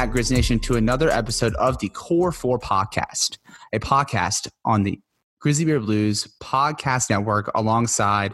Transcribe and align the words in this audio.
Back, 0.00 0.12
Grizz 0.12 0.32
Nation, 0.32 0.58
to 0.60 0.76
another 0.76 1.10
episode 1.10 1.54
of 1.56 1.78
the 1.78 1.90
Core 1.90 2.32
4 2.32 2.58
podcast, 2.58 3.36
a 3.74 3.78
podcast 3.78 4.48
on 4.64 4.82
the 4.82 4.98
Grizzly 5.40 5.66
Bear 5.66 5.78
Blues 5.78 6.26
podcast 6.42 7.10
network 7.10 7.50
alongside 7.54 8.32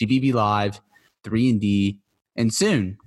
GBB 0.00 0.32
Live, 0.32 0.80
3&D, 1.24 1.98
and 2.36 2.54
soon 2.54 2.98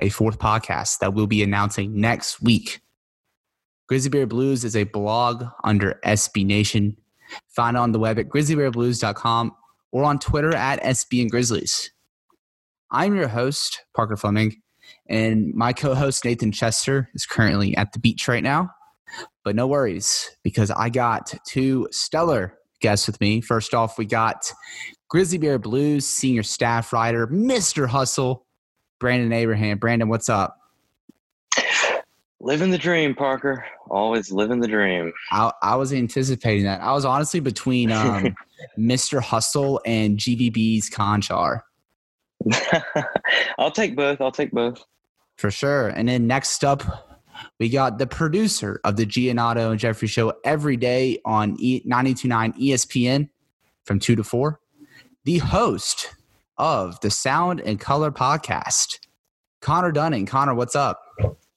a 0.00 0.08
fourth 0.08 0.40
podcast 0.40 0.98
that 0.98 1.14
we'll 1.14 1.28
be 1.28 1.40
announcing 1.40 2.00
next 2.00 2.42
week. 2.42 2.80
Grizzly 3.88 4.10
Bear 4.10 4.26
Blues 4.26 4.64
is 4.64 4.74
a 4.74 4.82
blog 4.82 5.44
under 5.62 6.00
SB 6.04 6.44
Nation. 6.44 6.96
Find 7.46 7.76
on 7.76 7.92
the 7.92 8.00
web 8.00 8.18
at 8.18 8.28
grizzlybearblues.com 8.28 9.54
or 9.92 10.02
on 10.02 10.18
Twitter 10.18 10.52
at 10.52 10.82
SBN 10.82 11.30
Grizzlies. 11.30 11.92
I'm 12.90 13.14
your 13.14 13.28
host, 13.28 13.84
Parker 13.94 14.16
Fleming, 14.16 14.60
and 15.08 15.52
my 15.54 15.72
co 15.72 15.94
host, 15.94 16.24
Nathan 16.24 16.52
Chester, 16.52 17.08
is 17.14 17.26
currently 17.26 17.76
at 17.76 17.92
the 17.92 17.98
beach 17.98 18.28
right 18.28 18.42
now. 18.42 18.70
But 19.44 19.56
no 19.56 19.66
worries, 19.66 20.30
because 20.42 20.70
I 20.70 20.88
got 20.88 21.34
two 21.46 21.88
stellar 21.90 22.58
guests 22.80 23.06
with 23.06 23.20
me. 23.20 23.40
First 23.40 23.74
off, 23.74 23.98
we 23.98 24.06
got 24.06 24.50
Grizzly 25.08 25.38
Bear 25.38 25.58
Blues 25.58 26.06
senior 26.06 26.42
staff 26.42 26.92
writer, 26.92 27.26
Mr. 27.26 27.86
Hustle, 27.86 28.46
Brandon 28.98 29.32
Abraham. 29.32 29.78
Brandon, 29.78 30.08
what's 30.08 30.28
up? 30.28 30.56
Living 32.40 32.70
the 32.70 32.78
dream, 32.78 33.14
Parker. 33.14 33.64
Always 33.88 34.32
living 34.32 34.60
the 34.60 34.66
dream. 34.66 35.12
I, 35.30 35.52
I 35.62 35.76
was 35.76 35.92
anticipating 35.92 36.64
that. 36.64 36.80
I 36.80 36.92
was 36.92 37.04
honestly 37.04 37.40
between 37.40 37.92
um, 37.92 38.34
Mr. 38.78 39.20
Hustle 39.20 39.80
and 39.86 40.18
GBB's 40.18 40.90
Konchar. 40.90 41.60
I'll 43.58 43.70
take 43.70 43.96
both. 43.96 44.20
I'll 44.20 44.32
take 44.32 44.50
both. 44.50 44.84
For 45.36 45.50
sure. 45.50 45.88
And 45.88 46.08
then 46.08 46.26
next 46.26 46.64
up, 46.64 46.82
we 47.58 47.68
got 47.68 47.98
the 47.98 48.06
producer 48.06 48.80
of 48.84 48.96
the 48.96 49.06
Giannotto 49.06 49.70
and 49.70 49.80
Jeffrey 49.80 50.08
show 50.08 50.32
every 50.44 50.76
day 50.76 51.18
on 51.24 51.56
e- 51.58 51.82
929 51.84 52.52
ESPN 52.54 53.28
from 53.84 53.98
2 53.98 54.16
to 54.16 54.24
4. 54.24 54.60
The 55.24 55.38
host 55.38 56.14
of 56.58 57.00
the 57.00 57.10
Sound 57.10 57.60
and 57.60 57.80
Color 57.80 58.10
podcast, 58.10 58.98
Connor 59.60 59.92
Dunning. 59.92 60.26
Connor, 60.26 60.54
what's 60.54 60.76
up? 60.76 61.00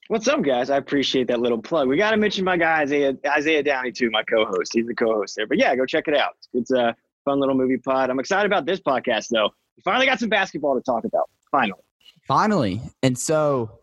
What's 0.08 0.28
up, 0.28 0.42
guys? 0.42 0.70
I 0.70 0.76
appreciate 0.76 1.26
that 1.28 1.40
little 1.40 1.60
plug. 1.60 1.88
We 1.88 1.96
got 1.96 2.12
to 2.12 2.16
mention 2.16 2.44
my 2.44 2.56
guy 2.56 2.82
Isaiah 2.82 3.16
Isaiah 3.26 3.62
Downey 3.62 3.90
too, 3.90 4.08
my 4.10 4.22
co-host. 4.22 4.72
He's 4.72 4.86
the 4.86 4.94
co-host 4.94 5.34
there. 5.36 5.48
But 5.48 5.58
yeah, 5.58 5.74
go 5.74 5.84
check 5.84 6.06
it 6.06 6.16
out. 6.16 6.36
It's 6.54 6.70
a 6.70 6.94
fun 7.24 7.40
little 7.40 7.56
movie 7.56 7.76
pod. 7.76 8.08
I'm 8.08 8.20
excited 8.20 8.46
about 8.46 8.66
this 8.66 8.78
podcast 8.78 9.28
though. 9.30 9.50
We 9.76 9.82
finally 9.82 10.06
got 10.06 10.18
some 10.20 10.28
basketball 10.28 10.74
to 10.74 10.80
talk 10.80 11.04
about. 11.04 11.28
Finally. 11.50 11.80
Finally. 12.26 12.80
And 13.02 13.18
so 13.18 13.78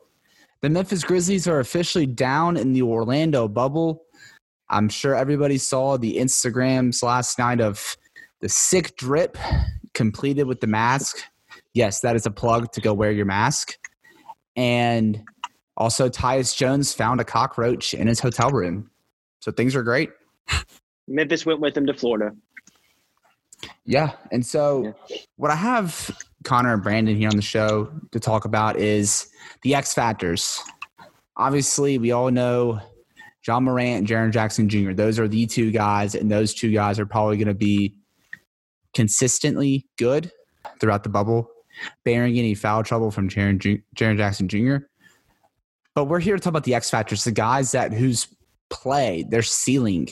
the 0.62 0.70
Memphis 0.70 1.04
Grizzlies 1.04 1.48
are 1.48 1.60
officially 1.60 2.06
down 2.06 2.58
in 2.58 2.74
the 2.74 2.82
Orlando 2.82 3.48
bubble. 3.48 4.04
I'm 4.70 4.90
sure 4.90 5.16
everybody 5.16 5.58
saw 5.58 5.98
the 5.98 6.18
Instagrams 6.18 7.04
last 7.04 7.38
night 7.38 7.62
of 7.62 7.96
the 8.42 8.50
sick 8.50 8.96
drip 8.98 9.38
completed 9.94 10.46
with 10.46 10.62
the 10.62 10.68
mask. 10.68 11.18
Yes, 11.74 12.00
that 12.02 12.16
is 12.16 12.26
a 12.26 12.32
plug 12.32 12.72
to 12.74 12.82
go 12.82 12.94
wear 12.94 13.12
your 13.12 13.26
mask. 13.26 13.78
And 14.56 15.24
also, 15.76 16.08
Tyus 16.10 16.56
Jones 16.56 16.94
found 16.94 17.20
a 17.20 17.24
cockroach 17.24 17.94
in 17.94 18.08
his 18.08 18.20
hotel 18.20 18.52
room. 18.52 18.90
So 19.40 19.52
things 19.52 19.76
are 19.76 19.84
great. 19.84 20.12
Memphis 21.08 21.46
went 21.46 21.60
with 21.60 21.76
him 21.76 21.86
to 21.88 21.94
Florida. 21.94 22.36
Yeah. 23.86 24.12
And 24.32 24.46
so, 24.46 24.94
yeah. 25.10 25.18
what 25.36 25.52
I 25.52 25.56
have 25.56 26.12
Connor 26.44 26.74
and 26.74 26.84
Brandon 26.84 27.16
here 27.16 27.30
on 27.30 27.36
the 27.36 27.42
show 27.42 27.92
to 28.12 28.20
talk 28.20 28.46
about 28.46 28.78
is 28.78 29.28
the 29.62 29.76
X 29.76 29.94
factors. 29.94 30.60
Obviously, 31.38 31.98
we 31.98 32.12
all 32.12 32.32
know 32.32 32.80
Ja 33.46 33.60
Morant 33.60 34.00
and 34.00 34.08
Jaren 34.08 34.32
Jackson 34.32 34.70
Jr. 34.70 34.94
Those 34.94 35.20
are 35.20 35.28
the 35.28 35.46
two 35.46 35.72
guys, 35.72 36.16
and 36.16 36.32
those 36.32 36.54
two 36.54 36.72
guys 36.72 37.00
are 37.00 37.06
probably 37.06 37.38
going 37.38 37.48
to 37.48 37.54
be 37.54 37.96
consistently 38.94 39.88
good 39.98 40.32
throughout 40.80 41.04
the 41.04 41.10
bubble, 41.10 41.50
bearing 42.06 42.38
any 42.38 42.54
foul 42.54 42.84
trouble 42.84 43.12
from 43.12 43.30
Jaren, 43.30 43.84
Jaren 43.96 44.18
Jackson 44.18 44.48
Jr. 44.48 44.78
But 45.96 46.06
we're 46.06 46.20
here 46.20 46.36
to 46.36 46.42
talk 46.42 46.52
about 46.52 46.64
the 46.64 46.76
X 46.76 46.90
factors, 46.90 47.24
the 47.24 47.32
guys 47.32 47.72
that 47.72 47.94
whose 47.94 48.28
play, 48.70 49.26
their 49.30 49.42
ceiling 49.42 50.10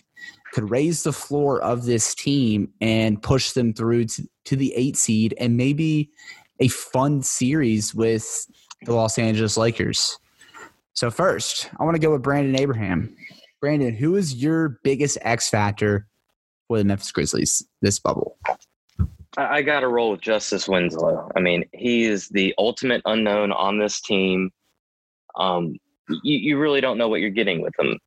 could 0.51 0.69
raise 0.69 1.03
the 1.03 1.13
floor 1.13 1.62
of 1.62 1.85
this 1.85 2.13
team 2.13 2.72
and 2.81 3.22
push 3.22 3.51
them 3.51 3.73
through 3.73 4.06
to, 4.06 4.28
to 4.45 4.56
the 4.56 4.73
eight 4.75 4.97
seed 4.97 5.34
and 5.39 5.56
maybe 5.57 6.09
a 6.59 6.67
fun 6.67 7.22
series 7.22 7.95
with 7.95 8.47
the 8.84 8.94
Los 8.94 9.17
Angeles 9.17 9.57
Lakers. 9.57 10.17
So 10.94 11.09
first, 11.09 11.69
I 11.79 11.84
want 11.84 11.95
to 11.95 12.01
go 12.01 12.11
with 12.11 12.22
Brandon 12.22 12.59
Abraham. 12.59 13.16
Brandon, 13.61 13.94
who 13.94 14.16
is 14.16 14.35
your 14.35 14.79
biggest 14.84 15.17
X 15.22 15.50
factor 15.50 16.07
for 16.67 16.78
the 16.78 16.84
Memphis 16.84 17.11
Grizzlies 17.11 17.66
this 17.81 18.00
bubble? 18.00 18.38
I 19.38 19.61
got 19.61 19.79
to 19.79 19.88
roll 19.88 20.11
with 20.11 20.22
Justice 20.22 20.67
Winslow. 20.67 21.29
I 21.35 21.40
mean, 21.40 21.63
he 21.73 22.03
is 22.03 22.28
the 22.28 22.53
ultimate 22.57 23.01
unknown 23.06 23.53
on 23.53 23.79
this 23.79 24.01
team. 24.01 24.51
Um, 25.35 25.78
you, 26.23 26.38
you 26.38 26.59
really 26.59 26.81
don't 26.81 26.97
know 26.97 27.07
what 27.07 27.22
you're 27.22 27.29
getting 27.29 27.61
with 27.61 27.73
him. 27.79 27.97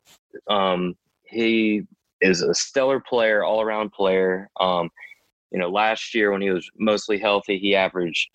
Um, 0.47 0.93
he 1.23 1.87
is 2.21 2.41
a 2.41 2.53
stellar 2.53 2.99
player, 2.99 3.43
all 3.43 3.61
around 3.61 3.91
player. 3.91 4.49
Um, 4.59 4.89
you 5.51 5.59
know, 5.59 5.69
last 5.69 6.13
year 6.13 6.31
when 6.31 6.41
he 6.41 6.49
was 6.49 6.69
mostly 6.77 7.17
healthy, 7.17 7.57
he 7.57 7.75
averaged 7.75 8.29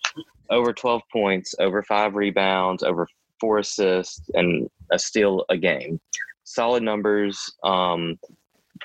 over 0.49 0.73
12 0.73 1.01
points, 1.11 1.53
over 1.59 1.83
five 1.83 2.15
rebounds, 2.15 2.83
over 2.83 3.07
four 3.39 3.59
assists, 3.59 4.21
and 4.33 4.69
a 4.91 4.99
steal 4.99 5.45
a 5.49 5.57
game. 5.57 5.99
Solid 6.43 6.83
numbers, 6.83 7.39
um, 7.63 8.19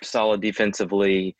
solid 0.03 0.41
defensively. 0.41 1.37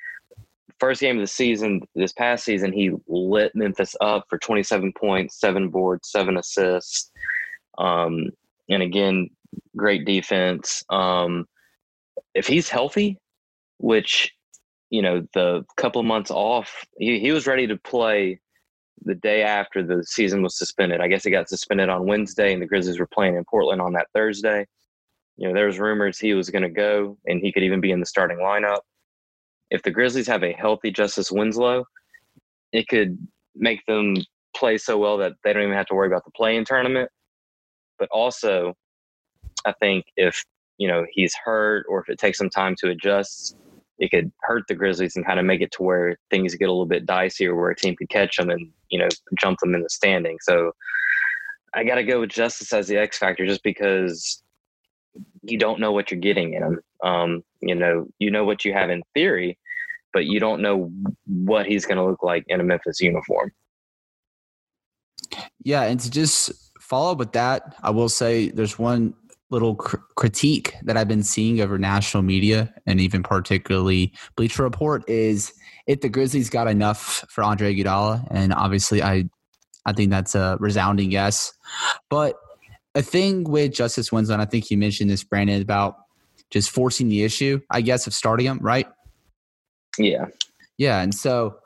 First 0.79 1.01
game 1.01 1.17
of 1.17 1.23
the 1.23 1.27
season, 1.27 1.81
this 1.95 2.13
past 2.13 2.45
season, 2.45 2.73
he 2.73 2.91
lit 3.09 3.53
Memphis 3.55 3.95
up 4.01 4.27
for 4.29 4.39
27 4.39 4.93
points, 4.99 5.41
seven 5.41 5.69
boards, 5.69 6.11
seven 6.11 6.37
assists. 6.37 7.11
Um, 7.79 8.31
and 8.69 8.83
again, 8.83 9.31
great 9.77 10.05
defense. 10.05 10.85
Um, 10.91 11.47
if 12.35 12.47
he's 12.47 12.69
healthy, 12.69 13.19
which 13.79 14.33
you 14.91 15.03
know 15.03 15.27
the 15.35 15.65
couple 15.77 16.03
months 16.03 16.31
off 16.31 16.85
he, 16.99 17.19
he 17.19 17.33
was 17.33 17.47
ready 17.47 17.67
to 17.67 17.77
play 17.77 18.41
the 19.05 19.15
day 19.15 19.43
after 19.43 19.83
the 19.83 20.03
season 20.05 20.43
was 20.43 20.57
suspended. 20.57 21.01
I 21.01 21.09
guess 21.09 21.23
he 21.23 21.31
got 21.31 21.49
suspended 21.49 21.89
on 21.89 22.07
wednesday 22.07 22.53
and 22.53 22.63
the 22.63 22.67
grizzlies 22.67 22.99
were 22.99 23.09
playing 23.13 23.37
in 23.37 23.45
portland 23.45 23.81
on 23.81 23.93
that 23.95 24.09
thursday. 24.15 24.67
You 25.37 25.49
know 25.49 25.55
there 25.55 25.67
was 25.67 25.79
rumors 25.79 26.19
he 26.19 26.35
was 26.35 26.51
going 26.51 26.63
to 26.63 26.71
go 26.71 27.19
and 27.27 27.41
he 27.41 27.53
could 27.53 27.63
even 27.63 27.81
be 27.81 27.91
in 27.91 28.01
the 28.01 28.07
starting 28.07 28.39
lineup. 28.39 28.81
If 29.71 29.83
the 29.83 29.91
grizzlies 29.91 30.29
have 30.29 30.45
a 30.45 30.53
healthy 30.53 30.91
justice 30.91 31.31
winslow 31.31 31.85
it 32.73 32.89
could 32.89 33.19
make 33.55 33.85
them 33.87 34.17
play 34.57 34.79
so 34.79 34.99
well 34.99 35.19
that 35.19 35.33
they 35.45 35.53
don't 35.53 35.63
even 35.63 35.75
have 35.75 35.87
to 35.87 35.95
worry 35.95 36.09
about 36.09 36.25
the 36.25 36.31
play 36.33 36.57
in 36.57 36.65
tournament. 36.65 37.11
But 37.99 38.09
also 38.13 38.75
i 39.65 39.73
think 39.81 40.05
if 40.17 40.45
you 40.79 40.87
know 40.87 41.05
he's 41.11 41.35
hurt 41.45 41.87
or 41.89 42.01
if 42.01 42.09
it 42.09 42.19
takes 42.19 42.39
some 42.39 42.51
time 42.51 42.75
to 42.79 42.91
adjust 42.91 43.57
it 43.99 44.11
could 44.11 44.31
hurt 44.43 44.65
the 44.69 44.75
Grizzlies 44.75 45.17
and 45.17 45.25
kind 45.25 45.41
of 45.41 45.47
make 45.47 45.61
it 45.61 45.73
to 45.73 45.83
where 45.83 46.17
things 46.31 46.55
get 46.55 46.69
a 46.69 46.73
little 46.73 46.87
bit 46.87 47.07
dicey 47.07 47.47
or 47.47 47.55
where 47.55 47.71
a 47.71 47.77
team 47.77 47.97
could 47.97 48.11
catch 48.11 48.37
them 48.37 48.51
and, 48.51 48.71
you 48.91 48.99
know, 48.99 49.09
jump 49.41 49.59
them 49.61 49.75
in 49.75 49.83
the 49.83 49.89
standing. 49.89 50.37
So 50.43 50.73
I 51.75 51.85
got 51.85 51.97
to 51.97 52.05
go 52.05 52.21
with 52.21 52.31
Justice 52.31 52.73
as 52.73 52.89
the 52.89 52.99
X 52.99 53.19
factor 53.19 53.47
just 53.47 53.63
because 53.63 54.43
you 55.43 55.59
don't 55.59 55.81
know 55.81 55.93
what 55.93 56.11
you're 56.11 56.21
getting 56.21 56.55
in 56.55 56.63
him. 56.63 56.81
Um, 57.03 57.43
you 57.61 57.75
know, 57.75 58.07
you 58.19 58.31
know 58.31 58.45
what 58.45 58.65
you 58.65 58.73
have 58.73 58.91
in 58.91 59.03
theory, 59.15 59.59
but 60.13 60.27
you 60.27 60.41
don't 60.41 60.63
know 60.63 60.91
what 61.27 61.67
he's 61.67 61.87
going 61.87 61.99
to 61.99 62.05
look 62.05 62.23
like 62.23 62.45
in 62.49 62.61
a 62.61 62.65
Memphis 62.65 63.01
uniform. 63.01 63.53
Yeah. 65.63 65.83
And 65.83 65.99
to 66.01 66.11
just 66.11 66.53
follow 66.81 67.13
up 67.13 67.19
with 67.19 67.33
that, 67.33 67.77
I 67.83 67.91
will 67.91 68.09
say 68.09 68.51
there's 68.51 68.79
one 68.79 69.15
little 69.51 69.77
cr- 69.77 69.97
critique 70.17 70.75
that 70.83 70.97
I've 70.97 71.09
been 71.09 71.23
seeing 71.23 71.61
over 71.61 71.79
national 71.79 72.23
media 72.23 72.73
and 72.87 73.01
even 73.01 73.23
particularly 73.23 74.13
Bleacher 74.37 74.63
Report 74.63 75.09
is 75.09 75.53
if 75.87 76.01
the 76.01 76.09
Grizzlies 76.09 76.51
got 76.51 76.67
enough 76.67 77.25
for 77.29 77.45
Andre 77.45 77.75
Iguodala, 77.75 78.27
and 78.31 78.53
obviously 78.53 79.03
I, 79.03 79.29
I 79.85 79.93
think 79.93 80.11
that's 80.11 80.35
a 80.35 80.57
resounding 80.59 81.13
yes. 81.13 81.53
But 82.11 82.35
a 82.95 83.03
thing 83.03 83.45
with 83.45 83.73
Justice 83.73 84.11
Winslow, 84.11 84.39
I 84.39 84.47
think 84.47 84.71
you 84.71 84.79
mentioned 84.79 85.11
this, 85.11 85.23
Brandon, 85.23 85.63
about 85.63 85.97
just 86.51 86.71
forcing 86.71 87.09
the 87.09 87.23
issue, 87.23 87.61
I 87.71 87.83
guess, 87.83 88.07
of 88.07 88.15
starting 88.15 88.47
him, 88.47 88.59
right? 88.61 88.87
Yeah. 89.99 90.27
Yeah. 90.79 91.01
And 91.01 91.15
so 91.15 91.59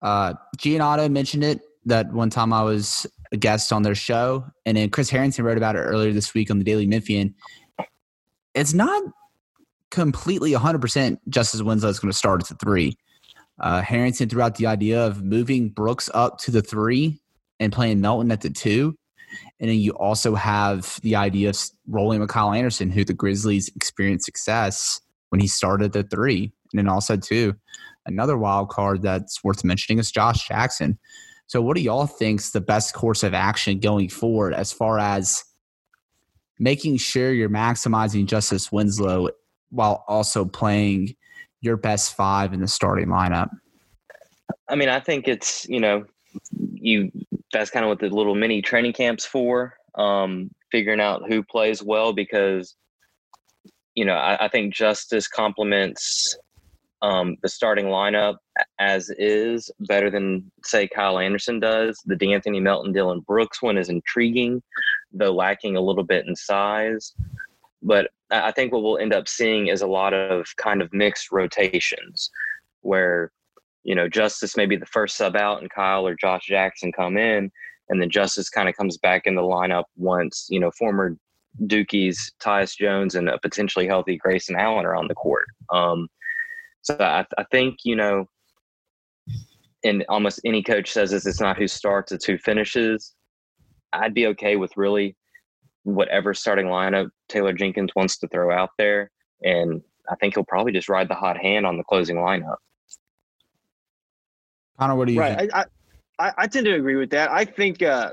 uh 0.00 0.34
Giannotto 0.58 1.10
mentioned 1.10 1.44
it 1.44 1.60
that 1.84 2.12
one 2.12 2.30
time 2.30 2.52
I 2.52 2.62
was 2.62 3.06
a 3.32 3.36
guest 3.36 3.72
on 3.72 3.82
their 3.82 3.94
show, 3.94 4.44
and 4.66 4.76
then 4.76 4.90
Chris 4.90 5.10
Herrington 5.10 5.44
wrote 5.44 5.56
about 5.56 5.76
it 5.76 5.80
earlier 5.80 6.12
this 6.12 6.34
week 6.34 6.50
on 6.50 6.58
the 6.58 6.64
Daily 6.64 6.86
Memphian. 6.86 7.34
It's 8.54 8.74
not 8.74 9.02
completely 9.90 10.52
100% 10.52 11.18
Justice 11.28 11.62
Winslow 11.62 11.88
is 11.88 11.98
going 11.98 12.10
to 12.10 12.16
start 12.16 12.42
at 12.42 12.48
the 12.48 12.54
three. 12.56 12.96
Uh, 13.60 13.80
Herrington 13.80 14.28
threw 14.28 14.42
out 14.42 14.56
the 14.56 14.66
idea 14.66 15.04
of 15.04 15.22
moving 15.22 15.68
Brooks 15.68 16.10
up 16.14 16.38
to 16.38 16.50
the 16.50 16.62
three 16.62 17.20
and 17.60 17.72
playing 17.72 18.00
Melton 18.00 18.32
at 18.32 18.40
the 18.40 18.50
two. 18.50 18.96
And 19.60 19.70
then 19.70 19.78
you 19.78 19.92
also 19.92 20.34
have 20.34 20.98
the 21.02 21.16
idea 21.16 21.50
of 21.50 21.58
rolling 21.86 22.20
with 22.20 22.28
Kyle 22.28 22.52
Anderson, 22.52 22.90
who 22.90 23.04
the 23.04 23.14
Grizzlies 23.14 23.70
experienced 23.74 24.26
success 24.26 25.00
when 25.30 25.40
he 25.40 25.46
started 25.46 25.96
at 25.96 26.10
three. 26.10 26.52
And 26.72 26.78
then 26.78 26.88
also, 26.88 27.16
too, 27.16 27.54
another 28.04 28.36
wild 28.36 28.68
card 28.68 29.02
that's 29.02 29.42
worth 29.44 29.64
mentioning 29.64 29.98
is 29.98 30.10
Josh 30.10 30.48
Jackson. 30.48 30.98
So, 31.52 31.60
what 31.60 31.76
do 31.76 31.82
y'all 31.82 32.06
think's 32.06 32.52
the 32.52 32.62
best 32.62 32.94
course 32.94 33.22
of 33.22 33.34
action 33.34 33.78
going 33.78 34.08
forward 34.08 34.54
as 34.54 34.72
far 34.72 34.98
as 34.98 35.44
making 36.58 36.96
sure 36.96 37.30
you're 37.30 37.50
maximizing 37.50 38.24
Justice 38.24 38.72
Winslow 38.72 39.28
while 39.68 40.02
also 40.08 40.46
playing 40.46 41.14
your 41.60 41.76
best 41.76 42.16
five 42.16 42.54
in 42.54 42.62
the 42.62 42.66
starting 42.66 43.08
lineup? 43.08 43.50
I 44.70 44.76
mean, 44.76 44.88
I 44.88 44.98
think 44.98 45.28
it's 45.28 45.68
you 45.68 45.78
know, 45.78 46.06
you 46.72 47.12
that's 47.52 47.70
kind 47.70 47.84
of 47.84 47.90
what 47.90 48.00
the 48.00 48.08
little 48.08 48.34
mini 48.34 48.62
training 48.62 48.94
camps 48.94 49.26
for, 49.26 49.74
um, 49.96 50.50
figuring 50.70 51.00
out 51.02 51.28
who 51.28 51.42
plays 51.42 51.82
well 51.82 52.14
because 52.14 52.74
you 53.94 54.06
know 54.06 54.14
I, 54.14 54.46
I 54.46 54.48
think 54.48 54.72
Justice 54.72 55.28
complements 55.28 56.34
um, 57.02 57.36
the 57.42 57.50
starting 57.50 57.88
lineup 57.88 58.36
as 58.82 59.10
is 59.16 59.70
better 59.80 60.10
than 60.10 60.50
say 60.64 60.88
Kyle 60.88 61.20
Anderson 61.20 61.60
does. 61.60 62.02
The 62.04 62.16
De'Anthony 62.16 62.60
Melton 62.60 62.92
Dillon 62.92 63.20
Brooks 63.20 63.62
one 63.62 63.78
is 63.78 63.88
intriguing, 63.88 64.60
though 65.12 65.32
lacking 65.32 65.76
a 65.76 65.80
little 65.80 66.02
bit 66.02 66.26
in 66.26 66.34
size. 66.34 67.14
But 67.80 68.10
I 68.32 68.50
think 68.50 68.72
what 68.72 68.82
we'll 68.82 68.98
end 68.98 69.14
up 69.14 69.28
seeing 69.28 69.68
is 69.68 69.82
a 69.82 69.86
lot 69.86 70.14
of 70.14 70.46
kind 70.56 70.82
of 70.82 70.92
mixed 70.92 71.30
rotations 71.30 72.28
where, 72.80 73.30
you 73.84 73.94
know, 73.94 74.08
Justice 74.08 74.56
may 74.56 74.66
be 74.66 74.76
the 74.76 74.86
first 74.86 75.16
sub 75.16 75.36
out 75.36 75.60
and 75.60 75.70
Kyle 75.70 76.04
or 76.04 76.16
Josh 76.16 76.46
Jackson 76.46 76.90
come 76.90 77.16
in, 77.16 77.52
and 77.88 78.02
then 78.02 78.10
Justice 78.10 78.48
kind 78.48 78.68
of 78.68 78.76
comes 78.76 78.98
back 78.98 79.22
in 79.26 79.36
the 79.36 79.42
lineup 79.42 79.84
once, 79.96 80.46
you 80.50 80.58
know, 80.58 80.72
former 80.72 81.16
Dukies, 81.66 82.16
Tyus 82.42 82.76
Jones, 82.76 83.14
and 83.14 83.28
a 83.28 83.38
potentially 83.38 83.86
healthy 83.86 84.16
Grayson 84.16 84.56
Allen 84.56 84.86
are 84.86 84.96
on 84.96 85.06
the 85.06 85.14
court. 85.14 85.46
Um, 85.70 86.08
so 86.80 86.96
I, 86.98 87.24
I 87.38 87.44
think, 87.52 87.76
you 87.84 87.94
know, 87.94 88.26
and 89.84 90.04
almost 90.08 90.40
any 90.44 90.62
coach 90.62 90.92
says 90.92 91.10
this, 91.10 91.26
it's 91.26 91.40
not 91.40 91.56
who 91.56 91.66
starts, 91.66 92.12
it's 92.12 92.24
who 92.24 92.38
finishes. 92.38 93.14
I'd 93.92 94.14
be 94.14 94.26
okay 94.28 94.56
with 94.56 94.72
really 94.76 95.16
whatever 95.84 96.32
starting 96.34 96.66
lineup 96.66 97.08
Taylor 97.28 97.52
Jenkins 97.52 97.90
wants 97.96 98.18
to 98.18 98.28
throw 98.28 98.56
out 98.56 98.70
there. 98.78 99.10
And 99.42 99.82
I 100.10 100.14
think 100.16 100.34
he'll 100.34 100.44
probably 100.44 100.72
just 100.72 100.88
ride 100.88 101.08
the 101.08 101.14
hot 101.14 101.36
hand 101.36 101.66
on 101.66 101.76
the 101.76 101.84
closing 101.84 102.16
lineup. 102.16 102.56
Connor, 104.78 104.94
what 104.94 105.08
do 105.08 105.14
you 105.14 105.20
right. 105.20 105.38
think? 105.38 105.54
I, 105.54 105.64
I, 106.18 106.32
I 106.38 106.46
tend 106.46 106.66
to 106.66 106.74
agree 106.74 106.96
with 106.96 107.10
that. 107.10 107.30
I 107.30 107.44
think 107.44 107.82
uh, 107.82 108.12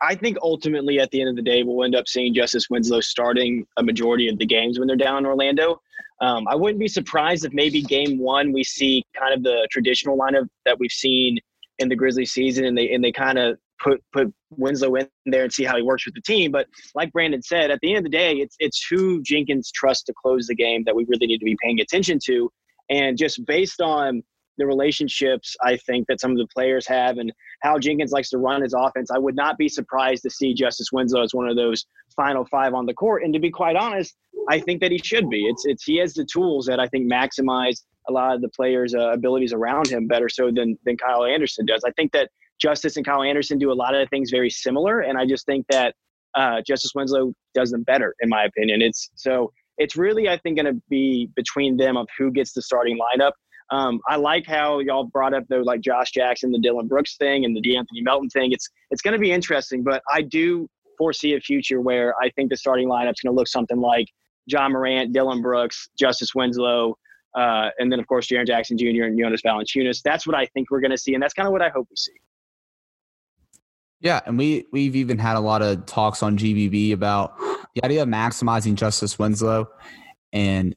I 0.00 0.14
think 0.14 0.36
ultimately 0.42 0.98
at 0.98 1.10
the 1.10 1.20
end 1.20 1.30
of 1.30 1.36
the 1.36 1.42
day 1.42 1.62
we'll 1.62 1.84
end 1.84 1.94
up 1.94 2.08
seeing 2.08 2.34
Justice 2.34 2.68
Winslow 2.68 3.00
starting 3.00 3.66
a 3.76 3.82
majority 3.82 4.28
of 4.28 4.38
the 4.38 4.46
games 4.46 4.78
when 4.78 4.88
they're 4.88 4.96
down 4.96 5.18
in 5.18 5.26
Orlando. 5.26 5.80
Um, 6.22 6.46
I 6.48 6.54
wouldn't 6.54 6.78
be 6.78 6.88
surprised 6.88 7.44
if 7.44 7.52
maybe 7.52 7.82
game 7.82 8.18
one 8.18 8.52
we 8.52 8.62
see 8.62 9.04
kind 9.18 9.34
of 9.34 9.42
the 9.42 9.66
traditional 9.70 10.16
lineup 10.16 10.46
that 10.64 10.78
we've 10.78 10.92
seen 10.92 11.38
in 11.80 11.88
the 11.88 11.96
Grizzly 11.96 12.24
season, 12.24 12.64
and 12.64 12.78
they 12.78 12.90
and 12.92 13.02
they 13.02 13.10
kind 13.10 13.38
of 13.38 13.58
put 13.82 14.00
put 14.12 14.32
Winslow 14.50 14.94
in 14.94 15.08
there 15.26 15.42
and 15.42 15.52
see 15.52 15.64
how 15.64 15.76
he 15.76 15.82
works 15.82 16.06
with 16.06 16.14
the 16.14 16.20
team. 16.20 16.52
But 16.52 16.68
like 16.94 17.12
Brandon 17.12 17.42
said, 17.42 17.72
at 17.72 17.80
the 17.82 17.90
end 17.94 17.98
of 17.98 18.04
the 18.04 18.16
day, 18.16 18.36
it's 18.36 18.54
it's 18.60 18.86
who 18.88 19.20
Jenkins 19.22 19.72
trusts 19.72 20.04
to 20.04 20.14
close 20.22 20.46
the 20.46 20.54
game 20.54 20.84
that 20.84 20.94
we 20.94 21.04
really 21.08 21.26
need 21.26 21.38
to 21.38 21.44
be 21.44 21.56
paying 21.60 21.80
attention 21.80 22.20
to, 22.26 22.50
and 22.88 23.18
just 23.18 23.44
based 23.44 23.80
on 23.80 24.22
the 24.58 24.66
relationships 24.66 25.56
I 25.62 25.76
think 25.76 26.06
that 26.08 26.20
some 26.20 26.32
of 26.32 26.36
the 26.36 26.46
players 26.54 26.86
have 26.86 27.18
and 27.18 27.32
how 27.62 27.78
Jenkins 27.78 28.12
likes 28.12 28.30
to 28.30 28.38
run 28.38 28.62
his 28.62 28.74
offense, 28.74 29.10
I 29.10 29.18
would 29.18 29.36
not 29.36 29.56
be 29.56 29.68
surprised 29.68 30.22
to 30.24 30.30
see 30.30 30.54
Justice 30.54 30.88
Winslow 30.92 31.22
as 31.22 31.34
one 31.34 31.48
of 31.48 31.56
those 31.56 31.86
final 32.14 32.44
five 32.50 32.74
on 32.74 32.86
the 32.86 32.94
court. 32.94 33.22
And 33.22 33.32
to 33.34 33.40
be 33.40 33.50
quite 33.50 33.76
honest, 33.76 34.14
I 34.48 34.60
think 34.60 34.80
that 34.80 34.90
he 34.90 34.98
should 34.98 35.30
be. 35.30 35.46
It's 35.46 35.64
it's 35.64 35.84
he 35.84 35.98
has 35.98 36.14
the 36.14 36.24
tools 36.24 36.66
that 36.66 36.80
I 36.80 36.86
think 36.88 37.10
maximize 37.10 37.82
a 38.08 38.12
lot 38.12 38.34
of 38.34 38.42
the 38.42 38.48
players' 38.48 38.94
uh, 38.94 39.12
abilities 39.12 39.52
around 39.52 39.88
him 39.88 40.06
better 40.06 40.28
so 40.28 40.50
than 40.50 40.78
than 40.84 40.96
Kyle 40.96 41.24
Anderson 41.24 41.66
does. 41.66 41.82
I 41.86 41.92
think 41.92 42.12
that 42.12 42.30
Justice 42.60 42.96
and 42.96 43.06
Kyle 43.06 43.22
Anderson 43.22 43.58
do 43.58 43.72
a 43.72 43.74
lot 43.74 43.94
of 43.94 44.08
things 44.10 44.30
very 44.30 44.50
similar, 44.50 45.00
and 45.00 45.18
I 45.18 45.26
just 45.26 45.46
think 45.46 45.66
that 45.70 45.94
uh, 46.34 46.60
Justice 46.66 46.92
Winslow 46.94 47.32
does 47.54 47.70
them 47.70 47.82
better, 47.82 48.14
in 48.20 48.28
my 48.28 48.44
opinion. 48.44 48.82
It's 48.82 49.10
so 49.14 49.52
it's 49.78 49.96
really 49.96 50.28
I 50.28 50.38
think 50.38 50.56
going 50.56 50.74
to 50.74 50.82
be 50.88 51.28
between 51.34 51.76
them 51.76 51.96
of 51.96 52.08
who 52.18 52.30
gets 52.30 52.52
the 52.52 52.62
starting 52.62 52.98
lineup. 52.98 53.32
Um, 53.72 54.00
I 54.06 54.16
like 54.16 54.46
how 54.46 54.80
y'all 54.80 55.04
brought 55.04 55.32
up 55.32 55.44
though, 55.48 55.62
like 55.62 55.80
Josh 55.80 56.10
Jackson, 56.12 56.52
the 56.52 56.58
Dillon 56.58 56.86
Brooks 56.86 57.16
thing, 57.16 57.46
and 57.46 57.56
the 57.56 57.62
De'Anthony 57.62 58.02
Melton 58.02 58.28
thing. 58.28 58.52
It's 58.52 58.68
it's 58.90 59.00
going 59.00 59.14
to 59.14 59.18
be 59.18 59.32
interesting, 59.32 59.82
but 59.82 60.02
I 60.12 60.20
do 60.20 60.68
foresee 60.98 61.34
a 61.34 61.40
future 61.40 61.80
where 61.80 62.14
I 62.22 62.28
think 62.30 62.50
the 62.50 62.56
starting 62.56 62.86
lineup's 62.86 63.22
going 63.22 63.34
to 63.34 63.36
look 63.36 63.48
something 63.48 63.78
like 63.78 64.08
Ja 64.46 64.68
Morant, 64.68 65.14
Dillon 65.14 65.40
Brooks, 65.40 65.88
Justice 65.98 66.34
Winslow, 66.34 66.98
uh, 67.34 67.70
and 67.78 67.90
then 67.90 67.98
of 67.98 68.06
course 68.06 68.26
Jaren 68.26 68.46
Jackson 68.46 68.76
Jr. 68.76 69.04
and 69.04 69.18
Jonas 69.18 69.40
Valanciunas. 69.40 70.02
That's 70.02 70.26
what 70.26 70.36
I 70.36 70.44
think 70.46 70.70
we're 70.70 70.82
going 70.82 70.90
to 70.90 70.98
see, 70.98 71.14
and 71.14 71.22
that's 71.22 71.34
kind 71.34 71.46
of 71.46 71.52
what 71.52 71.62
I 71.62 71.70
hope 71.70 71.86
we 71.88 71.96
see. 71.96 72.12
Yeah, 74.00 74.20
and 74.26 74.36
we 74.36 74.66
we've 74.70 74.96
even 74.96 75.16
had 75.16 75.36
a 75.36 75.40
lot 75.40 75.62
of 75.62 75.86
talks 75.86 76.22
on 76.22 76.36
GBB 76.36 76.92
about 76.92 77.38
the 77.74 77.82
idea 77.82 78.02
of 78.02 78.08
maximizing 78.08 78.74
Justice 78.74 79.18
Winslow, 79.18 79.66
and 80.30 80.76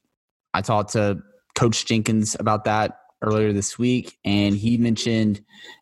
I 0.54 0.62
talked 0.62 0.94
to 0.94 1.22
Coach 1.56 1.86
Jenkins 1.86 2.36
about 2.40 2.66
that 2.66 3.00
earlier 3.22 3.54
this 3.54 3.80
week, 3.80 4.18
and 4.24 4.56
he 4.56 4.78
mentioned 4.78 5.42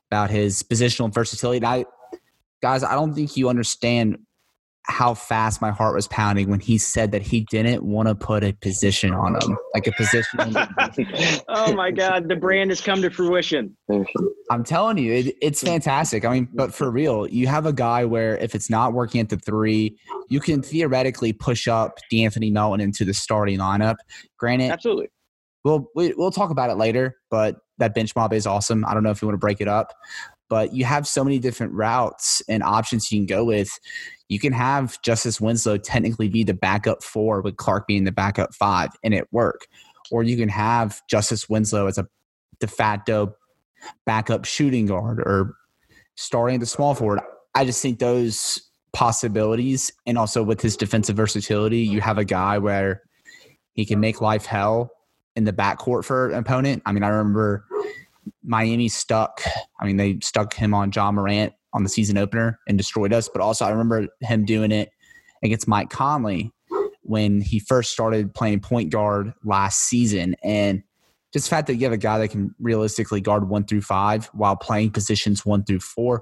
about 0.10 0.30
his 0.30 0.64
positional 0.64 1.14
versatility. 1.14 1.58
And 1.58 1.66
I, 1.66 1.86
guys, 2.62 2.84
I 2.84 2.94
don't 2.94 3.14
think 3.14 3.36
you 3.36 3.50
understand 3.50 4.20
how 4.86 5.14
fast 5.14 5.62
my 5.62 5.72
heart 5.72 5.96
was 5.96 6.08
pounding 6.10 6.50
when 6.50 6.60
he 6.60 6.78
said 6.78 7.14
that 7.14 7.22
he 7.22 7.42
didn't 7.50 7.84
want 7.84 8.10
to 8.10 8.16
put 8.16 8.44
a 8.44 8.52
position 8.52 9.14
on 9.14 9.36
him, 9.36 9.58
like 9.74 9.88
a 9.88 9.94
position. 9.94 10.40
oh 11.48 11.74
my 11.74 11.90
God, 11.90 12.28
the 12.28 12.36
brand 12.36 12.70
has 12.70 12.82
come 12.82 13.02
to 13.02 13.10
fruition. 13.10 13.78
I'm 14.52 14.64
telling 14.66 14.98
you, 14.98 15.14
it, 15.14 15.36
it's 15.42 15.64
fantastic. 15.64 16.26
I 16.26 16.34
mean, 16.34 16.50
but 16.54 16.74
for 16.74 16.92
real, 16.92 17.28
you 17.28 17.48
have 17.48 17.66
a 17.66 17.72
guy 17.72 18.04
where 18.04 18.38
if 18.38 18.56
it's 18.56 18.70
not 18.70 18.92
working 18.92 19.22
at 19.22 19.30
the 19.30 19.38
three, 19.38 19.98
you 20.28 20.42
can 20.42 20.62
theoretically 20.62 21.32
push 21.32 21.68
up 21.68 22.00
De'Anthony 22.12 22.52
Melton 22.52 22.82
into 22.82 23.06
the 23.06 23.14
starting 23.14 23.60
lineup. 23.60 23.96
Granted, 24.38 24.70
absolutely. 24.70 25.08
We'll 25.64 25.88
we, 25.96 26.14
we'll 26.16 26.32
talk 26.32 26.50
about 26.52 26.70
it 26.70 26.78
later, 26.78 27.16
but 27.30 27.56
that 27.78 27.94
bench 27.94 28.16
mob 28.16 28.34
is 28.34 28.46
awesome. 28.46 28.86
I 28.86 28.94
don't 28.94 29.04
know 29.04 29.12
if 29.12 29.22
you 29.22 29.28
want 29.28 29.36
to 29.36 29.40
break 29.40 29.62
it 29.62 29.68
up, 29.68 29.94
but 30.50 30.74
you 30.74 30.86
have 30.86 31.08
so 31.08 31.24
many 31.24 31.40
different 31.40 31.74
routes 31.74 32.42
and 32.48 32.62
options 32.64 33.12
you 33.12 33.20
can 33.20 33.26
go 33.26 33.46
with. 33.46 33.80
You 34.28 34.40
can 34.40 34.54
have 34.54 35.02
Justice 35.02 35.40
Winslow 35.40 35.78
technically 35.78 36.28
be 36.28 36.44
the 36.44 36.54
backup 36.54 37.04
four 37.04 37.42
with 37.42 37.58
Clarke 37.58 37.88
being 37.88 38.04
the 38.04 38.12
backup 38.12 38.54
five 38.54 38.90
and 39.04 39.14
it 39.14 39.28
work. 39.32 39.68
Or 40.12 40.24
you 40.24 40.38
can 40.38 40.50
have 40.50 41.02
Justice 41.10 41.50
Winslow 41.50 41.88
as 41.88 41.98
a 41.98 42.08
de 42.60 42.68
facto 42.68 43.36
backup 44.06 44.46
shooting 44.46 44.86
guard 44.86 45.20
or 45.20 45.56
starting 46.16 46.60
the 46.60 46.66
small 46.66 46.94
forward. 46.94 47.22
I 47.56 47.66
just 47.66 47.82
think 47.82 48.00
those 48.00 48.62
possibilities 48.92 49.92
and 50.06 50.18
also 50.18 50.44
with 50.44 50.62
his 50.62 50.78
defensive 50.78 51.18
versatility, 51.18 51.80
you 51.80 52.02
have 52.02 52.18
a 52.18 52.26
guy 52.26 52.58
where 52.58 53.02
he 53.74 53.86
can 53.86 54.00
make 54.00 54.22
life 54.22 54.46
hell 54.46 54.92
in 55.36 55.44
the 55.44 55.54
backcourt 55.54 56.06
for 56.06 56.30
an 56.30 56.36
opponent. 56.36 56.84
I 56.86 56.92
mean, 56.92 57.04
I 57.04 57.10
remember 57.10 57.66
Miami 58.44 58.88
stuck. 58.88 59.42
I 59.80 59.86
mean, 59.86 59.98
they 59.98 60.20
stuck 60.22 60.54
him 60.54 60.74
on 60.74 60.92
Ja 60.94 61.12
Morant 61.12 61.54
on 61.74 61.84
the 61.84 61.90
season 61.90 62.18
opener 62.18 62.60
and 62.68 62.78
destroyed 62.78 63.14
us. 63.14 63.28
But 63.28 63.42
also, 63.42 63.66
I 63.66 63.70
remember 63.70 64.08
him 64.22 64.46
doing 64.46 64.72
it 64.72 64.92
against 65.44 65.68
Mike 65.68 65.90
Conley 65.90 66.52
when 67.02 67.42
he 67.42 67.60
first 67.60 67.92
started 67.92 68.34
playing 68.34 68.62
point 68.62 68.90
guard 68.90 69.34
last 69.44 69.82
season. 69.82 70.36
And 70.44 70.84
just 71.34 71.50
the 71.50 71.56
fact 71.56 71.68
that 71.68 71.76
you 71.76 71.84
have 71.84 71.94
a 71.94 71.98
guy 71.98 72.20
that 72.20 72.30
can 72.30 72.54
realistically 72.60 73.20
guard 73.20 73.50
one 73.50 73.66
through 73.66 73.82
five 73.82 74.28
while 74.28 74.56
playing 74.56 74.92
positions 74.92 75.46
one 75.46 75.64
through 75.64 75.80
four 75.80 76.22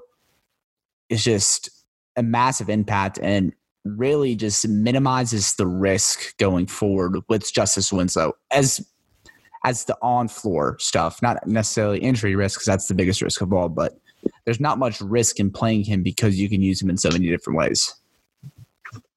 is 1.10 1.24
just 1.24 1.70
a 2.16 2.24
massive 2.24 2.70
impact 2.70 3.20
and 3.22 3.54
really 3.84 4.36
just 4.36 4.68
minimizes 4.68 5.56
the 5.56 5.68
risk 5.68 6.38
going 6.38 6.68
forward 6.68 7.18
with 7.30 7.52
Justice 7.52 7.92
Winslow 7.92 8.34
as 8.52 8.86
as 9.64 9.86
the 9.86 9.98
on 10.02 10.28
floor 10.28 10.78
stuff, 10.80 11.22
not 11.22 11.46
necessarily 11.48 12.00
injury 12.00 12.36
risk 12.36 12.60
because 12.60 12.68
that's 12.68 12.88
the 12.88 12.96
biggest 12.96 13.22
risk 13.22 13.42
of 13.42 13.54
all, 13.54 13.70
but 13.70 14.00
there's 14.46 14.60
not 14.60 14.80
much 14.80 15.02
risk 15.02 15.40
in 15.40 15.52
playing 15.52 15.84
him 15.84 16.04
because 16.04 16.40
you 16.40 16.50
can 16.50 16.62
use 16.62 16.82
him 16.82 16.90
in 16.90 16.98
so 16.98 17.10
many 17.10 17.28
different 17.30 17.58
ways. 17.58 17.96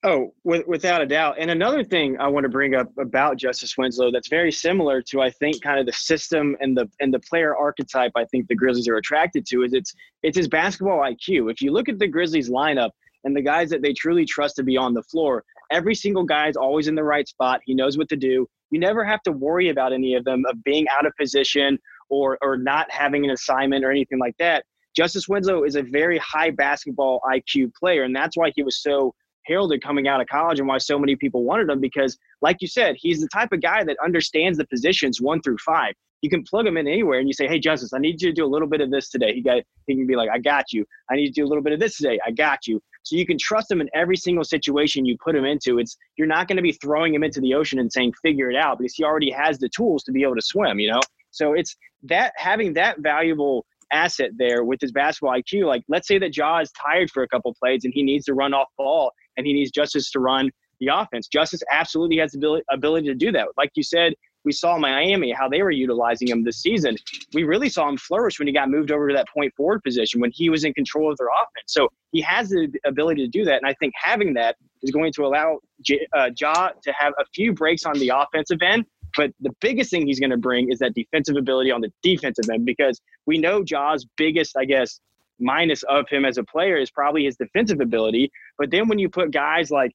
Oh, 0.06 0.34
with, 0.44 0.66
without 0.66 1.00
a 1.00 1.06
doubt. 1.06 1.36
And 1.38 1.50
another 1.50 1.82
thing 1.82 2.20
I 2.20 2.28
want 2.28 2.44
to 2.44 2.50
bring 2.50 2.74
up 2.74 2.90
about 2.98 3.38
Justice 3.38 3.78
Winslow 3.78 4.12
that's 4.12 4.28
very 4.28 4.52
similar 4.52 5.00
to 5.08 5.22
I 5.22 5.30
think 5.30 5.62
kind 5.62 5.80
of 5.80 5.86
the 5.86 5.92
system 5.92 6.56
and 6.60 6.76
the 6.76 6.90
and 7.00 7.12
the 7.12 7.20
player 7.20 7.56
archetype 7.56 8.12
I 8.14 8.26
think 8.26 8.46
the 8.46 8.54
Grizzlies 8.54 8.86
are 8.86 8.96
attracted 8.96 9.46
to 9.46 9.62
is 9.62 9.72
it's 9.72 9.94
it's 10.22 10.36
his 10.36 10.46
basketball 10.46 10.98
IQ. 10.98 11.50
If 11.50 11.62
you 11.62 11.72
look 11.72 11.88
at 11.88 11.98
the 11.98 12.06
Grizzlies 12.06 12.50
lineup 12.50 12.90
and 13.24 13.34
the 13.34 13.40
guys 13.40 13.70
that 13.70 13.80
they 13.80 13.94
truly 13.94 14.26
trust 14.26 14.56
to 14.56 14.62
be 14.62 14.76
on 14.76 14.92
the 14.92 15.02
floor, 15.04 15.42
every 15.70 15.94
single 15.94 16.24
guy 16.24 16.48
is 16.48 16.56
always 16.56 16.86
in 16.86 16.94
the 16.94 17.02
right 17.02 17.26
spot. 17.26 17.62
He 17.64 17.74
knows 17.74 17.96
what 17.96 18.10
to 18.10 18.16
do. 18.16 18.46
You 18.74 18.80
never 18.80 19.04
have 19.04 19.22
to 19.22 19.30
worry 19.30 19.68
about 19.68 19.92
any 19.92 20.16
of 20.16 20.24
them 20.24 20.42
of 20.50 20.64
being 20.64 20.88
out 20.88 21.06
of 21.06 21.12
position 21.16 21.78
or 22.10 22.36
or 22.42 22.56
not 22.56 22.90
having 22.90 23.24
an 23.24 23.30
assignment 23.30 23.84
or 23.84 23.90
anything 23.92 24.18
like 24.18 24.34
that. 24.40 24.64
Justice 24.96 25.28
Winslow 25.28 25.62
is 25.62 25.76
a 25.76 25.82
very 25.82 26.18
high 26.18 26.50
basketball 26.50 27.20
IQ 27.24 27.72
player, 27.74 28.02
and 28.02 28.14
that's 28.14 28.36
why 28.36 28.50
he 28.56 28.64
was 28.64 28.82
so 28.82 29.14
heralded 29.46 29.80
coming 29.80 30.08
out 30.08 30.20
of 30.20 30.26
college 30.26 30.58
and 30.58 30.66
why 30.66 30.78
so 30.78 30.98
many 30.98 31.14
people 31.14 31.44
wanted 31.44 31.70
him 31.70 31.80
because, 31.80 32.18
like 32.42 32.56
you 32.58 32.66
said, 32.66 32.96
he's 32.98 33.20
the 33.20 33.28
type 33.28 33.52
of 33.52 33.62
guy 33.62 33.84
that 33.84 33.96
understands 34.04 34.58
the 34.58 34.66
positions 34.66 35.20
one 35.20 35.40
through 35.40 35.58
five. 35.58 35.94
You 36.24 36.30
can 36.30 36.42
plug 36.42 36.66
him 36.66 36.78
in 36.78 36.88
anywhere 36.88 37.18
and 37.18 37.28
you 37.28 37.34
say, 37.34 37.46
Hey, 37.46 37.58
Justice, 37.58 37.92
I 37.92 37.98
need 37.98 38.22
you 38.22 38.30
to 38.30 38.34
do 38.34 38.46
a 38.46 38.48
little 38.48 38.66
bit 38.66 38.80
of 38.80 38.90
this 38.90 39.10
today. 39.10 39.34
He 39.34 39.42
got 39.42 39.62
he 39.86 39.94
can 39.94 40.06
be 40.06 40.16
like, 40.16 40.30
I 40.32 40.38
got 40.38 40.72
you. 40.72 40.86
I 41.10 41.16
need 41.16 41.26
to 41.26 41.32
do 41.32 41.44
a 41.44 41.48
little 41.48 41.62
bit 41.62 41.74
of 41.74 41.80
this 41.80 41.98
today. 41.98 42.18
I 42.26 42.30
got 42.30 42.66
you. 42.66 42.80
So 43.02 43.14
you 43.14 43.26
can 43.26 43.36
trust 43.36 43.70
him 43.70 43.82
in 43.82 43.90
every 43.92 44.16
single 44.16 44.42
situation 44.42 45.04
you 45.04 45.18
put 45.22 45.36
him 45.36 45.44
into. 45.44 45.78
It's 45.78 45.98
you're 46.16 46.26
not 46.26 46.48
going 46.48 46.56
to 46.56 46.62
be 46.62 46.72
throwing 46.72 47.14
him 47.14 47.22
into 47.22 47.42
the 47.42 47.52
ocean 47.52 47.78
and 47.78 47.92
saying, 47.92 48.14
figure 48.22 48.50
it 48.50 48.56
out 48.56 48.78
because 48.78 48.94
he 48.94 49.04
already 49.04 49.30
has 49.32 49.58
the 49.58 49.68
tools 49.68 50.02
to 50.04 50.12
be 50.12 50.22
able 50.22 50.36
to 50.36 50.42
swim, 50.42 50.80
you 50.80 50.90
know? 50.90 51.00
So 51.30 51.52
it's 51.52 51.76
that 52.04 52.32
having 52.38 52.72
that 52.72 53.00
valuable 53.00 53.66
asset 53.92 54.30
there 54.38 54.64
with 54.64 54.80
his 54.80 54.92
basketball 54.92 55.34
IQ. 55.34 55.66
Like, 55.66 55.82
let's 55.88 56.08
say 56.08 56.18
that 56.18 56.34
Ja 56.34 56.60
is 56.60 56.72
tired 56.72 57.10
for 57.10 57.22
a 57.22 57.28
couple 57.28 57.54
plays 57.62 57.84
and 57.84 57.92
he 57.94 58.02
needs 58.02 58.24
to 58.24 58.34
run 58.34 58.54
off 58.54 58.68
ball 58.78 59.12
and 59.36 59.46
he 59.46 59.52
needs 59.52 59.70
Justice 59.70 60.10
to 60.12 60.20
run 60.20 60.50
the 60.80 60.88
offense. 60.90 61.28
Justice 61.28 61.62
absolutely 61.70 62.16
has 62.18 62.32
the 62.32 62.62
ability 62.70 63.08
to 63.08 63.14
do 63.14 63.30
that. 63.32 63.48
Like 63.58 63.70
you 63.74 63.82
said, 63.82 64.14
we 64.44 64.52
saw 64.52 64.78
Miami 64.78 65.32
how 65.32 65.48
they 65.48 65.62
were 65.62 65.70
utilizing 65.70 66.28
him 66.28 66.44
this 66.44 66.58
season. 66.58 66.96
We 67.32 67.44
really 67.44 67.68
saw 67.68 67.88
him 67.88 67.96
flourish 67.96 68.38
when 68.38 68.46
he 68.46 68.54
got 68.54 68.70
moved 68.70 68.90
over 68.90 69.08
to 69.08 69.14
that 69.14 69.28
point 69.28 69.54
forward 69.56 69.82
position 69.82 70.20
when 70.20 70.30
he 70.32 70.50
was 70.50 70.64
in 70.64 70.74
control 70.74 71.10
of 71.10 71.16
their 71.18 71.28
offense. 71.28 71.66
So 71.66 71.88
he 72.12 72.20
has 72.22 72.50
the 72.50 72.72
ability 72.84 73.22
to 73.22 73.28
do 73.28 73.44
that, 73.44 73.56
and 73.56 73.66
I 73.66 73.74
think 73.74 73.94
having 73.96 74.34
that 74.34 74.56
is 74.82 74.90
going 74.90 75.12
to 75.14 75.24
allow 75.24 75.58
J, 75.82 76.06
uh, 76.16 76.30
Ja 76.38 76.68
to 76.82 76.92
have 76.92 77.12
a 77.18 77.24
few 77.34 77.52
breaks 77.52 77.84
on 77.84 77.98
the 77.98 78.10
offensive 78.14 78.58
end. 78.62 78.84
But 79.16 79.30
the 79.40 79.50
biggest 79.60 79.90
thing 79.90 80.06
he's 80.06 80.18
going 80.18 80.30
to 80.30 80.36
bring 80.36 80.72
is 80.72 80.80
that 80.80 80.92
defensive 80.94 81.36
ability 81.36 81.70
on 81.70 81.80
the 81.80 81.92
defensive 82.02 82.50
end 82.52 82.66
because 82.66 83.00
we 83.26 83.38
know 83.38 83.62
Ja's 83.62 84.04
biggest, 84.16 84.56
I 84.56 84.64
guess, 84.64 85.00
minus 85.38 85.82
of 85.84 86.08
him 86.08 86.24
as 86.24 86.38
a 86.38 86.44
player 86.44 86.76
is 86.76 86.90
probably 86.90 87.24
his 87.24 87.36
defensive 87.36 87.80
ability. 87.80 88.30
But 88.58 88.70
then 88.70 88.88
when 88.88 88.98
you 88.98 89.08
put 89.08 89.30
guys 89.30 89.70
like 89.70 89.92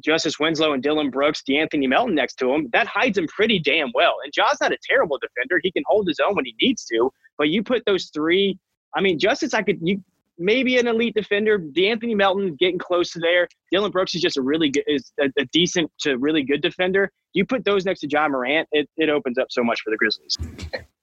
Justice 0.00 0.38
Winslow 0.38 0.72
and 0.72 0.82
Dillon 0.82 1.10
Brooks, 1.10 1.42
De'Anthony 1.48 1.88
Melton 1.88 2.14
next 2.14 2.36
to 2.36 2.52
him, 2.52 2.68
that 2.72 2.86
hides 2.86 3.18
him 3.18 3.26
pretty 3.28 3.58
damn 3.58 3.90
well. 3.94 4.16
And 4.24 4.32
Ja's 4.32 4.58
not 4.60 4.72
a 4.72 4.78
terrible 4.88 5.18
defender. 5.18 5.60
He 5.62 5.72
can 5.72 5.82
hold 5.86 6.08
his 6.08 6.18
own 6.20 6.34
when 6.34 6.44
he 6.44 6.54
needs 6.60 6.84
to. 6.86 7.10
But 7.38 7.48
you 7.48 7.62
put 7.62 7.82
those 7.86 8.10
three, 8.12 8.58
I 8.94 9.00
mean, 9.00 9.18
Justice, 9.18 9.54
I 9.54 9.62
could, 9.62 9.78
you 9.82 10.02
maybe 10.38 10.78
an 10.78 10.86
elite 10.86 11.14
defender. 11.14 11.58
De'Anthony 11.58 12.16
Melton 12.16 12.56
getting 12.58 12.78
close 12.78 13.10
to 13.12 13.18
there. 13.20 13.48
Dillon 13.70 13.90
Brooks 13.90 14.14
is 14.14 14.22
just 14.22 14.36
a 14.36 14.42
really 14.42 14.70
good, 14.70 14.84
is 14.86 15.12
a, 15.20 15.26
a, 15.38 15.44
decent 15.46 15.90
to 16.00 16.16
really 16.16 16.42
good 16.42 16.62
defender. 16.62 17.10
You 17.32 17.44
put 17.44 17.64
those 17.64 17.84
next 17.84 18.00
to 18.00 18.08
Ja 18.08 18.28
Morant, 18.28 18.68
it, 18.72 18.88
it 18.96 19.08
opens 19.08 19.38
up 19.38 19.48
so 19.50 19.62
much 19.62 19.80
for 19.82 19.90
the 19.90 19.96
Grizzlies. 19.96 20.36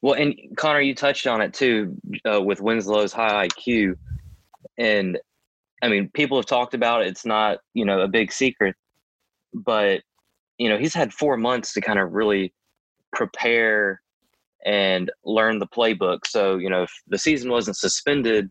Well, 0.02 0.16
and 0.16 0.36
Connor, 0.58 0.82
you 0.82 0.96
touched 0.96 1.28
on 1.28 1.42
it 1.42 1.54
too 1.54 1.96
uh, 2.26 2.42
with 2.42 2.62
Winslow's 2.62 3.14
high 3.14 3.48
IQ. 3.48 3.96
And 4.78 5.18
I 5.82 5.88
mean, 5.88 6.10
people 6.14 6.38
have 6.38 6.46
talked 6.46 6.74
about 6.74 7.02
it. 7.02 7.08
It's 7.08 7.26
not, 7.26 7.60
you 7.74 7.86
know, 7.86 8.02
a 8.02 8.08
big 8.08 8.32
secret, 8.32 8.76
but, 9.54 10.02
you 10.58 10.70
know, 10.70 10.78
he's 10.78 10.94
had 10.94 11.14
four 11.14 11.38
months 11.38 11.74
to 11.74 11.82
kind 11.82 12.00
of 12.00 12.12
really 12.12 12.54
prepare 13.14 14.02
and 14.66 15.10
learn 15.24 15.60
the 15.60 15.68
playbook. 15.68 16.20
So, 16.26 16.58
you 16.58 16.70
know, 16.70 16.84
if 16.84 16.92
the 17.08 17.18
season 17.18 17.50
wasn't 17.50 17.78
suspended, 17.78 18.50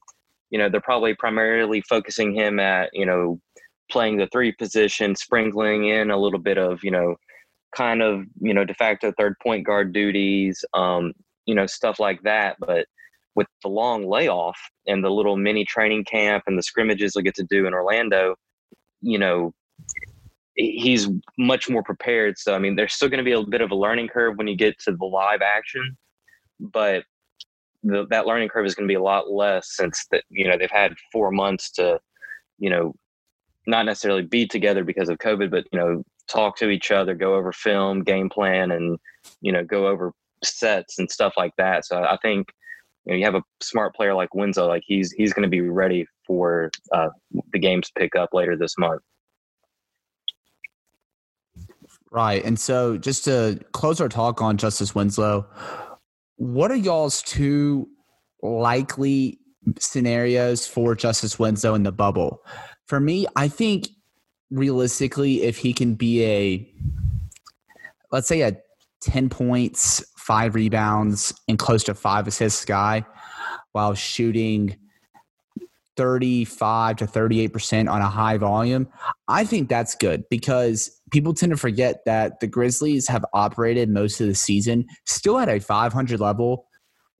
you 0.50 0.58
know, 0.58 0.68
they're 0.70 0.80
probably 0.80 1.14
primarily 1.14 1.82
focusing 1.82 2.34
him 2.34 2.58
at, 2.58 2.90
you 2.94 3.04
know, 3.04 3.38
playing 3.90 4.16
the 4.16 4.28
three 4.28 4.52
position, 4.52 5.14
sprinkling 5.14 5.88
in 5.88 6.10
a 6.10 6.18
little 6.18 6.38
bit 6.38 6.56
of, 6.58 6.82
you 6.82 6.90
know, 6.90 7.16
kind 7.74 8.02
of, 8.02 8.24
you 8.40 8.54
know, 8.54 8.64
de 8.64 8.74
facto 8.74 9.12
third 9.18 9.34
point 9.42 9.66
guard 9.66 9.92
duties, 9.92 10.64
um, 10.72 11.12
you 11.44 11.54
know, 11.54 11.66
stuff 11.66 12.00
like 12.00 12.22
that. 12.22 12.56
But 12.58 12.86
with 13.38 13.46
the 13.62 13.68
long 13.68 14.04
layoff 14.04 14.58
and 14.88 15.04
the 15.04 15.10
little 15.10 15.36
mini 15.36 15.64
training 15.64 16.02
camp 16.02 16.42
and 16.48 16.58
the 16.58 16.62
scrimmages 16.62 17.12
they'll 17.12 17.22
get 17.22 17.36
to 17.36 17.46
do 17.48 17.68
in 17.68 17.72
Orlando, 17.72 18.34
you 19.00 19.16
know, 19.16 19.54
he's 20.56 21.08
much 21.38 21.70
more 21.70 21.84
prepared. 21.84 22.36
So, 22.36 22.52
I 22.52 22.58
mean, 22.58 22.74
there's 22.74 22.94
still 22.94 23.08
going 23.08 23.24
to 23.24 23.24
be 23.24 23.30
a 23.30 23.42
bit 23.44 23.60
of 23.60 23.70
a 23.70 23.76
learning 23.76 24.08
curve 24.08 24.36
when 24.36 24.48
you 24.48 24.56
get 24.56 24.76
to 24.80 24.90
the 24.90 25.04
live 25.04 25.40
action, 25.40 25.96
but 26.58 27.04
the, 27.84 28.08
that 28.10 28.26
learning 28.26 28.48
curve 28.48 28.66
is 28.66 28.74
going 28.74 28.88
to 28.88 28.92
be 28.92 28.96
a 28.98 29.00
lot 29.02 29.30
less 29.30 29.76
since 29.76 30.04
that, 30.10 30.24
you 30.30 30.48
know, 30.48 30.58
they've 30.58 30.68
had 30.68 30.96
four 31.12 31.30
months 31.30 31.70
to, 31.74 32.00
you 32.58 32.70
know, 32.70 32.92
not 33.68 33.86
necessarily 33.86 34.22
be 34.22 34.48
together 34.48 34.82
because 34.82 35.08
of 35.08 35.18
COVID, 35.18 35.48
but, 35.48 35.64
you 35.72 35.78
know, 35.78 36.02
talk 36.28 36.56
to 36.56 36.70
each 36.70 36.90
other, 36.90 37.14
go 37.14 37.36
over 37.36 37.52
film, 37.52 38.02
game 38.02 38.28
plan, 38.28 38.72
and, 38.72 38.98
you 39.40 39.52
know, 39.52 39.62
go 39.62 39.86
over 39.86 40.12
sets 40.42 40.98
and 40.98 41.08
stuff 41.08 41.34
like 41.36 41.52
that. 41.56 41.86
So 41.86 42.02
I 42.02 42.18
think 42.20 42.48
you 43.08 43.14
know 43.14 43.18
you 43.18 43.24
have 43.24 43.34
a 43.34 43.42
smart 43.62 43.94
player 43.94 44.14
like 44.14 44.34
Winslow, 44.34 44.68
like 44.68 44.82
he's 44.86 45.12
he's 45.12 45.32
going 45.32 45.44
to 45.44 45.48
be 45.48 45.62
ready 45.62 46.06
for 46.26 46.70
uh, 46.92 47.08
the 47.52 47.58
games 47.58 47.90
pick 47.96 48.14
up 48.14 48.34
later 48.34 48.54
this 48.54 48.76
month. 48.76 49.00
Right, 52.10 52.44
and 52.44 52.58
so 52.58 52.98
just 52.98 53.24
to 53.24 53.60
close 53.72 54.00
our 54.00 54.10
talk 54.10 54.42
on 54.42 54.58
Justice 54.58 54.94
Winslow, 54.94 55.46
what 56.36 56.70
are 56.70 56.76
y'all's 56.76 57.22
two 57.22 57.88
likely 58.42 59.38
scenarios 59.78 60.66
for 60.66 60.94
Justice 60.94 61.38
Winslow 61.38 61.74
in 61.74 61.84
the 61.84 61.92
bubble? 61.92 62.42
For 62.86 63.00
me, 63.00 63.26
I 63.36 63.48
think 63.48 63.88
realistically, 64.50 65.42
if 65.44 65.56
he 65.56 65.72
can 65.72 65.94
be 65.94 66.24
a 66.24 66.74
let's 68.12 68.28
say 68.28 68.42
a 68.42 68.56
10 69.00 69.28
points, 69.28 70.04
five 70.28 70.54
rebounds, 70.54 71.32
and 71.48 71.58
close 71.58 71.82
to 71.84 71.94
five 71.94 72.28
assists 72.28 72.66
guy 72.66 73.02
while 73.72 73.94
shooting 73.94 74.76
35 75.96 76.96
to 76.96 77.06
38% 77.06 77.90
on 77.90 78.02
a 78.02 78.08
high 78.08 78.36
volume. 78.36 78.86
I 79.26 79.44
think 79.44 79.70
that's 79.70 79.94
good 79.94 80.24
because 80.28 81.00
people 81.10 81.32
tend 81.32 81.50
to 81.50 81.56
forget 81.56 82.04
that 82.04 82.40
the 82.40 82.46
Grizzlies 82.46 83.08
have 83.08 83.24
operated 83.32 83.88
most 83.88 84.20
of 84.20 84.26
the 84.26 84.34
season 84.34 84.84
still 85.06 85.38
at 85.38 85.48
a 85.48 85.60
500 85.60 86.20
level 86.20 86.66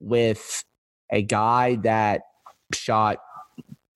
with 0.01 0.63
a 1.11 1.23
guy 1.23 1.77
that 1.77 2.21
shot 2.75 3.21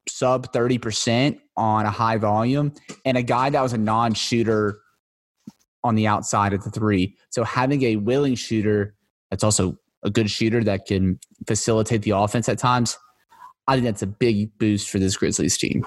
sub 0.09 0.51
30% 0.55 1.39
on 1.59 1.85
a 1.85 1.91
high 1.91 2.17
volume 2.17 2.73
and 3.05 3.19
a 3.19 3.23
guy 3.23 3.51
that 3.51 3.61
was 3.61 3.75
a 3.75 3.79
non 3.79 4.15
shooter 4.15 4.81
on 5.85 5.97
the 5.97 6.07
outside 6.07 6.55
of 6.55 6.65
the 6.65 6.71
three. 6.71 7.15
So 7.29 7.45
having 7.45 7.83
a 7.83 7.97
willing 7.97 8.37
shooter 8.37 8.95
that's 9.33 9.43
also 9.43 9.79
a 10.03 10.11
good 10.11 10.31
shooter 10.31 10.63
that 10.63 10.85
can 10.85 11.19
facilitate 11.47 12.03
the 12.03 12.11
offense 12.11 12.51
at 12.51 12.59
times, 12.59 12.99
I 13.67 13.75
think 13.75 13.87
that's 13.87 14.03
a 14.03 14.07
big 14.07 14.51
boost 14.59 14.91
for 14.91 14.99
this 14.99 15.17
Grizzlies 15.17 15.57
team. 15.57 15.87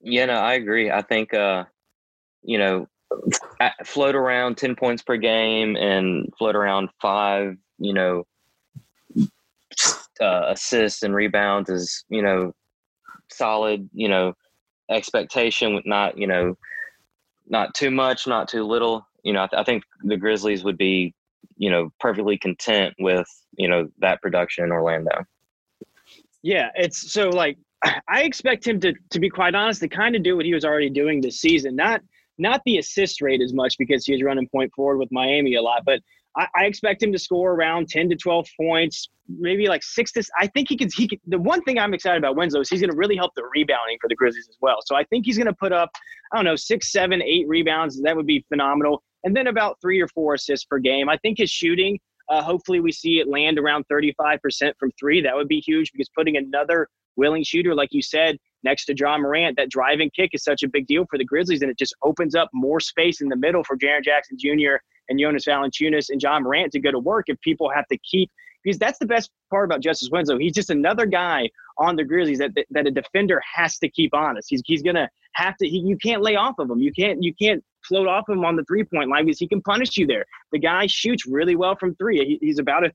Yeah, 0.00 0.26
no, 0.26 0.34
I 0.34 0.54
agree. 0.54 0.92
I 0.92 1.02
think, 1.02 1.34
uh, 1.34 1.64
you 2.44 2.56
know, 2.56 2.86
float 3.84 4.14
around 4.14 4.58
10 4.58 4.76
points 4.76 5.02
per 5.02 5.16
game 5.16 5.74
and 5.74 6.32
float 6.38 6.54
around 6.54 6.90
five, 7.02 7.56
you 7.78 7.94
know, 7.94 8.24
uh, 10.20 10.44
assists 10.46 11.02
and 11.02 11.16
rebounds 11.16 11.68
is, 11.68 12.04
you 12.08 12.22
know, 12.22 12.52
solid, 13.28 13.90
you 13.92 14.08
know, 14.08 14.34
expectation 14.88 15.74
with 15.74 15.84
not, 15.84 16.16
you 16.16 16.28
know, 16.28 16.56
not 17.48 17.74
too 17.74 17.90
much, 17.90 18.28
not 18.28 18.46
too 18.46 18.62
little. 18.62 19.04
You 19.24 19.32
know, 19.32 19.42
I, 19.42 19.46
th- 19.48 19.60
I 19.60 19.64
think 19.64 19.82
the 20.04 20.16
Grizzlies 20.16 20.62
would 20.62 20.78
be 20.78 21.14
you 21.56 21.70
know, 21.70 21.90
perfectly 22.00 22.38
content 22.38 22.94
with, 22.98 23.28
you 23.56 23.68
know, 23.68 23.88
that 23.98 24.22
production 24.22 24.64
in 24.64 24.72
Orlando. 24.72 25.24
Yeah, 26.42 26.68
it's 26.74 27.12
so 27.12 27.28
like 27.28 27.58
I 28.08 28.22
expect 28.22 28.66
him 28.66 28.80
to 28.80 28.94
to 29.10 29.20
be 29.20 29.28
quite 29.28 29.54
honest 29.54 29.80
to 29.80 29.88
kind 29.88 30.16
of 30.16 30.22
do 30.22 30.36
what 30.36 30.46
he 30.46 30.54
was 30.54 30.64
already 30.64 30.90
doing 30.90 31.20
this 31.20 31.40
season. 31.40 31.76
Not 31.76 32.00
not 32.38 32.62
the 32.64 32.78
assist 32.78 33.20
rate 33.20 33.42
as 33.42 33.52
much 33.52 33.76
because 33.78 34.06
he 34.06 34.12
was 34.12 34.22
running 34.22 34.48
point 34.48 34.72
forward 34.74 34.98
with 34.98 35.10
Miami 35.10 35.56
a 35.56 35.62
lot, 35.62 35.82
but 35.84 36.00
I, 36.38 36.46
I, 36.54 36.64
expect 36.66 37.02
him 37.02 37.12
to 37.12 37.18
score 37.18 37.52
around 37.52 37.88
10 37.88 38.08
to 38.10 38.16
12 38.16 38.46
points, 38.58 39.08
maybe 39.28 39.66
like 39.66 39.82
six 39.82 40.12
to. 40.12 40.22
I 40.38 40.46
think 40.46 40.68
he 40.68 40.76
could. 40.76 40.90
He 40.94 41.08
could. 41.08 41.20
The 41.26 41.38
one 41.38 41.62
thing 41.62 41.78
I'm 41.78 41.94
excited 41.94 42.18
about 42.18 42.36
Winslow 42.36 42.60
is 42.60 42.68
he's 42.68 42.80
going 42.80 42.90
to 42.90 42.96
really 42.96 43.16
help 43.16 43.32
the 43.34 43.42
rebounding 43.54 43.98
for 44.00 44.08
the 44.08 44.14
Grizzlies 44.14 44.46
as 44.48 44.56
well. 44.60 44.78
So 44.86 44.94
I 44.94 45.04
think 45.04 45.26
he's 45.26 45.36
going 45.36 45.48
to 45.48 45.54
put 45.54 45.72
up, 45.72 45.90
I 46.32 46.36
don't 46.36 46.44
know, 46.44 46.56
six, 46.56 46.92
seven, 46.92 47.22
eight 47.22 47.48
rebounds. 47.48 48.00
That 48.02 48.16
would 48.16 48.26
be 48.26 48.44
phenomenal 48.48 49.02
and 49.24 49.36
then 49.36 49.48
about 49.48 49.78
three 49.80 50.00
or 50.00 50.08
four 50.08 50.34
assists 50.34 50.64
per 50.66 50.78
game. 50.78 51.08
I 51.08 51.16
think 51.18 51.38
his 51.38 51.50
shooting, 51.50 51.98
uh, 52.28 52.42
hopefully, 52.42 52.80
we 52.80 52.92
see 52.92 53.18
it 53.18 53.28
land 53.28 53.58
around 53.58 53.84
35% 53.90 54.72
from 54.78 54.90
three. 54.98 55.20
That 55.20 55.34
would 55.34 55.48
be 55.48 55.60
huge 55.60 55.92
because 55.92 56.08
putting 56.16 56.36
another 56.36 56.88
willing 57.16 57.42
shooter, 57.42 57.74
like 57.74 57.88
you 57.92 58.02
said, 58.02 58.36
next 58.62 58.84
to 58.86 58.94
Ja 58.96 59.18
Morant. 59.18 59.56
That 59.56 59.70
driving 59.70 60.10
kick 60.14 60.30
is 60.34 60.44
such 60.44 60.62
a 60.62 60.68
big 60.68 60.86
deal 60.86 61.04
for 61.10 61.18
the 61.18 61.24
Grizzlies, 61.24 61.62
and 61.62 61.70
it 61.70 61.78
just 61.78 61.94
opens 62.02 62.34
up 62.34 62.48
more 62.52 62.80
space 62.80 63.20
in 63.20 63.28
the 63.28 63.36
middle 63.36 63.64
for 63.64 63.76
Jaren 63.76 64.04
Jackson 64.04 64.36
Jr. 64.38 64.76
and 65.08 65.18
Jonas 65.18 65.44
Valanciunas 65.46 66.10
and 66.10 66.22
Ja 66.22 66.38
Morant 66.40 66.72
to 66.72 66.80
go 66.80 66.90
to 66.90 66.98
work 66.98 67.26
if 67.28 67.40
people 67.40 67.70
have 67.74 67.86
to 67.88 67.98
keep 67.98 68.30
because 68.62 68.78
that's 68.78 68.98
the 68.98 69.06
best 69.06 69.30
part 69.50 69.64
about 69.64 69.80
Justice 69.80 70.08
Winslow. 70.10 70.38
He's 70.38 70.52
just 70.52 70.70
another 70.70 71.06
guy 71.06 71.48
on 71.78 71.96
the 71.96 72.04
Grizzlies 72.04 72.38
that, 72.38 72.54
that, 72.54 72.66
that 72.70 72.86
a 72.86 72.90
defender 72.90 73.40
has 73.54 73.78
to 73.78 73.88
keep 73.88 74.14
honest. 74.14 74.48
He's, 74.50 74.62
he's 74.66 74.82
gonna 74.82 75.08
have 75.34 75.56
to. 75.58 75.68
He, 75.68 75.78
you 75.78 75.96
can't 75.96 76.22
lay 76.22 76.36
off 76.36 76.58
of 76.58 76.70
him. 76.70 76.80
You 76.80 76.92
can't 76.92 77.22
you 77.22 77.34
can't 77.34 77.62
float 77.86 78.08
off 78.08 78.28
him 78.28 78.44
on 78.44 78.56
the 78.56 78.64
three 78.64 78.84
point 78.84 79.08
line 79.08 79.26
because 79.26 79.38
he 79.38 79.48
can 79.48 79.62
punish 79.62 79.96
you 79.96 80.06
there. 80.06 80.24
The 80.52 80.58
guy 80.58 80.86
shoots 80.86 81.26
really 81.26 81.56
well 81.56 81.76
from 81.76 81.94
three. 81.94 82.18
He, 82.18 82.46
he's 82.46 82.58
about 82.58 82.84
a 82.84 82.92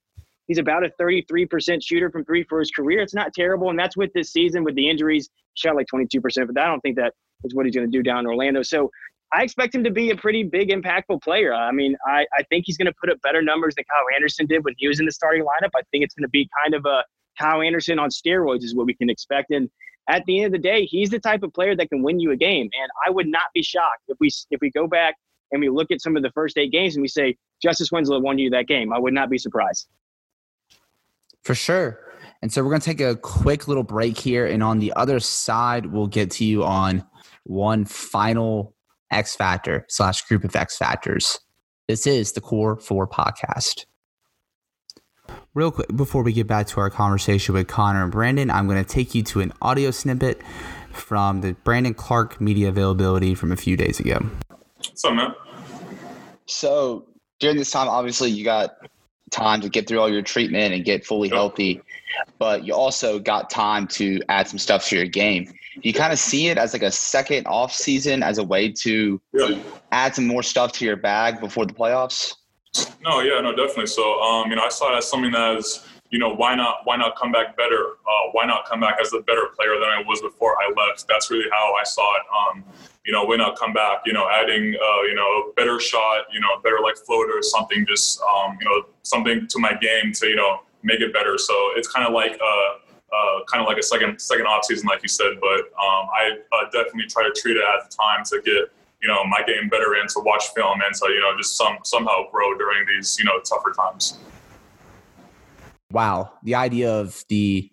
he's 0.48 0.58
about 0.58 0.84
a 0.86 0.91
33% 1.01 1.82
shooter 1.82 2.12
from 2.12 2.25
three 2.25 2.43
for 2.43 2.60
his 2.60 2.70
career. 2.72 3.00
It's 3.01 3.13
not 3.13 3.34
terrible, 3.34 3.70
and 3.70 3.79
that's 3.79 3.96
with 3.96 4.12
this 4.13 4.32
season 4.32 4.63
with 4.63 4.75
the 4.75 4.89
injuries. 4.89 5.29
Shot 5.55 5.75
like 5.75 5.88
22%, 5.93 6.20
but 6.48 6.58
I 6.62 6.67
don't 6.67 6.82
think 6.82 6.98
that 6.98 7.13
is 7.43 7.53
what 7.53 7.65
he's 7.65 7.75
going 7.75 7.89
to 7.89 7.98
do 7.98 8.03
down 8.03 8.20
in 8.20 8.27
Orlando. 8.27 8.63
So 8.63 8.89
I 9.36 9.42
expect 9.44 9.74
him 9.74 9.84
to 9.84 9.92
be 9.92 10.12
a 10.12 10.16
pretty 10.16 10.44
big, 10.44 10.70
impactful 10.70 11.24
player. 11.24 11.54
I 11.54 11.72
mean, 11.72 11.96
I, 12.08 12.25
I 12.38 12.44
think 12.44 12.66
he's 12.68 12.78
going 12.78 12.86
to 12.86 12.94
put 13.00 13.10
up 13.10 13.20
better 13.22 13.42
numbers 13.42 13.74
than 13.75 13.86
Kyle 13.86 14.06
Anderson 14.16 14.46
did 14.46 14.63
when 14.63 14.75
he 14.78 14.88
was 14.88 15.00
in 15.00 15.06
the 15.06 15.12
starting 15.12 15.44
lineup. 15.44 15.70
I 15.75 15.82
think 15.92 16.04
it's 16.04 16.13
going 16.13 16.24
to 16.24 16.30
be 16.30 16.48
kind 16.63 16.75
of 16.75 16.86
a 16.86 17.04
Kyle 17.40 17.62
Anderson 17.62 17.98
on 17.98 18.10
steroids, 18.10 18.63
is 18.63 18.75
what 18.75 18.86
we 18.86 18.94
can 18.94 19.10
expect. 19.10 19.52
And 19.52 19.70
at 20.08 20.24
the 20.25 20.44
end 20.44 20.48
of 20.48 20.52
the 20.62 20.68
day, 20.68 20.86
he's 20.86 21.10
the 21.10 21.20
type 21.20 21.42
of 21.42 21.52
player 21.54 21.75
that 21.75 21.90
can 21.90 22.04
win 22.04 22.20
you 22.20 22.32
a 22.32 22.36
game. 22.36 22.70
And 22.80 22.90
I 23.08 23.10
would 23.10 23.28
not 23.28 23.48
be 23.54 23.63
shocked 23.63 24.04
if 24.08 24.18
we 24.20 24.30
if 24.52 24.62
we 24.62 24.70
go 24.70 24.88
back 24.88 25.16
and 25.52 25.62
we 25.62 25.70
look 25.70 25.90
at 25.92 26.02
some 26.02 26.16
of 26.16 26.24
the 26.24 26.32
first 26.32 26.58
eight 26.58 26.72
games 26.72 26.96
and 26.96 27.02
we 27.02 27.08
say 27.08 27.36
Justice 27.62 27.92
Winslow 27.92 28.20
won 28.20 28.38
you 28.38 28.50
that 28.52 28.68
game. 28.68 28.94
I 28.94 29.00
would 29.00 29.13
not 29.13 29.30
be 29.30 29.38
surprised. 29.38 29.88
For 31.44 31.56
sure. 31.56 32.00
And 32.42 32.52
so 32.52 32.62
we're 32.62 32.70
going 32.70 32.82
to 32.82 32.86
take 32.86 33.02
a 33.02 33.16
quick 33.16 33.68
little 33.68 33.84
break 33.84 34.18
here. 34.18 34.46
And 34.46 34.62
on 34.62 34.80
the 34.80 34.94
other 34.96 35.20
side, 35.20 35.86
we'll 35.86 36.08
get 36.08 36.32
to 36.32 36.46
you 36.46 36.63
on 36.63 37.06
one 37.44 37.86
final 37.86 38.75
X 39.13 39.36
Factor 39.36 39.86
slash 39.89 40.22
group 40.24 40.43
of 40.43 40.55
X 40.55 40.77
Factors. 40.77 41.39
This 41.88 42.08
is 42.08 42.34
the 42.34 42.41
Core 42.41 42.77
4 42.77 43.08
podcast. 43.08 43.86
Real 45.53 45.72
quick, 45.72 45.96
before 45.96 46.24
we 46.24 46.34
get 46.34 46.48
back 46.48 46.67
to 46.67 46.79
our 46.79 46.89
conversation 46.89 47.53
with 47.53 47.67
Connor 47.67 48.03
and 48.03 48.12
Brandon, 48.12 48.50
I'm 48.50 48.67
going 48.67 48.84
to 48.84 48.89
take 48.89 49.13
you 49.13 49.24
to 49.24 49.41
an 49.41 49.53
audio 49.62 49.91
snippet 49.91 50.41
from 50.91 51.41
the 51.41 51.53
Brandon 51.63 51.93
Clarke 51.93 52.41
media 52.41 52.70
availability 52.70 53.36
from 53.36 53.51
a 53.51 53.55
few 53.55 53.77
days 53.77 54.00
ago. 54.00 54.20
What's 54.77 55.05
up, 55.05 55.13
man? 55.13 55.34
So 56.46 57.05
during 57.39 57.58
this 57.58 57.72
time, 57.72 57.88
obviously, 57.88 58.29
you 58.29 58.43
got 58.43 58.72
time 59.34 59.60
to 59.62 59.70
get 59.70 59.88
through 59.88 60.00
all 60.00 60.10
your 60.10 60.22
treatment 60.22 60.74
and 60.74 60.86
get 60.86 61.06
fully 61.06 61.28
healthy, 61.28 61.82
but 62.40 62.63
you 62.63 62.74
also 62.74 63.20
got 63.20 63.50
time 63.50 63.88
to 63.88 64.22
add 64.30 64.48
some 64.48 64.60
stuff 64.60 64.88
to 64.88 64.96
your 64.96 65.08
game. 65.08 65.46
Do 65.46 65.90
you 65.90 65.94
kind 65.94 66.13
of 66.13 66.20
see 66.20 66.48
it 66.48 66.58
as 66.58 66.72
like 66.74 66.84
a 66.84 66.92
second 66.92 67.48
off 67.48 67.74
season 67.74 68.24
as 68.24 68.38
a 68.38 68.44
way 68.44 68.72
to 68.84 69.20
Yeah. 69.34 69.60
add 69.92 70.16
some 70.16 70.28
more 70.28 70.44
stuff 70.44 70.72
to 70.74 70.86
your 70.86 70.96
bag 70.96 71.40
before 71.40 71.66
the 71.66 71.74
playoffs? 71.74 72.36
No, 73.02 73.20
yeah, 73.22 73.42
no, 73.42 73.56
definitely. 73.56 73.88
So, 73.88 74.22
um, 74.22 74.50
you 74.50 74.56
know, 74.56 74.63
I 74.63 74.70
saw 74.70 74.94
it 74.94 74.98
as 74.98 75.10
something 75.10 75.32
that 75.32 75.58
is, 75.58 75.86
you 76.10 76.20
know, 76.20 76.34
why 76.34 76.56
not, 76.56 76.78
why 76.86 76.96
not 76.96 77.16
come 77.18 77.32
back 77.32 77.58
better? 77.58 77.98
Uh, 78.08 78.30
why 78.32 78.46
not 78.46 78.66
come 78.70 78.80
back 78.80 78.98
as 79.02 79.13
a 79.13 79.20
better 79.22 79.48
player 79.56 79.74
than 79.80 79.90
I 79.90 80.04
was 80.08 80.22
before 80.22 80.56
I 80.62 80.72
left? 80.88 81.06
That's 81.08 81.30
really 81.30 81.50
how 81.52 81.74
I 81.74 81.84
saw 81.84 82.16
it. 82.16 82.22
Um, 82.40 82.63
you 83.06 83.12
know, 83.12 83.24
why 83.24 83.36
not 83.36 83.58
come 83.58 83.74
back? 83.74 84.04
You 84.06 84.14
know, 84.14 84.28
adding, 84.30 84.76
uh, 84.76 85.02
you 85.04 85.16
know, 85.16 85.50
a 85.50 85.54
better 85.56 85.80
shot, 85.80 86.26
you 86.32 86.40
know, 86.40 86.48
better 86.64 86.80
like 86.82 86.98
floater, 86.98 87.42
something 87.42 87.86
just, 87.88 88.22
um, 88.22 88.58
you 88.60 88.66
know, 88.66 88.86
something 89.04 89.48
to 89.48 89.60
my 89.60 89.74
game 89.74 90.14
to, 90.14 90.28
you 90.28 90.36
know, 90.36 90.62
make 90.84 91.02
it 91.02 91.14
better. 91.14 91.38
So 91.38 91.54
it's 91.76 91.88
kind 91.88 92.08
of 92.08 92.14
like, 92.14 92.34
uh, 92.34 92.80
uh, 93.14 93.44
kind 93.52 93.62
of 93.62 93.68
like 93.68 93.78
a 93.78 93.84
second 93.84 94.20
second 94.20 94.48
off 94.48 94.66
season, 94.66 94.88
like 94.88 95.04
you 95.04 95.10
said. 95.10 95.34
But 95.40 95.60
um, 95.78 96.08
I 96.10 96.38
uh, 96.52 96.66
definitely 96.72 97.06
try 97.08 97.24
to 97.24 97.32
treat 97.39 97.58
it 97.58 97.63
as 97.78 97.94
time 97.96 98.24
to 98.26 98.42
get 98.42 98.72
you 99.02 99.08
know 99.08 99.24
my 99.26 99.44
game 99.46 99.70
better 99.70 99.94
and 99.94 100.10
to 100.10 100.22
watch 100.22 100.48
film 100.56 100.80
and 100.84 100.96
to 100.96 101.10
you 101.10 101.20
know 101.20 101.38
just 101.38 101.56
some 101.56 101.78
somehow 101.84 102.30
grow 102.32 102.58
during 102.58 102.86
these 102.88 103.18
you 103.20 103.26
know 103.26 103.39
tougher 103.42 103.72
times. 103.78 104.18
Wow. 105.92 106.34
The 106.44 106.56
idea 106.56 106.92
of 106.92 107.24
the 107.30 107.70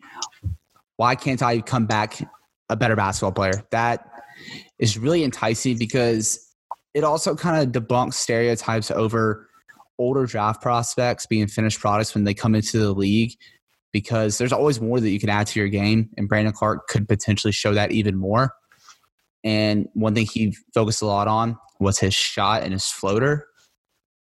why 0.97 1.14
can't 1.14 1.43
I 1.43 1.62
come 1.62 1.87
back 1.87 2.21
a 2.69 2.77
better 2.77 2.95
basketball 2.95 3.33
player? 3.33 3.64
That 3.71 4.10
is 4.81 4.99
really 4.99 5.23
enticing 5.23 5.79
because 5.79 6.53
it 6.95 7.05
also 7.05 7.37
kind 7.37 7.62
of 7.62 7.83
debunks 7.83 8.14
stereotypes 8.14 8.90
over 8.90 9.49
older 9.99 10.27
draft 10.27 10.62
prospects 10.62 11.27
being 11.27 11.47
finished 11.47 11.79
products 11.79 12.14
when 12.14 12.25
they 12.25 12.35
come 12.35 12.55
into 12.55 12.79
the 12.79 12.93
league 12.93 13.33
because 13.93 14.38
there's 14.38 14.53
always 14.53 14.81
more 14.81 14.99
that 14.99 15.11
you 15.11 15.21
can 15.21 15.29
add 15.29 15.47
to 15.47 15.61
your 15.61 15.69
game 15.69 16.09
and 16.16 16.29
Brandon 16.29 16.53
Clarke 16.53 16.88
could 16.88 17.07
potentially 17.07 17.53
show 17.53 17.75
that 17.75 17.93
even 17.93 18.16
more. 18.16 18.55
And 19.45 19.88
one 19.95 20.14
thing 20.14 20.27
he 20.27 20.57
focused 20.75 21.03
a 21.03 21.07
lot 21.07 21.29
on 21.29 21.57
was 21.79 21.99
his 21.99 22.14
shot 22.14 22.62
and 22.62 22.73
his 22.73 22.87
floater. 22.87 23.47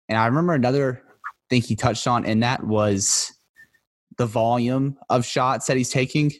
And 0.09 0.17
I 0.17 0.25
remember 0.25 0.53
another 0.53 1.03
thing 1.49 1.61
he 1.61 1.75
touched 1.75 2.07
on 2.07 2.25
in 2.25 2.41
that 2.41 2.65
was 2.65 3.31
the 4.17 4.25
volume 4.25 4.97
of 5.09 5.25
shots 5.25 5.67
that 5.67 5.77
he's 5.77 5.89
taking. 5.89 6.31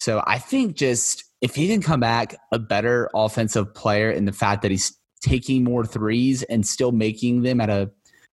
So 0.00 0.22
I 0.26 0.38
think 0.38 0.76
just 0.76 1.25
if 1.46 1.54
he 1.54 1.68
can 1.68 1.80
come 1.80 2.00
back 2.00 2.34
a 2.50 2.58
better 2.58 3.08
offensive 3.14 3.72
player 3.72 4.10
in 4.10 4.24
the 4.24 4.32
fact 4.32 4.62
that 4.62 4.72
he's 4.72 4.98
taking 5.20 5.62
more 5.62 5.86
threes 5.86 6.42
and 6.42 6.66
still 6.66 6.90
making 6.90 7.42
them 7.42 7.60
at 7.60 7.70
a 7.70 7.88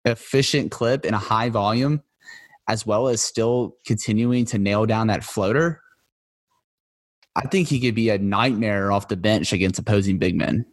efficient 0.05 0.71
clip 0.71 1.07
in 1.07 1.14
a 1.14 1.18
high 1.18 1.49
volume, 1.49 2.03
as 2.68 2.85
well 2.85 3.09
as 3.09 3.23
still 3.23 3.75
continuing 3.87 4.44
to 4.44 4.59
nail 4.59 4.85
down 4.85 5.07
that 5.07 5.25
floater, 5.25 5.81
I 7.35 7.47
think 7.47 7.68
he 7.68 7.81
could 7.81 7.94
be 7.94 8.11
a 8.11 8.18
nightmare 8.18 8.92
off 8.92 9.09
the 9.09 9.16
bench 9.16 9.55
against 9.55 9.79
opposing 9.79 10.18
big 10.18 10.37
men. 10.37 10.66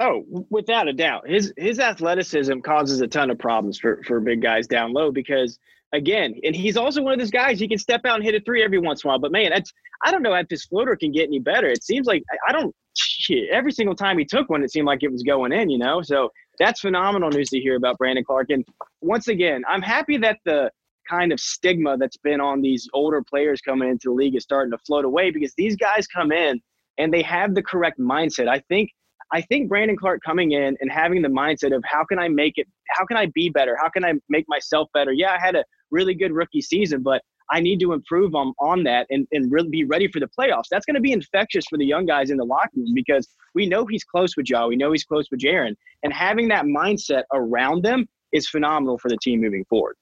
Oh, 0.00 0.24
without 0.50 0.88
a 0.88 0.92
doubt. 0.92 1.28
His 1.28 1.54
his 1.56 1.78
athleticism 1.78 2.58
causes 2.62 3.00
a 3.00 3.06
ton 3.06 3.30
of 3.30 3.38
problems 3.38 3.78
for, 3.78 4.02
for 4.02 4.18
big 4.18 4.42
guys 4.42 4.66
down 4.66 4.92
low 4.92 5.12
because 5.12 5.60
again, 5.92 6.34
and 6.42 6.54
he's 6.54 6.76
also 6.76 7.02
one 7.02 7.12
of 7.12 7.18
those 7.18 7.30
guys 7.30 7.60
he 7.60 7.68
can 7.68 7.78
step 7.78 8.02
out 8.04 8.16
and 8.16 8.24
hit 8.24 8.34
a 8.34 8.40
three 8.40 8.62
every 8.62 8.78
once 8.78 9.04
in 9.04 9.08
a 9.08 9.10
while. 9.10 9.18
But 9.18 9.32
man, 9.32 9.50
that's 9.50 9.72
I 10.04 10.10
don't 10.10 10.22
know 10.22 10.34
if 10.34 10.46
his 10.48 10.64
floater 10.64 10.96
can 10.96 11.12
get 11.12 11.28
any 11.28 11.38
better. 11.38 11.68
It 11.68 11.84
seems 11.84 12.06
like 12.06 12.22
I 12.48 12.52
don't 12.52 12.74
shit, 12.96 13.48
every 13.50 13.72
single 13.72 13.94
time 13.94 14.18
he 14.18 14.24
took 14.24 14.48
one, 14.48 14.62
it 14.62 14.70
seemed 14.70 14.86
like 14.86 15.02
it 15.02 15.12
was 15.12 15.22
going 15.22 15.52
in, 15.52 15.70
you 15.70 15.78
know? 15.78 16.02
So 16.02 16.30
that's 16.58 16.80
phenomenal 16.80 17.30
news 17.30 17.48
to 17.50 17.58
hear 17.58 17.76
about 17.76 17.98
Brandon 17.98 18.24
Clarke. 18.24 18.50
And 18.50 18.64
once 19.00 19.28
again, 19.28 19.62
I'm 19.68 19.82
happy 19.82 20.16
that 20.18 20.38
the 20.44 20.70
kind 21.08 21.32
of 21.32 21.40
stigma 21.40 21.96
that's 21.96 22.16
been 22.18 22.40
on 22.40 22.62
these 22.62 22.88
older 22.92 23.22
players 23.22 23.60
coming 23.60 23.88
into 23.88 24.08
the 24.08 24.12
league 24.12 24.36
is 24.36 24.42
starting 24.42 24.70
to 24.70 24.78
float 24.78 25.04
away 25.04 25.30
because 25.30 25.52
these 25.56 25.76
guys 25.76 26.06
come 26.06 26.32
in 26.32 26.60
and 26.98 27.12
they 27.12 27.22
have 27.22 27.54
the 27.54 27.62
correct 27.62 27.98
mindset. 27.98 28.48
I 28.48 28.60
think 28.68 28.90
I 29.34 29.40
think 29.40 29.70
Brandon 29.70 29.96
Clarke 29.96 30.20
coming 30.22 30.52
in 30.52 30.76
and 30.78 30.92
having 30.92 31.22
the 31.22 31.28
mindset 31.28 31.74
of 31.74 31.82
how 31.86 32.04
can 32.04 32.18
I 32.18 32.28
make 32.28 32.54
it, 32.58 32.68
how 32.90 33.06
can 33.06 33.16
I 33.16 33.26
be 33.34 33.48
better, 33.48 33.78
how 33.80 33.88
can 33.88 34.04
I 34.04 34.12
make 34.28 34.44
myself 34.46 34.90
better. 34.92 35.10
Yeah, 35.10 35.32
I 35.32 35.38
had 35.42 35.56
a 35.56 35.64
really 35.92 36.14
good 36.14 36.32
rookie 36.32 36.62
season, 36.62 37.02
but 37.02 37.22
I 37.50 37.60
need 37.60 37.80
to 37.80 37.92
improve 37.92 38.34
on, 38.34 38.54
on 38.58 38.82
that 38.84 39.06
and, 39.10 39.26
and 39.32 39.52
really 39.52 39.68
be 39.68 39.84
ready 39.84 40.08
for 40.08 40.20
the 40.20 40.28
playoffs. 40.38 40.68
That's 40.70 40.86
going 40.86 40.94
to 40.94 41.00
be 41.00 41.12
infectious 41.12 41.64
for 41.68 41.78
the 41.78 41.84
young 41.84 42.06
guys 42.06 42.30
in 42.30 42.38
the 42.38 42.44
locker 42.44 42.70
room 42.76 42.94
because 42.94 43.28
we 43.54 43.66
know 43.66 43.84
he's 43.84 44.04
close 44.04 44.36
with 44.36 44.46
Joe. 44.46 44.68
We 44.68 44.76
know 44.76 44.90
he's 44.92 45.04
close 45.04 45.30
with 45.30 45.40
Jaren. 45.40 45.76
And 46.02 46.12
having 46.12 46.48
that 46.48 46.64
mindset 46.64 47.24
around 47.32 47.84
them 47.84 48.08
is 48.32 48.48
phenomenal 48.48 48.98
for 48.98 49.08
the 49.08 49.18
team 49.22 49.40
moving 49.40 49.64
forward. 49.66 49.96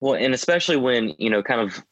Well, 0.00 0.14
and 0.14 0.34
especially 0.34 0.76
when, 0.76 1.14
you 1.18 1.30
know, 1.30 1.42
kind 1.42 1.60
of, 1.60 1.82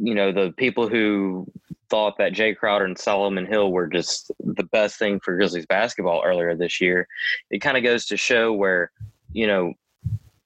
you 0.00 0.14
know, 0.14 0.32
the 0.32 0.52
people 0.56 0.88
who 0.88 1.46
thought 1.90 2.18
that 2.18 2.32
Jae 2.32 2.56
Crowder 2.56 2.84
and 2.84 2.98
Solomon 2.98 3.46
Hill 3.46 3.72
were 3.72 3.86
just 3.86 4.30
the 4.40 4.64
best 4.64 4.98
thing 4.98 5.20
for 5.20 5.36
Grizzlies 5.36 5.66
basketball 5.66 6.22
earlier 6.24 6.54
this 6.54 6.80
year, 6.80 7.06
it 7.50 7.60
kind 7.60 7.76
of 7.76 7.82
goes 7.82 8.06
to 8.06 8.16
show 8.16 8.52
where, 8.52 8.90
you 9.32 9.46
know, 9.46 9.72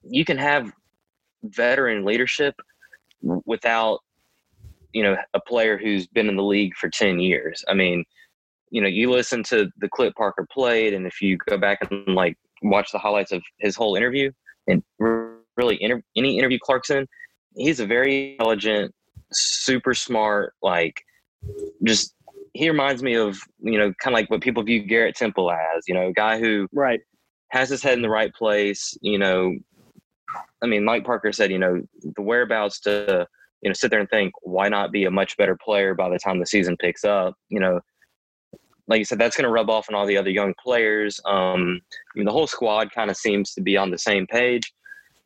you 0.08 0.24
can 0.24 0.38
have 0.38 0.72
veteran 1.44 2.04
leadership 2.04 2.54
without, 3.22 4.00
you 4.92 5.02
know, 5.02 5.16
a 5.34 5.40
player 5.40 5.78
who's 5.78 6.06
been 6.06 6.28
in 6.28 6.36
the 6.36 6.42
league 6.42 6.74
for 6.76 6.88
10 6.88 7.20
years. 7.20 7.64
I 7.68 7.74
mean, 7.74 8.04
you 8.70 8.80
know, 8.80 8.88
you 8.88 9.10
listen 9.10 9.42
to 9.44 9.70
the 9.78 9.88
clip 9.88 10.14
Parker 10.14 10.46
played, 10.50 10.94
and 10.94 11.06
if 11.06 11.20
you 11.20 11.36
go 11.48 11.58
back 11.58 11.78
and 11.90 12.14
like 12.14 12.36
watch 12.62 12.90
the 12.90 12.98
highlights 12.98 13.32
of 13.32 13.42
his 13.58 13.76
whole 13.76 13.96
interview 13.96 14.32
and 14.66 14.82
really 14.98 15.82
inter- 15.82 16.02
any 16.16 16.38
interview 16.38 16.58
Clarkson, 16.62 17.06
he's 17.54 17.80
a 17.80 17.86
very 17.86 18.32
intelligent, 18.32 18.94
super 19.30 19.92
smart, 19.92 20.54
like 20.62 21.02
just 21.84 22.14
he 22.54 22.68
reminds 22.68 23.02
me 23.02 23.14
of 23.14 23.38
you 23.60 23.78
know 23.78 23.92
kind 24.00 24.14
of 24.14 24.18
like 24.18 24.30
what 24.30 24.40
people 24.40 24.62
view 24.62 24.82
Garrett 24.82 25.16
Temple 25.16 25.50
as, 25.50 25.84
you 25.86 25.94
know, 25.94 26.08
a 26.08 26.12
guy 26.12 26.38
who 26.38 26.68
right 26.72 27.00
has 27.48 27.68
his 27.68 27.82
head 27.82 27.94
in 27.94 28.02
the 28.02 28.10
right 28.10 28.32
place. 28.34 28.96
You 29.02 29.18
know, 29.18 29.54
I 30.62 30.66
mean, 30.66 30.84
Mike 30.84 31.04
Parker 31.04 31.32
said, 31.32 31.50
you 31.50 31.58
know, 31.58 31.82
the 32.02 32.22
whereabouts 32.22 32.80
to 32.80 33.26
you 33.62 33.68
know 33.68 33.74
sit 33.74 33.90
there 33.90 34.00
and 34.00 34.08
think 34.10 34.32
why 34.42 34.68
not 34.68 34.92
be 34.92 35.04
a 35.04 35.10
much 35.10 35.36
better 35.36 35.56
player 35.56 35.94
by 35.94 36.08
the 36.08 36.18
time 36.18 36.38
the 36.38 36.46
season 36.46 36.76
picks 36.76 37.04
up. 37.04 37.34
You 37.48 37.60
know, 37.60 37.80
like 38.88 38.98
you 38.98 39.04
said, 39.04 39.18
that's 39.18 39.36
going 39.36 39.44
to 39.44 39.50
rub 39.50 39.70
off 39.70 39.86
on 39.88 39.94
all 39.94 40.06
the 40.06 40.16
other 40.16 40.30
young 40.30 40.54
players. 40.62 41.20
Um, 41.24 41.80
I 41.92 42.18
mean, 42.18 42.26
the 42.26 42.32
whole 42.32 42.46
squad 42.46 42.92
kind 42.92 43.10
of 43.10 43.16
seems 43.16 43.54
to 43.54 43.60
be 43.60 43.76
on 43.76 43.90
the 43.90 43.98
same 43.98 44.26
page. 44.26 44.72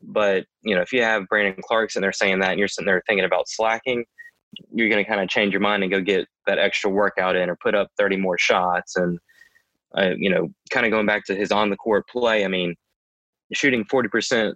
But 0.02 0.44
you 0.62 0.74
know, 0.74 0.82
if 0.82 0.92
you 0.92 1.02
have 1.02 1.26
Brandon 1.28 1.60
Clarkson, 1.62 2.02
they're 2.02 2.12
saying 2.12 2.40
that, 2.40 2.50
and 2.50 2.58
you're 2.58 2.68
sitting 2.68 2.86
there 2.86 3.02
thinking 3.06 3.24
about 3.24 3.48
slacking, 3.48 4.04
you're 4.72 4.88
going 4.88 5.02
to 5.02 5.08
kind 5.08 5.20
of 5.20 5.28
change 5.28 5.52
your 5.52 5.60
mind 5.60 5.82
and 5.82 5.92
go 5.92 6.00
get 6.00 6.26
that 6.46 6.58
extra 6.58 6.90
workout 6.90 7.36
in 7.36 7.48
or 7.50 7.56
put 7.56 7.74
up 7.74 7.88
30 7.98 8.16
more 8.16 8.38
shots. 8.38 8.96
And, 8.96 9.18
uh, 9.96 10.10
you 10.16 10.30
know, 10.30 10.48
kind 10.70 10.86
of 10.86 10.92
going 10.92 11.06
back 11.06 11.24
to 11.26 11.34
his 11.34 11.52
on 11.52 11.70
the 11.70 11.76
court 11.76 12.08
play, 12.08 12.44
I 12.44 12.48
mean, 12.48 12.74
shooting 13.52 13.84
40% 13.84 14.54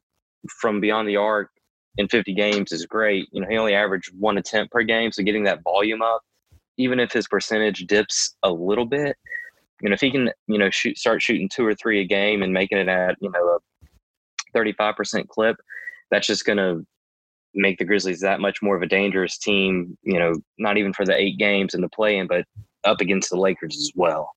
from 0.48 0.80
beyond 0.80 1.08
the 1.08 1.16
arc 1.16 1.50
in 1.96 2.08
50 2.08 2.34
games 2.34 2.72
is 2.72 2.86
great. 2.86 3.28
You 3.32 3.40
know, 3.40 3.48
he 3.48 3.56
only 3.58 3.74
averaged 3.74 4.12
one 4.18 4.38
attempt 4.38 4.72
per 4.72 4.82
game. 4.82 5.12
So 5.12 5.22
getting 5.22 5.44
that 5.44 5.62
volume 5.62 6.02
up, 6.02 6.22
even 6.78 7.00
if 7.00 7.12
his 7.12 7.28
percentage 7.28 7.86
dips 7.86 8.36
a 8.42 8.50
little 8.50 8.86
bit, 8.86 9.16
you 9.82 9.88
know, 9.88 9.94
if 9.94 10.00
he 10.00 10.10
can, 10.10 10.30
you 10.46 10.58
know, 10.58 10.70
shoot, 10.70 10.98
start 10.98 11.22
shooting 11.22 11.48
two 11.48 11.66
or 11.66 11.74
three 11.74 12.00
a 12.00 12.04
game 12.04 12.42
and 12.42 12.52
making 12.52 12.78
it 12.78 12.88
at, 12.88 13.16
you 13.20 13.30
know, 13.30 13.58
a 14.54 14.58
35% 14.58 15.28
clip, 15.28 15.56
that's 16.10 16.26
just 16.26 16.44
going 16.44 16.58
to 16.58 16.84
make 17.54 17.78
the 17.78 17.84
Grizzlies 17.84 18.20
that 18.20 18.40
much 18.40 18.62
more 18.62 18.76
of 18.76 18.82
a 18.82 18.86
dangerous 18.86 19.38
team, 19.38 19.96
you 20.02 20.18
know, 20.18 20.32
not 20.58 20.76
even 20.76 20.92
for 20.92 21.04
the 21.04 21.16
eight 21.16 21.38
games 21.38 21.74
in 21.74 21.80
the 21.80 21.88
play 21.88 22.18
in, 22.18 22.26
but 22.26 22.44
up 22.84 23.00
against 23.00 23.30
the 23.30 23.36
Lakers 23.36 23.76
as 23.76 23.92
well. 23.94 24.30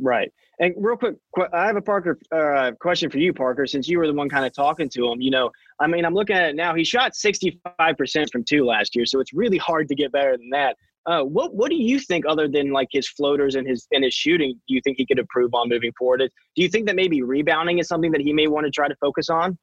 Right. 0.00 0.32
And 0.58 0.74
real 0.78 0.96
quick, 0.96 1.16
I 1.52 1.66
have 1.66 1.76
a 1.76 1.82
Parker 1.82 2.18
uh, 2.32 2.72
question 2.80 3.10
for 3.10 3.18
you, 3.18 3.32
Parker. 3.32 3.66
Since 3.66 3.88
you 3.88 3.98
were 3.98 4.06
the 4.06 4.14
one 4.14 4.28
kind 4.28 4.46
of 4.46 4.54
talking 4.54 4.88
to 4.90 5.10
him, 5.10 5.20
you 5.20 5.30
know, 5.30 5.50
I 5.80 5.86
mean, 5.86 6.04
I'm 6.04 6.14
looking 6.14 6.36
at 6.36 6.50
it 6.50 6.56
now. 6.56 6.74
He 6.74 6.84
shot 6.84 7.12
65% 7.12 8.32
from 8.32 8.44
two 8.44 8.64
last 8.64 8.96
year, 8.96 9.04
so 9.04 9.20
it's 9.20 9.32
really 9.32 9.58
hard 9.58 9.88
to 9.88 9.94
get 9.94 10.12
better 10.12 10.36
than 10.36 10.48
that. 10.50 10.76
Uh, 11.04 11.22
what 11.22 11.54
What 11.54 11.70
do 11.70 11.76
you 11.76 12.00
think, 12.00 12.24
other 12.26 12.48
than 12.48 12.72
like 12.72 12.88
his 12.90 13.08
floaters 13.08 13.54
and 13.54 13.66
his 13.66 13.86
and 13.92 14.02
his 14.02 14.14
shooting, 14.14 14.58
do 14.66 14.74
you 14.74 14.80
think 14.82 14.96
he 14.98 15.06
could 15.06 15.18
improve 15.18 15.54
on 15.54 15.68
moving 15.68 15.92
forward? 15.98 16.18
Do 16.20 16.62
you 16.62 16.68
think 16.68 16.86
that 16.86 16.96
maybe 16.96 17.22
rebounding 17.22 17.78
is 17.78 17.86
something 17.86 18.10
that 18.12 18.20
he 18.20 18.32
may 18.32 18.48
want 18.48 18.64
to 18.64 18.70
try 18.70 18.88
to 18.88 18.96
focus 18.96 19.28
on? 19.28 19.58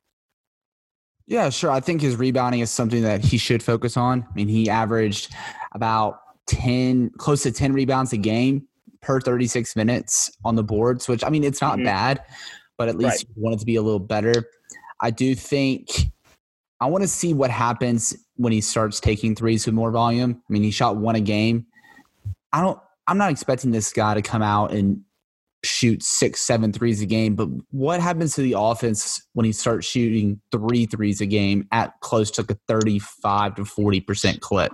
Yeah, 1.25 1.49
sure. 1.49 1.71
I 1.71 1.79
think 1.79 2.01
his 2.01 2.15
rebounding 2.15 2.61
is 2.61 2.69
something 2.69 3.01
that 3.01 3.23
he 3.23 3.37
should 3.37 3.63
focus 3.63 3.97
on. 3.97 4.25
I 4.29 4.33
mean, 4.35 4.47
he 4.47 4.69
averaged 4.69 5.33
about 5.73 6.19
10, 6.47 7.11
close 7.17 7.43
to 7.43 7.51
10 7.51 7.73
rebounds 7.73 8.11
a 8.13 8.17
game 8.17 8.67
per 9.03 9.19
36 9.19 9.75
minutes 9.75 10.31
on 10.43 10.55
the 10.55 10.63
boards, 10.63 11.07
which 11.07 11.23
I 11.23 11.29
mean, 11.29 11.43
it's 11.43 11.61
not 11.61 11.75
mm-hmm. 11.75 11.85
bad, 11.85 12.23
but 12.77 12.87
at 12.87 12.97
least 12.97 13.25
right. 13.27 13.37
want 13.37 13.55
it 13.55 13.59
to 13.59 13.65
be 13.65 13.75
a 13.75 13.81
little 13.81 13.99
better. 13.99 14.49
I 14.99 15.11
do 15.11 15.35
think 15.35 15.89
I 16.79 16.87
want 16.87 17.03
to 17.03 17.07
see 17.07 17.33
what 17.33 17.49
happens 17.49 18.15
when 18.35 18.51
he 18.51 18.61
starts 18.61 18.99
taking 18.99 19.35
threes 19.35 19.65
with 19.65 19.75
more 19.75 19.91
volume. 19.91 20.41
I 20.49 20.53
mean, 20.53 20.63
he 20.63 20.71
shot 20.71 20.97
one 20.97 21.15
a 21.15 21.21
game. 21.21 21.65
I 22.51 22.61
don't, 22.61 22.79
I'm 23.07 23.17
not 23.17 23.31
expecting 23.31 23.71
this 23.71 23.91
guy 23.93 24.13
to 24.13 24.21
come 24.21 24.41
out 24.41 24.73
and 24.73 25.01
shoot 25.63 26.03
six, 26.03 26.41
seven 26.41 26.73
threes 26.73 27.01
a 27.01 27.05
game. 27.05 27.35
But 27.35 27.49
what 27.71 28.01
happens 28.01 28.35
to 28.35 28.41
the 28.41 28.55
offense 28.57 29.25
when 29.33 29.45
he 29.45 29.51
starts 29.51 29.87
shooting 29.87 30.41
three 30.51 30.85
threes 30.85 31.21
a 31.21 31.25
game 31.25 31.67
at 31.71 31.93
close 32.01 32.29
to 32.31 32.45
a 32.47 32.57
35 32.67 33.55
to 33.55 33.61
40% 33.63 34.39
clip? 34.41 34.73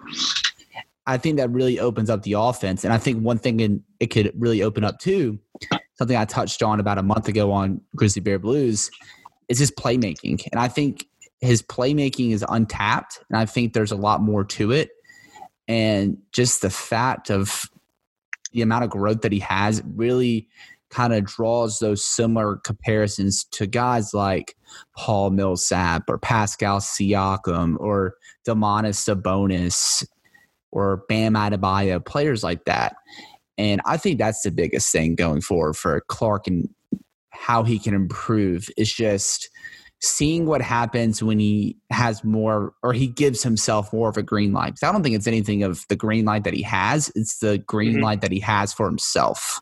I 1.10 1.18
think 1.18 1.38
that 1.38 1.50
really 1.50 1.80
opens 1.80 2.10
up 2.10 2.22
the 2.22 2.34
offense. 2.34 2.84
And 2.84 2.94
I 2.94 3.00
think 3.00 3.24
one 3.24 3.40
thing 3.40 3.60
in, 3.60 3.84
it 4.00 4.08
could 4.08 4.32
really 4.38 4.62
open 4.62 4.84
up 4.84 5.00
too, 5.00 5.40
something 5.96 6.16
I 6.16 6.26
touched 6.26 6.62
on 6.62 6.80
about 6.80 7.00
a 7.00 7.04
month 7.04 7.28
ago 7.28 7.52
on 7.52 7.82
Grizzly 7.96 8.22
Bear 8.22 8.38
Blues, 8.38 8.92
is 9.48 9.58
his 9.58 9.72
playmaking. 9.72 10.48
And 10.52 10.62
I 10.62 10.68
think 10.68 11.08
his 11.42 11.64
playmaking 11.64 12.32
is 12.32 12.46
untapped. 12.48 13.24
And 13.30 13.40
I 13.40 13.48
think 13.48 13.74
there's 13.74 13.92
a 13.92 13.96
lot 13.96 14.22
more 14.22 14.44
to 14.46 14.72
it. 14.72 14.92
And 15.68 16.18
just 16.32 16.62
the 16.62 16.70
fact 16.70 17.32
of 17.32 17.66
the 18.54 18.62
amount 18.62 18.84
of 18.84 18.92
growth 18.92 19.22
that 19.22 19.32
he 19.32 19.40
has 19.40 19.82
really 19.96 20.48
kind 20.92 21.14
of 21.14 21.26
draws 21.26 21.80
those 21.80 22.06
similar 22.06 22.58
comparisons 22.58 23.46
to 23.46 23.66
guys 23.66 24.14
like 24.14 24.56
Paul 24.96 25.32
Millsap 25.32 26.08
or 26.08 26.20
Pascal 26.20 26.80
Siakam 26.80 27.78
or 27.80 28.16
Domantas 28.48 28.98
Sabonis 29.04 30.06
or 30.72 31.04
Bam 31.10 31.34
Adebayo, 31.34 32.04
players 32.04 32.44
like 32.44 32.66
that. 32.66 32.96
And 33.58 33.82
I 33.86 33.98
think 33.98 34.18
that's 34.18 34.42
the 34.42 34.52
biggest 34.52 34.92
thing 34.92 35.16
going 35.16 35.42
forward 35.42 35.76
for 35.76 36.02
Clarke 36.08 36.48
and 36.48 36.70
how 37.32 37.64
he 37.64 37.80
can 37.80 37.94
improve 37.94 38.68
is 38.78 38.92
just 38.92 39.50
seeing 40.02 40.46
what 40.46 40.62
happens 40.62 41.22
when 41.22 41.40
he 41.40 41.78
has 41.90 42.24
more 42.24 42.74
or 42.84 42.94
he 42.94 43.08
gives 43.08 43.44
himself 43.44 43.92
more 43.92 44.10
of 44.10 44.18
a 44.18 44.24
green 44.24 44.54
light. 44.54 44.80
I 44.82 44.92
don't 44.92 45.04
think 45.04 45.16
it's 45.16 45.28
anything 45.28 45.64
of 45.64 45.84
the 45.90 45.96
green 45.96 46.26
light 46.26 46.46
that 46.46 46.54
he 46.54 46.62
has, 46.64 47.12
it's 47.16 47.40
the 47.40 47.58
green 47.58 47.96
mm-hmm. 47.96 48.04
light 48.04 48.22
that 48.22 48.32
he 48.32 48.40
has 48.40 48.72
for 48.74 48.86
himself. 48.86 49.60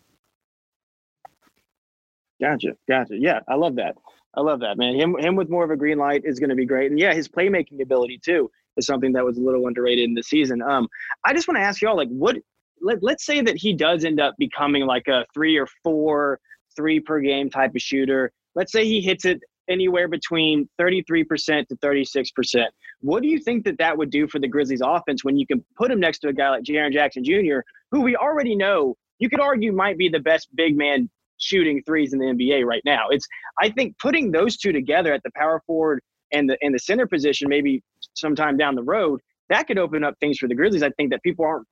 Gotcha. 2.39 2.75
Gotcha. 2.87 3.17
Yeah, 3.17 3.39
I 3.47 3.55
love 3.55 3.75
that. 3.77 3.95
I 4.35 4.41
love 4.41 4.59
that, 4.59 4.77
man. 4.77 4.93
Him 4.93 5.17
him 5.17 5.35
with 5.35 5.49
more 5.49 5.63
of 5.63 5.71
a 5.71 5.75
green 5.75 5.97
light 5.97 6.21
is 6.23 6.39
going 6.39 6.51
to 6.51 6.55
be 6.55 6.65
great. 6.65 6.91
And 6.91 6.99
yeah, 6.99 7.13
his 7.13 7.27
playmaking 7.27 7.81
ability 7.81 8.19
too 8.23 8.51
is 8.77 8.85
something 8.85 9.11
that 9.13 9.25
was 9.25 9.37
a 9.37 9.41
little 9.41 9.67
underrated 9.67 10.05
in 10.05 10.13
the 10.13 10.23
season. 10.23 10.61
Um, 10.61 10.87
I 11.25 11.33
just 11.33 11.47
want 11.47 11.57
to 11.57 11.63
ask 11.63 11.81
y'all, 11.81 11.97
like, 11.97 12.09
what? 12.09 12.37
Let, 12.79 13.01
let's 13.01 13.25
say 13.25 13.41
that 13.41 13.57
he 13.57 13.73
does 13.73 14.05
end 14.05 14.19
up 14.19 14.35
becoming 14.37 14.85
like 14.85 15.07
a 15.07 15.25
three 15.33 15.57
or 15.57 15.67
four, 15.83 16.39
three 16.75 16.99
per 16.99 17.19
game 17.19 17.49
type 17.49 17.71
of 17.75 17.81
shooter. 17.81 18.31
Let's 18.53 18.71
say 18.71 18.85
he 18.85 19.01
hits 19.01 19.25
it 19.25 19.41
anywhere 19.69 20.07
between 20.07 20.69
33% 20.79 21.67
to 21.67 21.75
36%. 21.75 22.65
What 23.01 23.21
do 23.21 23.27
you 23.27 23.39
think 23.39 23.65
that 23.65 23.77
that 23.79 23.97
would 23.97 24.09
do 24.09 24.27
for 24.27 24.39
the 24.39 24.47
Grizzlies 24.47 24.81
offense 24.83 25.23
when 25.23 25.37
you 25.37 25.45
can 25.45 25.63
put 25.75 25.91
him 25.91 25.99
next 25.99 26.19
to 26.19 26.29
a 26.29 26.33
guy 26.33 26.49
like 26.49 26.63
Jaren 26.63 26.93
Jackson 26.93 27.23
Jr., 27.23 27.59
who 27.91 28.01
we 28.01 28.15
already 28.15 28.55
know 28.55 28.95
you 29.19 29.29
could 29.29 29.39
argue 29.39 29.71
might 29.71 29.97
be 29.97 30.09
the 30.09 30.19
best 30.19 30.47
big 30.55 30.77
man 30.77 31.09
shooting 31.37 31.81
threes 31.85 32.13
in 32.13 32.19
the 32.19 32.25
NBA 32.25 32.65
right 32.65 32.81
now. 32.85 33.07
It's 33.09 33.27
I 33.59 33.69
think 33.69 33.97
putting 33.99 34.31
those 34.31 34.57
two 34.57 34.71
together 34.71 35.13
at 35.13 35.23
the 35.23 35.31
power 35.35 35.61
forward 35.65 36.01
and 36.31 36.49
the 36.49 36.57
and 36.61 36.73
the 36.73 36.79
center 36.79 37.07
position 37.07 37.49
maybe 37.49 37.83
sometime 38.13 38.57
down 38.57 38.75
the 38.75 38.83
road 38.83 39.21
that 39.49 39.67
could 39.67 39.77
open 39.77 40.03
up 40.03 40.15
things 40.19 40.37
for 40.37 40.47
the 40.47 40.55
Grizzlies. 40.55 40.83
I 40.83 40.89
think 40.91 41.11
that 41.11 41.23
people 41.23 41.45
aren't 41.45 41.67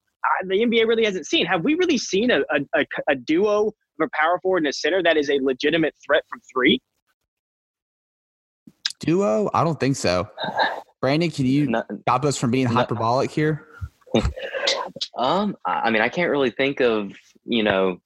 the 0.47 0.55
NBA 0.55 0.87
really 0.87 1.05
hasn't 1.05 1.27
seen. 1.27 1.45
Have 1.45 1.63
we 1.63 1.75
really 1.75 1.97
seen 1.97 2.31
a, 2.31 2.39
a, 2.73 2.85
a 3.07 3.15
duo 3.15 3.67
of 3.67 3.73
a 4.01 4.07
power 4.19 4.39
forward 4.41 4.59
and 4.59 4.67
a 4.67 4.73
center 4.73 5.03
that 5.03 5.17
is 5.17 5.29
a 5.29 5.37
legitimate 5.41 5.93
threat 6.05 6.23
from 6.29 6.41
three? 6.51 6.79
Duo? 8.99 9.51
I 9.53 9.63
don't 9.63 9.79
think 9.79 9.97
so. 9.97 10.27
Brandon, 10.99 11.29
can 11.29 11.45
you 11.45 11.67
Not, 11.67 11.85
stop 12.01 12.25
us 12.25 12.37
from 12.37 12.49
being 12.49 12.65
hyperbolic 12.65 13.29
here? 13.29 13.67
um, 15.17 15.55
I 15.65 15.91
mean, 15.91 16.01
I 16.01 16.09
can't 16.09 16.31
really 16.31 16.51
think 16.51 16.79
of 16.79 17.11
you 17.45 17.63
know 17.63 17.99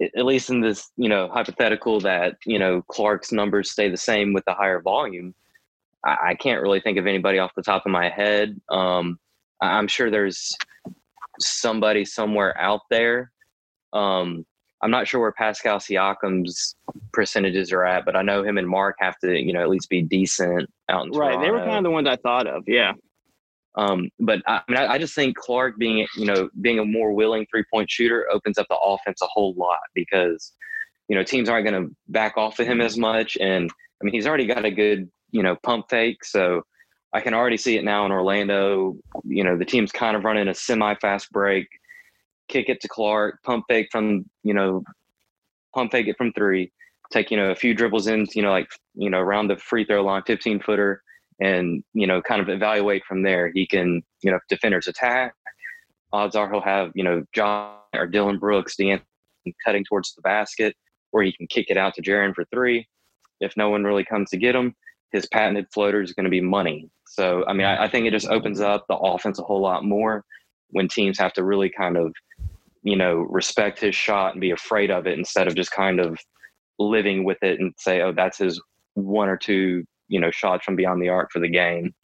at 0.00 0.26
least 0.26 0.50
in 0.50 0.60
this, 0.60 0.90
you 0.96 1.08
know, 1.08 1.28
hypothetical 1.28 2.00
that, 2.00 2.36
you 2.44 2.58
know, 2.58 2.82
Clarke's 2.88 3.30
numbers 3.30 3.70
stay 3.70 3.88
the 3.88 3.96
same 3.96 4.32
with 4.32 4.44
the 4.44 4.52
higher 4.52 4.80
volume, 4.80 5.34
I, 6.04 6.30
I 6.30 6.34
can't 6.34 6.62
really 6.62 6.80
think 6.80 6.98
of 6.98 7.06
anybody 7.06 7.38
off 7.38 7.52
the 7.56 7.62
top 7.62 7.86
of 7.86 7.92
my 7.92 8.08
head. 8.08 8.60
Um, 8.70 9.18
I'm 9.60 9.88
sure 9.88 10.10
there's 10.10 10.54
somebody 11.40 12.04
somewhere 12.04 12.58
out 12.60 12.82
there. 12.90 13.32
Um, 13.92 14.44
I'm 14.82 14.90
not 14.90 15.08
sure 15.08 15.20
where 15.20 15.32
Pascal 15.32 15.78
Siakam's 15.78 16.76
percentages 17.12 17.72
are 17.72 17.84
at, 17.84 18.04
but 18.04 18.16
I 18.16 18.22
know 18.22 18.44
him 18.44 18.58
and 18.58 18.68
Marc 18.68 18.96
have 19.00 19.18
to, 19.20 19.34
you 19.34 19.52
know, 19.52 19.62
at 19.62 19.70
least 19.70 19.88
be 19.88 20.02
decent 20.02 20.68
out 20.90 21.06
in 21.06 21.12
Right. 21.12 21.32
Toronto. 21.32 21.44
They 21.44 21.50
were 21.50 21.58
kind 21.60 21.78
of 21.78 21.84
the 21.84 21.90
ones 21.90 22.06
I 22.06 22.16
thought 22.16 22.46
of. 22.46 22.64
Yeah. 22.66 22.92
Um, 23.76 24.10
but 24.20 24.40
I, 24.46 24.60
mean, 24.68 24.76
I, 24.76 24.92
I, 24.92 24.98
just 24.98 25.14
think 25.14 25.36
Clarke 25.36 25.78
being, 25.78 26.06
you 26.16 26.26
know, 26.26 26.48
being 26.60 26.78
a 26.78 26.84
more 26.84 27.12
willing 27.12 27.46
three 27.50 27.64
point 27.72 27.90
shooter 27.90 28.28
opens 28.30 28.58
up 28.58 28.66
the 28.68 28.76
offense 28.76 29.20
a 29.22 29.26
whole 29.26 29.54
lot 29.54 29.80
because, 29.94 30.52
you 31.08 31.16
know, 31.16 31.24
teams 31.24 31.48
aren't 31.48 31.66
going 31.66 31.82
to 31.88 31.96
back 32.08 32.36
off 32.36 32.60
of 32.60 32.66
him 32.66 32.80
as 32.80 32.96
much. 32.96 33.36
And 33.40 33.70
I 33.70 34.04
mean, 34.04 34.14
he's 34.14 34.26
already 34.26 34.46
got 34.46 34.64
a 34.64 34.70
good, 34.70 35.10
you 35.34 35.42
know, 35.42 35.56
pump 35.62 35.86
fake. 35.90 36.24
So 36.24 36.62
I 37.12 37.20
can 37.20 37.34
already 37.34 37.56
see 37.56 37.76
it 37.76 37.84
now 37.84 38.06
in 38.06 38.12
Orlando. 38.12 38.96
You 39.24 39.44
know, 39.44 39.58
the 39.58 39.64
team's 39.64 39.92
kind 39.92 40.16
of 40.16 40.24
running 40.24 40.48
a 40.48 40.54
semi 40.54 40.94
fast 40.96 41.30
break, 41.30 41.68
kick 42.48 42.68
it 42.68 42.80
to 42.80 42.88
Clarke, 42.88 43.42
pump 43.42 43.64
fake 43.68 43.88
from, 43.92 44.24
you 44.42 44.54
know, 44.54 44.82
pump 45.74 45.92
fake 45.92 46.08
it 46.08 46.16
from 46.16 46.32
three, 46.32 46.72
take, 47.12 47.30
you 47.30 47.36
know, 47.36 47.50
a 47.50 47.54
few 47.54 47.74
dribbles 47.74 48.06
in, 48.06 48.26
you 48.34 48.42
know, 48.42 48.50
like, 48.50 48.68
you 48.94 49.10
know, 49.10 49.18
around 49.18 49.48
the 49.48 49.56
free 49.56 49.84
throw 49.84 50.02
line, 50.02 50.22
15 50.26 50.60
footer 50.60 51.02
and 51.40 51.82
you 51.94 52.06
know 52.06 52.22
kind 52.22 52.40
of 52.40 52.48
evaluate 52.48 53.04
from 53.04 53.22
there. 53.22 53.50
He 53.52 53.66
can 53.66 54.02
you 54.22 54.30
know 54.30 54.38
defenders 54.48 54.86
attack, 54.86 55.34
odds 56.12 56.36
are 56.36 56.50
he'll 56.50 56.60
have 56.60 56.92
you 56.94 57.04
know 57.04 57.24
John 57.32 57.76
or 57.94 58.06
Dillon 58.06 58.38
Brooks, 58.38 58.76
the 58.76 59.00
cutting 59.64 59.84
towards 59.84 60.14
the 60.14 60.22
basket, 60.22 60.74
or 61.12 61.22
he 61.22 61.32
can 61.32 61.46
kick 61.46 61.66
it 61.68 61.76
out 61.76 61.94
to 61.94 62.02
Jaren 62.02 62.34
for 62.34 62.44
three. 62.46 62.86
If 63.40 63.56
no 63.56 63.68
one 63.68 63.84
really 63.84 64.04
comes 64.04 64.30
to 64.30 64.36
get 64.36 64.54
him, 64.54 64.74
his 65.14 65.26
patented 65.28 65.66
floater 65.72 66.02
is 66.02 66.12
going 66.12 66.24
to 66.24 66.30
be 66.30 66.40
money. 66.40 66.90
So 67.06 67.44
I 67.46 67.52
mean, 67.52 67.66
I, 67.66 67.84
I 67.84 67.88
think 67.88 68.06
it 68.06 68.10
just 68.10 68.26
opens 68.26 68.60
up 68.60 68.84
the 68.88 68.96
offense 68.96 69.38
a 69.38 69.42
whole 69.42 69.62
lot 69.62 69.84
more 69.84 70.24
when 70.70 70.88
teams 70.88 71.18
have 71.18 71.32
to 71.34 71.44
really 71.44 71.70
kind 71.70 71.96
of 71.96 72.12
you 72.82 72.96
know 72.96 73.18
respect 73.30 73.78
his 73.78 73.94
shot 73.94 74.32
and 74.32 74.40
be 74.40 74.50
afraid 74.50 74.90
of 74.90 75.06
it 75.06 75.16
instead 75.16 75.46
of 75.46 75.54
just 75.54 75.70
kind 75.70 76.00
of 76.00 76.18
living 76.80 77.22
with 77.22 77.38
it 77.42 77.60
and 77.60 77.72
say, 77.78 78.02
oh, 78.02 78.12
that's 78.12 78.38
his 78.38 78.60
one 78.94 79.28
or 79.28 79.36
two 79.36 79.84
you 80.08 80.20
know 80.20 80.32
shots 80.32 80.64
from 80.64 80.76
beyond 80.76 81.00
the 81.00 81.08
arc 81.08 81.30
for 81.30 81.38
the 81.38 81.48
game. 81.48 81.94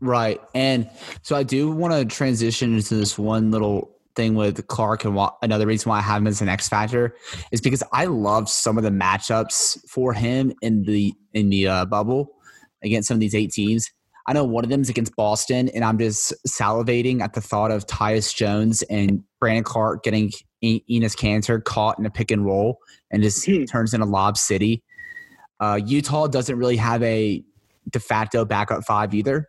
Right, 0.00 0.40
and 0.54 0.88
so 1.22 1.36
I 1.36 1.42
do 1.42 1.70
want 1.70 1.92
to 1.92 2.04
transition 2.04 2.76
into 2.76 2.94
this 2.94 3.18
one 3.18 3.50
little 3.50 3.99
thing 4.16 4.34
with 4.34 4.66
Clarke 4.66 5.04
and 5.04 5.14
why, 5.14 5.30
another 5.42 5.66
reason 5.66 5.90
why 5.90 5.98
I 5.98 6.02
have 6.02 6.22
him 6.22 6.26
as 6.26 6.40
an 6.40 6.48
X 6.48 6.68
factor 6.68 7.14
is 7.52 7.60
because 7.60 7.82
I 7.92 8.06
love 8.06 8.48
some 8.48 8.76
of 8.76 8.84
the 8.84 8.90
matchups 8.90 9.88
for 9.88 10.12
him 10.12 10.52
in 10.62 10.82
the 10.82 11.12
in 11.32 11.50
the 11.50 11.68
uh, 11.68 11.84
bubble 11.86 12.30
against 12.82 13.08
some 13.08 13.16
of 13.16 13.20
these 13.20 13.34
eight 13.34 13.52
teams. 13.52 13.90
I 14.26 14.32
know 14.32 14.44
one 14.44 14.64
of 14.64 14.70
them 14.70 14.82
is 14.82 14.88
against 14.88 15.16
Boston, 15.16 15.68
and 15.70 15.84
I'm 15.84 15.98
just 15.98 16.32
salivating 16.46 17.20
at 17.20 17.32
the 17.32 17.40
thought 17.40 17.70
of 17.70 17.86
Tyus 17.86 18.34
Jones 18.34 18.82
and 18.82 19.24
Brandon 19.40 19.64
Clarke 19.64 20.04
getting 20.04 20.30
Enes 20.62 21.16
Kanter 21.16 21.62
caught 21.64 21.98
in 21.98 22.06
a 22.06 22.10
pick 22.10 22.30
and 22.30 22.44
roll 22.44 22.78
and 23.10 23.22
just 23.22 23.44
hmm. 23.46 23.64
turns 23.64 23.94
into 23.94 24.06
Lob 24.06 24.36
City. 24.36 24.82
Uh, 25.58 25.80
Utah 25.84 26.26
doesn't 26.26 26.56
really 26.56 26.76
have 26.76 27.02
a 27.02 27.42
de 27.90 28.00
facto 28.00 28.44
backup 28.44 28.84
five 28.84 29.14
either. 29.14 29.48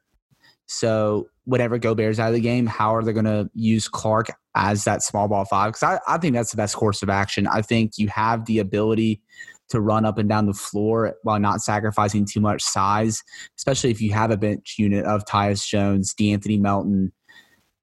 So 0.65 1.28
whatever 1.45 1.78
Gobert's 1.78 2.19
out 2.19 2.30
of 2.30 2.34
the 2.34 2.41
game, 2.41 2.65
how 2.65 2.95
are 2.95 3.04
they 3.04 3.13
going 3.13 3.26
to 3.26 3.50
use 3.54 3.88
Clarke 3.88 4.30
as 4.55 4.83
that 4.83 5.03
small 5.03 5.27
ball 5.27 5.45
five? 5.45 5.73
Because 5.73 5.83
I, 5.83 6.13
I 6.13 6.17
think 6.17 6.33
that's 6.33 6.51
the 6.51 6.57
best 6.57 6.75
course 6.75 7.01
of 7.01 7.09
action. 7.09 7.47
I 7.47 7.61
think 7.61 7.97
you 7.97 8.07
have 8.09 8.45
the 8.45 8.59
ability 8.59 9.21
to 9.69 9.79
run 9.79 10.05
up 10.05 10.17
and 10.17 10.27
down 10.27 10.45
the 10.45 10.53
floor 10.53 11.15
while 11.23 11.39
not 11.39 11.61
sacrificing 11.61 12.25
too 12.25 12.41
much 12.41 12.61
size, 12.61 13.23
especially 13.57 13.89
if 13.89 14.01
you 14.01 14.11
have 14.11 14.29
a 14.29 14.37
bench 14.37 14.75
unit 14.77 15.05
of 15.05 15.23
Tyus 15.25 15.65
Jones, 15.65 16.13
De'Anthony 16.13 16.59
Melton, 16.59 17.13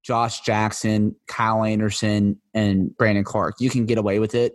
Josh 0.02 0.40
Jackson, 0.40 1.16
Kyle 1.26 1.64
Anderson, 1.64 2.40
and 2.54 2.96
Brandon 2.96 3.24
Clarke. 3.24 3.57
You 3.59 3.70
can 3.70 3.87
get 3.87 3.98
away 3.98 4.18
with 4.18 4.35
it. 4.35 4.52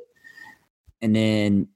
And 1.01 1.15
then 1.15 1.67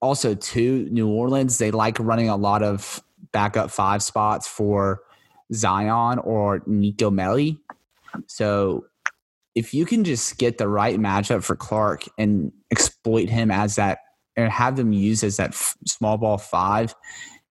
also, 0.00 0.34
too, 0.34 0.88
New 0.90 1.08
Orleans, 1.08 1.58
they 1.58 1.70
like 1.70 1.98
running 2.00 2.28
a 2.28 2.36
lot 2.36 2.62
of 2.62 3.02
backup 3.32 3.70
five 3.70 4.02
spots 4.02 4.48
for 4.48 5.02
Zion 5.52 6.18
or 6.18 6.62
Nico 6.66 7.10
Melli. 7.10 7.58
So 8.26 8.86
if 9.58 9.74
you 9.74 9.84
can 9.84 10.04
just 10.04 10.38
get 10.38 10.56
the 10.56 10.68
right 10.68 11.00
matchup 11.00 11.42
for 11.42 11.56
Clarke 11.56 12.04
and 12.16 12.52
exploit 12.70 13.28
him 13.28 13.50
as 13.50 13.74
that 13.74 13.98
and 14.36 14.52
have 14.52 14.76
them 14.76 14.92
used 14.92 15.24
as 15.24 15.36
that 15.38 15.50
f- 15.50 15.76
small 15.84 16.16
ball 16.16 16.38
five 16.38 16.94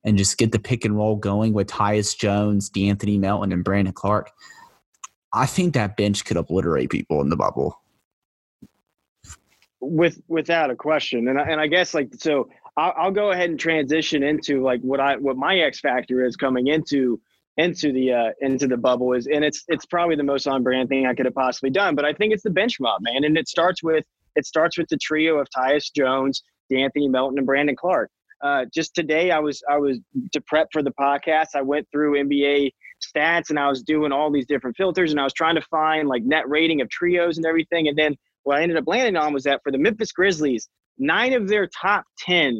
and 0.05 0.17
just 0.17 0.37
get 0.37 0.53
the 0.53 0.59
pick 0.59 0.85
and 0.85 0.95
roll 0.95 1.17
going 1.17 1.51
with 1.51 1.67
Tyus 1.67 2.17
Jones, 2.17 2.69
De'Anthony 2.69 3.19
Melton, 3.19 3.51
and 3.51 3.61
Brandon 3.61 3.93
Clarke, 3.93 4.31
I 5.33 5.45
think 5.45 5.73
that 5.73 5.97
bench 5.97 6.23
could 6.23 6.37
obliterate 6.37 6.89
people 6.89 7.19
in 7.19 7.29
the 7.29 7.35
bubble. 7.35 7.77
With 9.81 10.21
without 10.29 10.71
a 10.71 10.75
question, 10.75 11.27
and 11.27 11.37
I, 11.37 11.43
and 11.43 11.59
I 11.59 11.67
guess 11.67 11.93
like 11.93 12.07
so, 12.17 12.47
I'll, 12.77 12.93
I'll 12.97 13.11
go 13.11 13.31
ahead 13.31 13.49
and 13.49 13.59
transition 13.59 14.23
into 14.23 14.63
like 14.63 14.79
what 14.79 15.01
I 15.01 15.17
what 15.17 15.35
my 15.35 15.57
X 15.57 15.81
factor 15.81 16.25
is 16.25 16.37
coming 16.37 16.67
into 16.67 17.19
into 17.57 17.91
the 17.91 18.13
uh, 18.13 18.29
into 18.41 18.67
the 18.67 18.77
bubble 18.77 19.13
is, 19.13 19.27
and 19.27 19.43
it's 19.43 19.63
it's 19.67 19.85
probably 19.85 20.15
the 20.15 20.23
most 20.23 20.47
on 20.47 20.63
brand 20.63 20.89
thing 20.89 21.05
I 21.05 21.13
could 21.13 21.25
have 21.25 21.35
possibly 21.35 21.69
done. 21.69 21.95
But 21.95 22.05
I 22.05 22.13
think 22.13 22.33
it's 22.33 22.43
the 22.43 22.49
bench 22.49 22.79
mob, 22.79 23.01
man, 23.01 23.23
and 23.23 23.37
it 23.37 23.47
starts 23.47 23.83
with 23.83 24.05
it 24.35 24.45
starts 24.45 24.77
with 24.77 24.87
the 24.89 24.97
trio 24.97 25.37
of 25.39 25.47
Tyus 25.55 25.91
Jones, 25.93 26.43
Anthony 26.71 27.07
Melton 27.07 27.39
and 27.39 27.47
Brandon 27.47 27.75
Clarke. 27.75 28.11
Uh, 28.43 28.65
just 28.73 28.93
today, 28.93 29.31
I 29.31 29.39
was 29.39 29.61
I 29.69 29.77
was 29.77 29.99
to 30.33 30.41
prep 30.41 30.67
for 30.71 30.83
the 30.83 30.93
podcast. 30.99 31.47
I 31.55 31.61
went 31.61 31.87
through 31.91 32.23
NBA 32.23 32.71
stats 33.15 33.49
and 33.49 33.59
I 33.59 33.67
was 33.67 33.81
doing 33.81 34.11
all 34.11 34.31
these 34.31 34.45
different 34.45 34.75
filters 34.75 35.11
and 35.11 35.19
I 35.19 35.23
was 35.23 35.33
trying 35.33 35.55
to 35.55 35.61
find 35.61 36.07
like 36.07 36.23
net 36.23 36.47
rating 36.47 36.81
of 36.81 36.89
trios 36.89 37.37
and 37.37 37.45
everything. 37.45 37.87
And 37.87 37.97
then 37.97 38.15
what 38.43 38.57
I 38.57 38.63
ended 38.63 38.77
up 38.77 38.85
landing 38.87 39.15
on 39.15 39.33
was 39.33 39.43
that 39.43 39.61
for 39.63 39.71
the 39.71 39.77
Memphis 39.77 40.11
Grizzlies, 40.11 40.69
nine 40.97 41.33
of 41.33 41.47
their 41.47 41.67
top 41.67 42.05
ten 42.19 42.59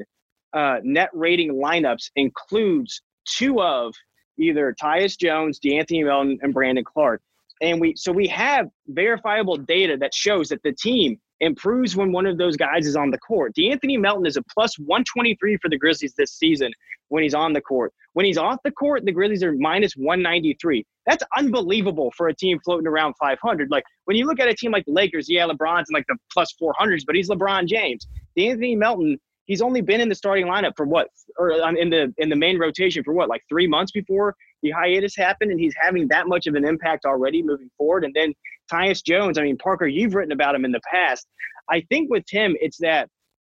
uh, 0.53 0.77
net 0.83 1.09
rating 1.13 1.53
lineups 1.53 2.09
includes 2.15 3.01
two 3.27 3.61
of 3.61 3.93
either 4.39 4.75
Tyus 4.81 5.17
Jones, 5.17 5.59
De'Anthony 5.59 6.05
Melton, 6.05 6.39
and 6.41 6.53
Brandon 6.53 6.83
Clarke. 6.83 7.21
And 7.61 7.81
we 7.81 7.95
so 7.95 8.11
we 8.11 8.27
have 8.27 8.67
verifiable 8.87 9.57
data 9.57 9.97
that 9.97 10.13
shows 10.13 10.49
that 10.49 10.61
the 10.63 10.73
team 10.73 11.19
improves 11.39 11.95
when 11.95 12.11
one 12.11 12.25
of 12.25 12.37
those 12.37 12.55
guys 12.55 12.87
is 12.87 12.95
on 12.95 13.11
the 13.11 13.17
court. 13.19 13.53
De'Anthony 13.55 13.99
Melton 13.99 14.25
is 14.25 14.37
a 14.37 14.43
plus 14.53 14.77
123 14.79 15.57
for 15.57 15.69
the 15.69 15.77
Grizzlies 15.77 16.13
this 16.15 16.33
season 16.33 16.71
when 17.09 17.23
he's 17.23 17.33
on 17.33 17.53
the 17.53 17.61
court. 17.61 17.93
When 18.13 18.25
he's 18.25 18.37
off 18.37 18.59
the 18.63 18.71
court, 18.71 19.05
the 19.05 19.11
Grizzlies 19.11 19.43
are 19.43 19.53
minus 19.53 19.93
193. 19.93 20.85
That's 21.05 21.23
unbelievable 21.37 22.11
for 22.17 22.27
a 22.27 22.35
team 22.35 22.59
floating 22.65 22.87
around 22.87 23.13
500. 23.19 23.69
Like 23.71 23.83
when 24.05 24.17
you 24.17 24.25
look 24.25 24.39
at 24.39 24.47
a 24.47 24.53
team 24.53 24.71
like 24.71 24.85
the 24.85 24.91
Lakers, 24.91 25.29
yeah, 25.29 25.47
LeBron's 25.47 25.89
in 25.89 25.93
like 25.93 26.05
the 26.07 26.17
plus 26.31 26.53
400s, 26.61 27.03
but 27.05 27.15
he's 27.15 27.29
LeBron 27.29 27.67
James. 27.67 28.07
De'Anthony 28.37 28.77
Melton, 28.77 29.19
he's 29.47 29.61
only 29.61 29.81
been 29.81 29.99
in 29.99 30.09
the 30.09 30.15
starting 30.15 30.45
lineup 30.45 30.73
for 30.77 30.85
what, 30.85 31.07
or 31.39 31.53
um, 31.63 31.75
in 31.75 31.89
the 31.89 32.13
in 32.17 32.29
the 32.29 32.35
main 32.35 32.59
rotation 32.59 33.03
for 33.03 33.13
what, 33.13 33.29
like 33.29 33.41
three 33.49 33.67
months 33.67 33.91
before 33.91 34.35
the 34.61 34.71
hiatus 34.71 35.15
happened, 35.15 35.51
and 35.51 35.59
he's 35.59 35.75
having 35.81 36.07
that 36.09 36.27
much 36.27 36.45
of 36.45 36.55
an 36.55 36.65
impact 36.65 37.05
already 37.05 37.41
moving 37.41 37.69
forward. 37.77 38.05
And 38.05 38.13
then 38.13 38.33
Tyus 38.71 39.03
Jones, 39.03 39.37
I 39.37 39.43
mean, 39.43 39.57
Parker, 39.57 39.87
you've 39.87 40.13
written 40.13 40.31
about 40.31 40.53
him 40.53 40.65
in 40.65 40.71
the 40.71 40.81
past. 40.91 41.27
I 41.69 41.81
think 41.89 42.09
with 42.09 42.25
him, 42.29 42.55
it's 42.59 42.77
that 42.79 43.09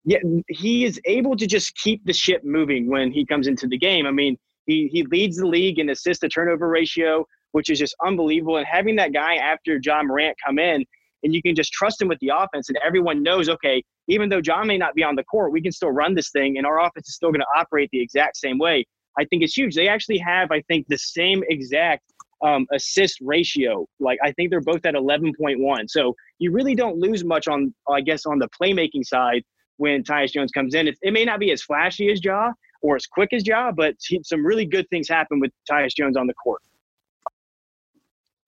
yeah, 0.05 0.19
he 0.47 0.85
is 0.85 1.01
able 1.05 1.35
to 1.35 1.47
just 1.47 1.75
keep 1.75 2.05
the 2.05 2.13
ship 2.13 2.43
moving 2.43 2.89
when 2.89 3.11
he 3.11 3.25
comes 3.25 3.47
into 3.47 3.67
the 3.67 3.77
game. 3.77 4.05
I 4.05 4.11
mean, 4.11 4.37
he 4.65 4.89
he 4.91 5.03
leads 5.03 5.37
the 5.37 5.47
league 5.47 5.79
in 5.79 5.89
assist 5.89 6.21
to 6.21 6.29
turnover 6.29 6.69
ratio, 6.69 7.25
which 7.51 7.69
is 7.69 7.79
just 7.79 7.95
unbelievable. 8.05 8.57
And 8.57 8.65
having 8.65 8.95
that 8.97 9.13
guy 9.13 9.35
after 9.35 9.79
Ja 9.83 10.03
Morant 10.03 10.37
come 10.45 10.59
in, 10.59 10.85
and 11.23 11.33
you 11.33 11.41
can 11.41 11.55
just 11.55 11.73
trust 11.73 12.01
him 12.01 12.07
with 12.07 12.19
the 12.19 12.31
offense, 12.35 12.69
and 12.69 12.77
everyone 12.85 13.23
knows, 13.23 13.49
okay, 13.49 13.83
even 14.07 14.29
though 14.29 14.41
Ja 14.43 14.63
may 14.63 14.77
not 14.77 14.95
be 14.95 15.03
on 15.03 15.15
the 15.15 15.23
court, 15.23 15.51
we 15.51 15.61
can 15.61 15.71
still 15.71 15.91
run 15.91 16.15
this 16.15 16.31
thing, 16.31 16.57
and 16.57 16.65
our 16.65 16.79
offense 16.79 17.09
is 17.09 17.15
still 17.15 17.29
going 17.29 17.41
to 17.41 17.59
operate 17.59 17.89
the 17.91 18.01
exact 18.01 18.37
same 18.37 18.57
way. 18.57 18.85
I 19.19 19.25
think 19.25 19.43
it's 19.43 19.57
huge. 19.57 19.75
They 19.75 19.87
actually 19.87 20.19
have, 20.19 20.51
I 20.51 20.61
think, 20.61 20.87
the 20.87 20.97
same 20.97 21.43
exact 21.49 22.03
um, 22.43 22.67
assist 22.71 23.19
ratio. 23.21 23.87
Like 23.99 24.19
I 24.23 24.31
think 24.31 24.51
they're 24.51 24.61
both 24.61 24.85
at 24.85 24.93
11.1. 24.93 25.89
So 25.89 26.15
you 26.39 26.51
really 26.51 26.75
don't 26.75 26.97
lose 26.97 27.23
much 27.23 27.47
on, 27.47 27.73
I 27.89 28.01
guess, 28.01 28.25
on 28.25 28.39
the 28.39 28.47
playmaking 28.49 29.05
side 29.05 29.43
when 29.77 30.03
Tyus 30.03 30.31
Jones 30.31 30.51
comes 30.51 30.75
in. 30.75 30.87
It, 30.87 30.97
it 31.01 31.13
may 31.13 31.25
not 31.25 31.39
be 31.39 31.51
as 31.51 31.61
flashy 31.61 32.11
as 32.11 32.23
Ja 32.23 32.51
or 32.81 32.95
as 32.95 33.05
quick 33.05 33.33
as 33.33 33.45
Ja, 33.45 33.71
but 33.71 33.95
he, 33.99 34.21
some 34.23 34.45
really 34.45 34.65
good 34.65 34.87
things 34.89 35.09
happen 35.09 35.39
with 35.39 35.51
Tyus 35.69 35.95
Jones 35.95 36.15
on 36.15 36.27
the 36.27 36.33
court. 36.35 36.61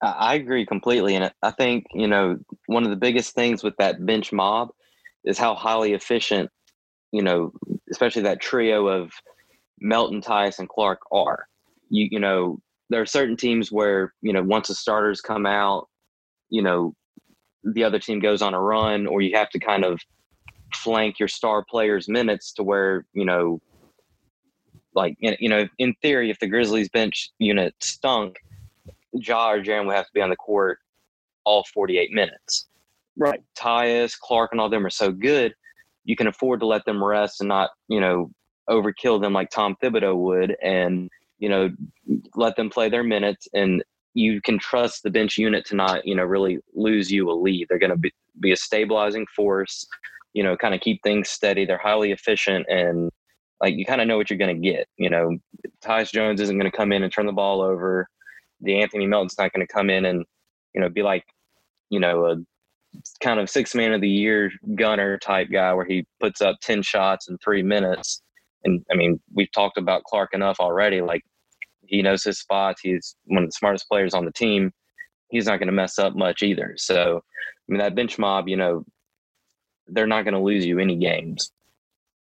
I 0.02 0.34
agree 0.34 0.64
completely. 0.64 1.14
And 1.14 1.30
I 1.42 1.50
think, 1.50 1.84
you 1.92 2.06
know, 2.06 2.38
one 2.66 2.84
of 2.84 2.90
the 2.90 2.96
biggest 2.96 3.34
things 3.34 3.62
with 3.62 3.76
that 3.76 4.06
bench 4.06 4.32
mob 4.32 4.70
is 5.24 5.38
how 5.38 5.54
highly 5.54 5.92
efficient, 5.92 6.50
you 7.12 7.22
know, 7.22 7.52
especially 7.90 8.22
that 8.22 8.40
trio 8.40 8.88
of 8.88 9.10
Melton, 9.80 10.20
Tyus, 10.20 10.58
and 10.58 10.68
Clarke 10.68 11.00
are. 11.12 11.46
You, 11.90 12.08
you 12.10 12.20
know, 12.20 12.58
there 12.88 13.00
are 13.00 13.06
certain 13.06 13.36
teams 13.36 13.70
where 13.70 14.12
you 14.22 14.32
know 14.32 14.42
once 14.42 14.68
the 14.68 14.74
starters 14.74 15.20
come 15.20 15.46
out, 15.46 15.88
you 16.48 16.62
know, 16.62 16.94
the 17.64 17.84
other 17.84 17.98
team 17.98 18.20
goes 18.20 18.42
on 18.42 18.54
a 18.54 18.60
run, 18.60 19.06
or 19.06 19.20
you 19.20 19.36
have 19.36 19.50
to 19.50 19.58
kind 19.58 19.84
of 19.84 20.00
flank 20.74 21.18
your 21.18 21.28
star 21.28 21.64
players' 21.68 22.08
minutes 22.08 22.52
to 22.52 22.62
where 22.62 23.06
you 23.12 23.24
know, 23.24 23.60
like 24.94 25.16
you 25.18 25.48
know, 25.48 25.68
in 25.78 25.94
theory, 26.02 26.30
if 26.30 26.38
the 26.38 26.48
Grizzlies 26.48 26.88
bench 26.88 27.30
unit 27.38 27.74
stunk, 27.80 28.36
Ja 29.12 29.52
or 29.52 29.62
Jaren 29.62 29.86
would 29.86 29.96
have 29.96 30.06
to 30.06 30.12
be 30.14 30.20
on 30.20 30.30
the 30.30 30.36
court 30.36 30.78
all 31.44 31.64
48 31.72 32.12
minutes. 32.12 32.68
Right. 33.20 33.40
Tyus, 33.56 34.18
Clarke, 34.18 34.50
and 34.52 34.60
all 34.60 34.68
them 34.68 34.84
are 34.84 34.90
so 34.90 35.12
good, 35.12 35.54
you 36.04 36.16
can 36.16 36.26
afford 36.26 36.60
to 36.60 36.66
let 36.66 36.84
them 36.86 37.04
rest 37.04 37.40
and 37.40 37.48
not, 37.48 37.70
you 37.86 38.00
know, 38.00 38.30
overkill 38.68 39.20
them 39.20 39.32
like 39.32 39.50
Tom 39.50 39.76
Thibodeau 39.80 40.16
would. 40.16 40.56
And 40.62 41.08
you 41.40 41.48
know, 41.48 41.70
let 42.36 42.54
them 42.54 42.70
play 42.70 42.88
their 42.88 43.02
minutes 43.02 43.48
and 43.54 43.82
you 44.14 44.40
can 44.42 44.58
trust 44.58 45.02
the 45.02 45.10
bench 45.10 45.38
unit 45.38 45.64
to 45.66 45.74
not, 45.74 46.06
you 46.06 46.14
know, 46.14 46.24
really 46.24 46.58
lose 46.74 47.10
you 47.10 47.30
a 47.30 47.32
lead. 47.32 47.66
They're 47.68 47.78
going 47.78 47.90
to 47.90 47.96
be, 47.96 48.12
be 48.40 48.52
a 48.52 48.56
stabilizing 48.56 49.26
force, 49.34 49.86
you 50.34 50.42
know, 50.42 50.56
kind 50.56 50.74
of 50.74 50.80
keep 50.80 51.02
things 51.02 51.30
steady. 51.30 51.64
They're 51.64 51.78
highly 51.78 52.12
efficient 52.12 52.66
and 52.68 53.10
like 53.60 53.74
you 53.74 53.84
kind 53.86 54.00
of 54.00 54.06
know 54.06 54.16
what 54.16 54.30
you're 54.30 54.38
going 54.38 54.60
to 54.60 54.68
get. 54.68 54.86
You 54.98 55.10
know, 55.10 55.38
Tyus 55.82 56.12
Jones 56.12 56.40
isn't 56.40 56.58
going 56.58 56.70
to 56.70 56.76
come 56.76 56.92
in 56.92 57.02
and 57.02 57.12
turn 57.12 57.26
the 57.26 57.32
ball 57.32 57.62
over. 57.62 58.06
De'Anthony 58.66 59.08
Melton's 59.08 59.38
not 59.38 59.52
going 59.52 59.66
to 59.66 59.72
come 59.72 59.88
in 59.88 60.04
and, 60.04 60.24
you 60.74 60.80
know, 60.80 60.90
be 60.90 61.02
like, 61.02 61.24
you 61.88 62.00
know, 62.00 62.26
a 62.26 62.36
kind 63.22 63.38
of 63.40 63.48
six 63.48 63.74
man 63.74 63.92
of 63.92 64.00
the 64.00 64.08
year 64.08 64.50
gunner 64.74 65.18
type 65.18 65.48
guy 65.50 65.72
where 65.72 65.84
he 65.84 66.06
puts 66.20 66.40
up 66.40 66.56
10 66.60 66.82
shots 66.82 67.28
in 67.28 67.38
three 67.38 67.62
minutes 67.62 68.22
and 68.64 68.84
I 68.90 68.96
mean, 68.96 69.20
we've 69.34 69.50
talked 69.52 69.78
about 69.78 70.04
Clarke 70.04 70.34
enough 70.34 70.60
already. 70.60 71.00
Like 71.00 71.22
he 71.86 72.02
knows 72.02 72.22
his 72.22 72.38
spots. 72.38 72.80
He's 72.82 73.16
one 73.24 73.42
of 73.42 73.48
the 73.48 73.52
smartest 73.52 73.88
players 73.88 74.14
on 74.14 74.24
the 74.24 74.32
team. 74.32 74.72
He's 75.30 75.46
not 75.46 75.58
going 75.58 75.68
to 75.68 75.72
mess 75.72 75.98
up 75.98 76.14
much 76.14 76.42
either. 76.42 76.74
So, 76.76 77.18
I 77.18 77.72
mean, 77.72 77.78
that 77.78 77.94
bench 77.94 78.18
mob, 78.18 78.48
you 78.48 78.56
know, 78.56 78.84
they're 79.86 80.06
not 80.06 80.24
going 80.24 80.34
to 80.34 80.40
lose 80.40 80.66
you 80.66 80.78
any 80.78 80.96
games. 80.96 81.52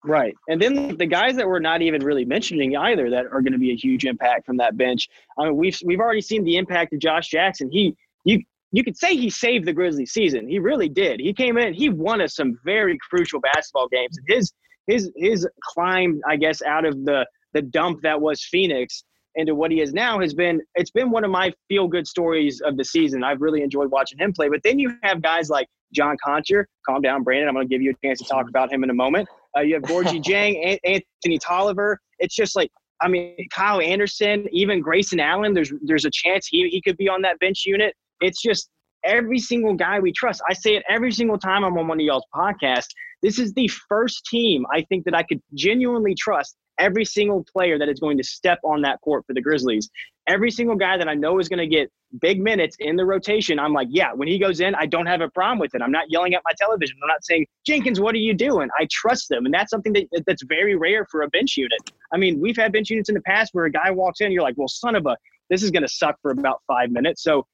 Right. 0.06 0.34
And 0.48 0.62
then 0.62 0.96
the 0.96 1.06
guys 1.06 1.36
that 1.36 1.48
we're 1.48 1.60
not 1.60 1.82
even 1.82 2.04
really 2.04 2.24
mentioning 2.24 2.78
either 2.78 3.10
that 3.10 3.26
are 3.26 3.42
going 3.42 3.52
to 3.52 3.60
be 3.60 3.72
a 3.72 3.76
huge 3.76 4.06
impact 4.06 4.46
from 4.46 4.58
that 4.58 4.78
bench. 4.78 5.10
I 5.38 5.44
mean, 5.44 5.58
we've 5.58 5.78
we've 5.84 6.00
already 6.00 6.22
seen 6.22 6.46
the 6.46 6.56
impact 6.56 6.94
of 6.94 7.00
Josh 7.00 7.28
Jackson. 7.28 7.70
He 7.70 7.98
you 8.24 8.42
you 8.72 8.84
could 8.84 8.98
say 8.98 9.16
he 9.16 9.30
saved 9.30 9.66
the 9.66 9.74
Grizzlies 9.74 10.12
season. 10.12 10.48
He 10.48 10.60
really 10.60 10.90
did. 10.90 11.20
He 11.20 11.34
came 11.34 11.58
in, 11.58 11.74
he 11.74 11.90
won 11.90 12.22
us 12.22 12.36
some 12.36 12.58
very 12.64 12.98
crucial 13.10 13.40
basketball 13.40 13.88
games. 13.90 14.18
His 14.28 14.54
his 14.88 15.12
his 15.16 15.48
climb, 15.64 16.22
I 16.28 16.36
guess, 16.36 16.62
out 16.62 16.86
of 16.86 17.06
the 17.06 17.26
the 17.54 17.62
dump 17.62 18.02
that 18.04 18.20
was 18.20 18.44
Phoenix 18.44 19.04
into 19.36 19.56
what 19.56 19.72
he 19.72 19.82
is 19.82 19.94
now 19.94 20.20
has 20.20 20.34
been 20.34 20.62
it's 20.76 20.92
been 20.92 21.12
one 21.12 21.24
of 21.24 21.32
my 21.32 21.54
feel 21.68 21.88
good 21.88 22.08
stories 22.08 22.62
of 22.62 22.78
the 22.78 22.86
season. 22.86 23.24
I've 23.24 23.42
really 23.42 23.62
enjoyed 23.62 23.90
watching 23.92 24.20
him 24.20 24.34
play. 24.34 24.50
But 24.50 24.62
then 24.64 24.80
you 24.80 24.96
have 25.04 25.22
guys 25.22 25.50
like 25.50 25.68
John 25.94 26.16
Konchar. 26.26 26.66
Calm 26.86 27.02
down, 27.02 27.24
Brandon. 27.24 27.48
I'm 27.48 27.56
going 27.56 27.68
to 27.68 27.74
give 27.74 27.82
you 27.82 27.92
a 27.92 28.08
chance 28.08 28.20
to 28.20 28.26
talk 28.26 28.50
about 28.50 28.72
him 28.72 28.84
in 28.84 28.90
a 28.90 28.94
moment. 28.94 29.28
Uh, 29.58 29.62
you 29.62 29.76
have 29.76 29.84
Gorgui 29.84 30.22
Dieng, 30.22 30.80
Anthony 30.84 31.40
Tolliver. 31.40 32.00
It's 32.20 32.36
just 32.36 32.56
like 32.56 32.72
I 33.02 33.08
mean, 33.08 33.36
Kyle 33.52 33.80
Anderson, 33.80 34.46
even 34.52 34.82
Grayson 34.82 35.20
Allen, 35.20 35.54
there's 35.54 35.72
there's 35.82 36.06
a 36.06 36.12
chance 36.12 36.48
he, 36.48 36.68
he 36.70 36.82
could 36.82 36.98
be 36.98 37.08
on 37.08 37.22
that 37.24 37.40
bench 37.40 37.64
unit. 37.66 37.96
It's 38.22 38.42
just 38.42 38.70
every 39.04 39.40
single 39.40 39.74
guy 39.74 40.00
we 40.00 40.12
trust. 40.12 40.42
I 40.50 40.54
say 40.54 40.76
it 40.76 40.84
every 40.90 41.12
single 41.12 41.38
time 41.38 41.64
I'm 41.64 41.78
on 41.78 41.88
one 41.88 42.00
of 42.00 42.06
y'all's 42.06 42.26
podcasts. 42.36 42.90
This 43.22 43.40
is 43.40 43.54
the 43.54 43.70
first 43.88 44.26
team 44.26 44.66
I 44.74 44.82
think 44.84 45.06
that 45.06 45.16
I 45.16 45.24
could 45.24 45.42
genuinely 45.54 46.16
trust 46.16 46.56
every 46.80 47.04
single 47.04 47.46
player 47.52 47.78
that 47.78 47.90
is 47.90 48.00
going 48.00 48.18
to 48.18 48.24
step 48.24 48.58
on 48.64 48.82
that 48.82 49.00
court 49.02 49.26
for 49.28 49.34
the 49.34 49.42
Grizzlies. 49.42 49.90
Every 50.28 50.50
single 50.50 50.78
guy 50.78 50.98
that 50.98 51.10
I 51.10 51.14
know 51.14 51.40
is 51.40 51.50
going 51.50 51.60
to 51.60 51.68
get 51.68 51.92
big 52.22 52.42
minutes 52.42 52.78
in 52.80 52.96
the 52.96 53.06
rotation, 53.06 53.60
I'm 53.60 53.74
like, 53.74 53.90
yeah, 53.92 54.14
when 54.14 54.28
he 54.28 54.40
goes 54.40 54.62
in, 54.62 54.74
I 54.76 54.86
don't 54.86 55.06
have 55.06 55.20
a 55.22 55.30
problem 55.30 55.60
with 55.60 55.76
it. 55.76 55.82
I'm 55.82 55.92
not 55.92 56.06
yelling 56.10 56.34
at 56.36 56.42
my 56.46 56.54
television. 56.58 56.98
I'm 57.04 57.08
not 57.08 57.26
saying, 57.26 57.46
Jenkins, 57.66 58.00
what 58.00 58.16
are 58.16 58.20
you 58.20 58.34
doing? 58.34 58.70
I 58.80 58.88
trust 58.90 59.28
them. 59.30 59.46
And 59.46 59.54
that's 59.54 59.70
something 59.70 59.92
that, 59.94 60.24
that's 60.26 60.44
very 60.44 60.76
rare 60.76 61.06
for 61.12 61.24
a 61.24 61.28
bench 61.30 61.58
unit. 61.58 61.80
I 62.14 62.18
mean, 62.18 62.40
we've 62.40 62.56
had 62.56 62.72
bench 62.72 62.90
units 62.90 63.10
in 63.10 63.16
the 63.16 63.22
past 63.22 63.50
where 63.54 63.66
a 63.66 63.72
guy 63.72 63.92
walks 63.92 64.22
in, 64.22 64.32
you're 64.32 64.44
like, 64.44 64.56
well, 64.58 64.70
son 64.70 64.96
of 64.96 65.06
a, 65.06 65.18
this 65.50 65.64
is 65.64 65.72
going 65.72 65.84
to 65.84 65.90
suck 65.90 66.16
for 66.22 66.32
about 66.32 66.62
five 66.68 66.92
minutes. 66.92 67.24
So 67.24 67.46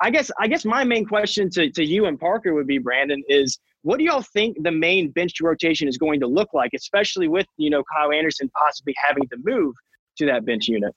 I 0.00 0.10
guess 0.10 0.30
I 0.38 0.48
guess 0.48 0.64
my 0.64 0.84
main 0.84 1.06
question 1.06 1.50
to, 1.50 1.70
to 1.70 1.84
you 1.84 2.06
and 2.06 2.18
Parker 2.18 2.54
would 2.54 2.66
be, 2.66 2.78
Brandon, 2.78 3.22
is 3.28 3.58
what 3.82 3.98
do 3.98 4.04
y'all 4.04 4.22
think 4.22 4.56
the 4.62 4.70
main 4.70 5.10
bench 5.10 5.40
rotation 5.40 5.88
is 5.88 5.96
going 5.96 6.20
to 6.20 6.26
look 6.26 6.52
like, 6.52 6.72
especially 6.74 7.28
with, 7.28 7.46
you 7.56 7.70
know, 7.70 7.82
Kyle 7.92 8.12
Anderson 8.12 8.50
possibly 8.50 8.94
having 9.02 9.26
to 9.28 9.36
move 9.42 9.74
to 10.18 10.26
that 10.26 10.44
bench 10.44 10.68
unit? 10.68 10.94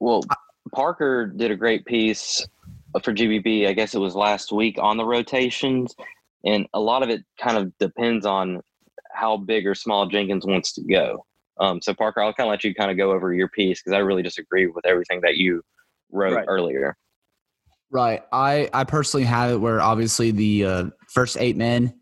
Well, 0.00 0.22
Parker 0.74 1.26
did 1.26 1.50
a 1.50 1.56
great 1.56 1.84
piece 1.84 2.46
for 3.02 3.12
GBB. 3.12 3.68
I 3.68 3.72
guess 3.72 3.94
it 3.94 4.00
was 4.00 4.14
last 4.14 4.52
week 4.52 4.76
on 4.80 4.96
the 4.96 5.04
rotations, 5.04 5.94
and 6.44 6.66
a 6.74 6.80
lot 6.80 7.02
of 7.02 7.10
it 7.10 7.22
kind 7.40 7.56
of 7.56 7.76
depends 7.78 8.26
on 8.26 8.60
how 9.12 9.36
big 9.36 9.66
or 9.66 9.74
small 9.74 10.06
Jenkins 10.06 10.44
wants 10.44 10.72
to 10.74 10.82
go. 10.82 11.24
Um, 11.60 11.80
so 11.80 11.94
Parker, 11.94 12.20
I'll 12.20 12.34
kind 12.34 12.48
of 12.48 12.50
let 12.50 12.64
you 12.64 12.74
kind 12.74 12.90
of 12.90 12.96
go 12.96 13.12
over 13.12 13.32
your 13.32 13.48
piece 13.48 13.80
because 13.80 13.96
I 13.96 14.00
really 14.00 14.22
disagree 14.22 14.66
with 14.66 14.84
everything 14.84 15.20
that 15.22 15.36
you 15.36 15.62
wrote 16.10 16.34
Right. 16.34 16.44
earlier. 16.48 16.96
Right. 17.94 18.22
I 18.32 18.68
I 18.72 18.82
personally 18.82 19.24
have 19.24 19.52
it 19.52 19.56
where 19.58 19.80
obviously 19.80 20.32
the 20.32 20.64
uh, 20.64 20.84
first 21.08 21.36
eight 21.38 21.56
men 21.56 21.94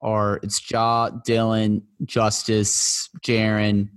are 0.00 0.40
it's 0.42 0.70
Ja, 0.70 1.10
Dillon, 1.10 1.82
Justice, 2.06 3.10
Jaren, 3.22 3.90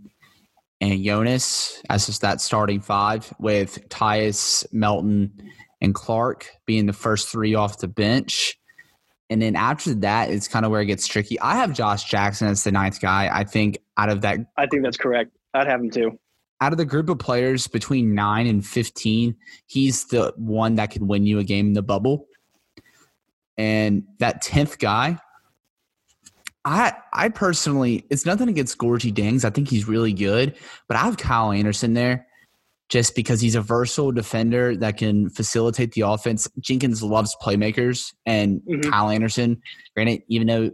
and 0.82 1.02
Jonas 1.02 1.82
as 1.90 2.08
just 2.08 2.20
that 2.24 2.42
starting 2.42 2.82
five 2.82 3.34
with 3.40 3.88
Tyus, 3.88 4.66
Melton, 4.74 5.32
and 5.80 5.96
Clarke 5.96 6.50
being 6.66 6.88
the 6.88 6.94
first 6.94 7.30
three 7.30 7.56
off 7.56 7.78
the 7.78 7.88
bench. 7.88 8.60
And 9.30 9.42
then 9.42 9.56
after 9.56 9.94
that, 9.94 10.32
it's 10.32 10.50
kind 10.50 10.66
of 10.66 10.72
where 10.72 10.82
it 10.82 10.88
gets 10.88 11.08
tricky. 11.08 11.40
I 11.40 11.56
have 11.56 11.72
Josh 11.72 12.04
Jackson 12.04 12.50
as 12.50 12.66
the 12.66 12.74
ninth 12.74 13.00
guy. 13.00 13.30
I 13.32 13.46
think 13.46 13.78
out 13.96 14.10
of 14.10 14.20
that 14.22 14.40
I 14.58 14.68
think 14.68 14.84
that's 14.84 14.98
correct. 14.98 15.32
I'd 15.54 15.68
have 15.68 15.80
him 15.80 15.90
too. 15.90 16.20
Out 16.62 16.72
of 16.74 16.78
the 16.78 16.86
group 16.86 17.10
of 17.10 17.20
players 17.20 17.68
between 17.68 18.14
9 18.14 18.48
and 18.48 18.66
15 18.66 19.36
he's 19.68 20.06
the 20.06 20.34
one 20.38 20.76
that 20.76 20.92
can 20.92 21.08
win 21.08 21.26
you 21.26 21.40
a 21.40 21.44
game 21.44 21.68
in 21.68 21.74
the 21.74 21.82
bubble. 21.82 22.28
And 23.58 24.04
that 24.20 24.44
10th 24.44 24.80
guy 24.80 25.20
i 26.66 26.92
i 27.14 27.30
personally 27.30 28.06
it's 28.10 28.26
nothing 28.26 28.50
against 28.50 28.78
Gorgui 28.78 29.14
Dieng. 29.14 29.44
I 29.46 29.50
think 29.50 29.70
he's 29.70 29.88
really 29.88 30.12
good 30.12 30.56
but 30.90 30.98
i 30.98 31.00
have 31.02 31.16
kyle 31.16 31.54
anderson 31.54 31.94
there 31.94 32.28
just 32.90 33.16
because 33.16 33.40
he's 33.40 33.56
a 33.56 33.62
versatile 33.62 34.12
defender 34.12 34.76
that 34.76 34.98
can 34.98 35.30
facilitate 35.30 35.92
the 35.94 36.02
offense. 36.02 36.50
Jenkins 36.60 37.02
loves 37.04 37.36
playmakers 37.42 38.14
and 38.26 38.62
Mhm. 38.70 38.92
kyle 38.92 39.10
anderson 39.10 39.62
granted 39.96 40.22
even 40.28 40.48
though 40.48 40.72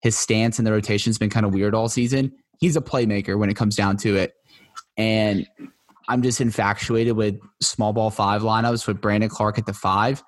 his 0.00 0.18
stance 0.18 0.58
in 0.58 0.64
the 0.64 0.72
rotation 0.72 1.10
has 1.10 1.18
been 1.18 1.28
kind 1.30 1.44
of 1.44 1.52
weird 1.52 1.74
all 1.74 1.90
season 1.90 2.32
he's 2.58 2.74
a 2.76 2.80
playmaker 2.80 3.38
when 3.38 3.50
it 3.50 3.54
comes 3.56 3.76
down 3.76 3.98
to 3.98 4.16
it 4.16 4.32
and 5.00 5.48
I'm 6.08 6.20
just 6.20 6.42
infatuated 6.42 7.16
with 7.16 7.38
small 7.62 7.94
ball 7.94 8.10
five 8.10 8.42
lineups 8.42 8.86
with 8.86 9.00
Brandon 9.00 9.30
Clarke 9.30 9.58
at 9.58 9.64
the 9.64 9.72
five. 9.72 10.22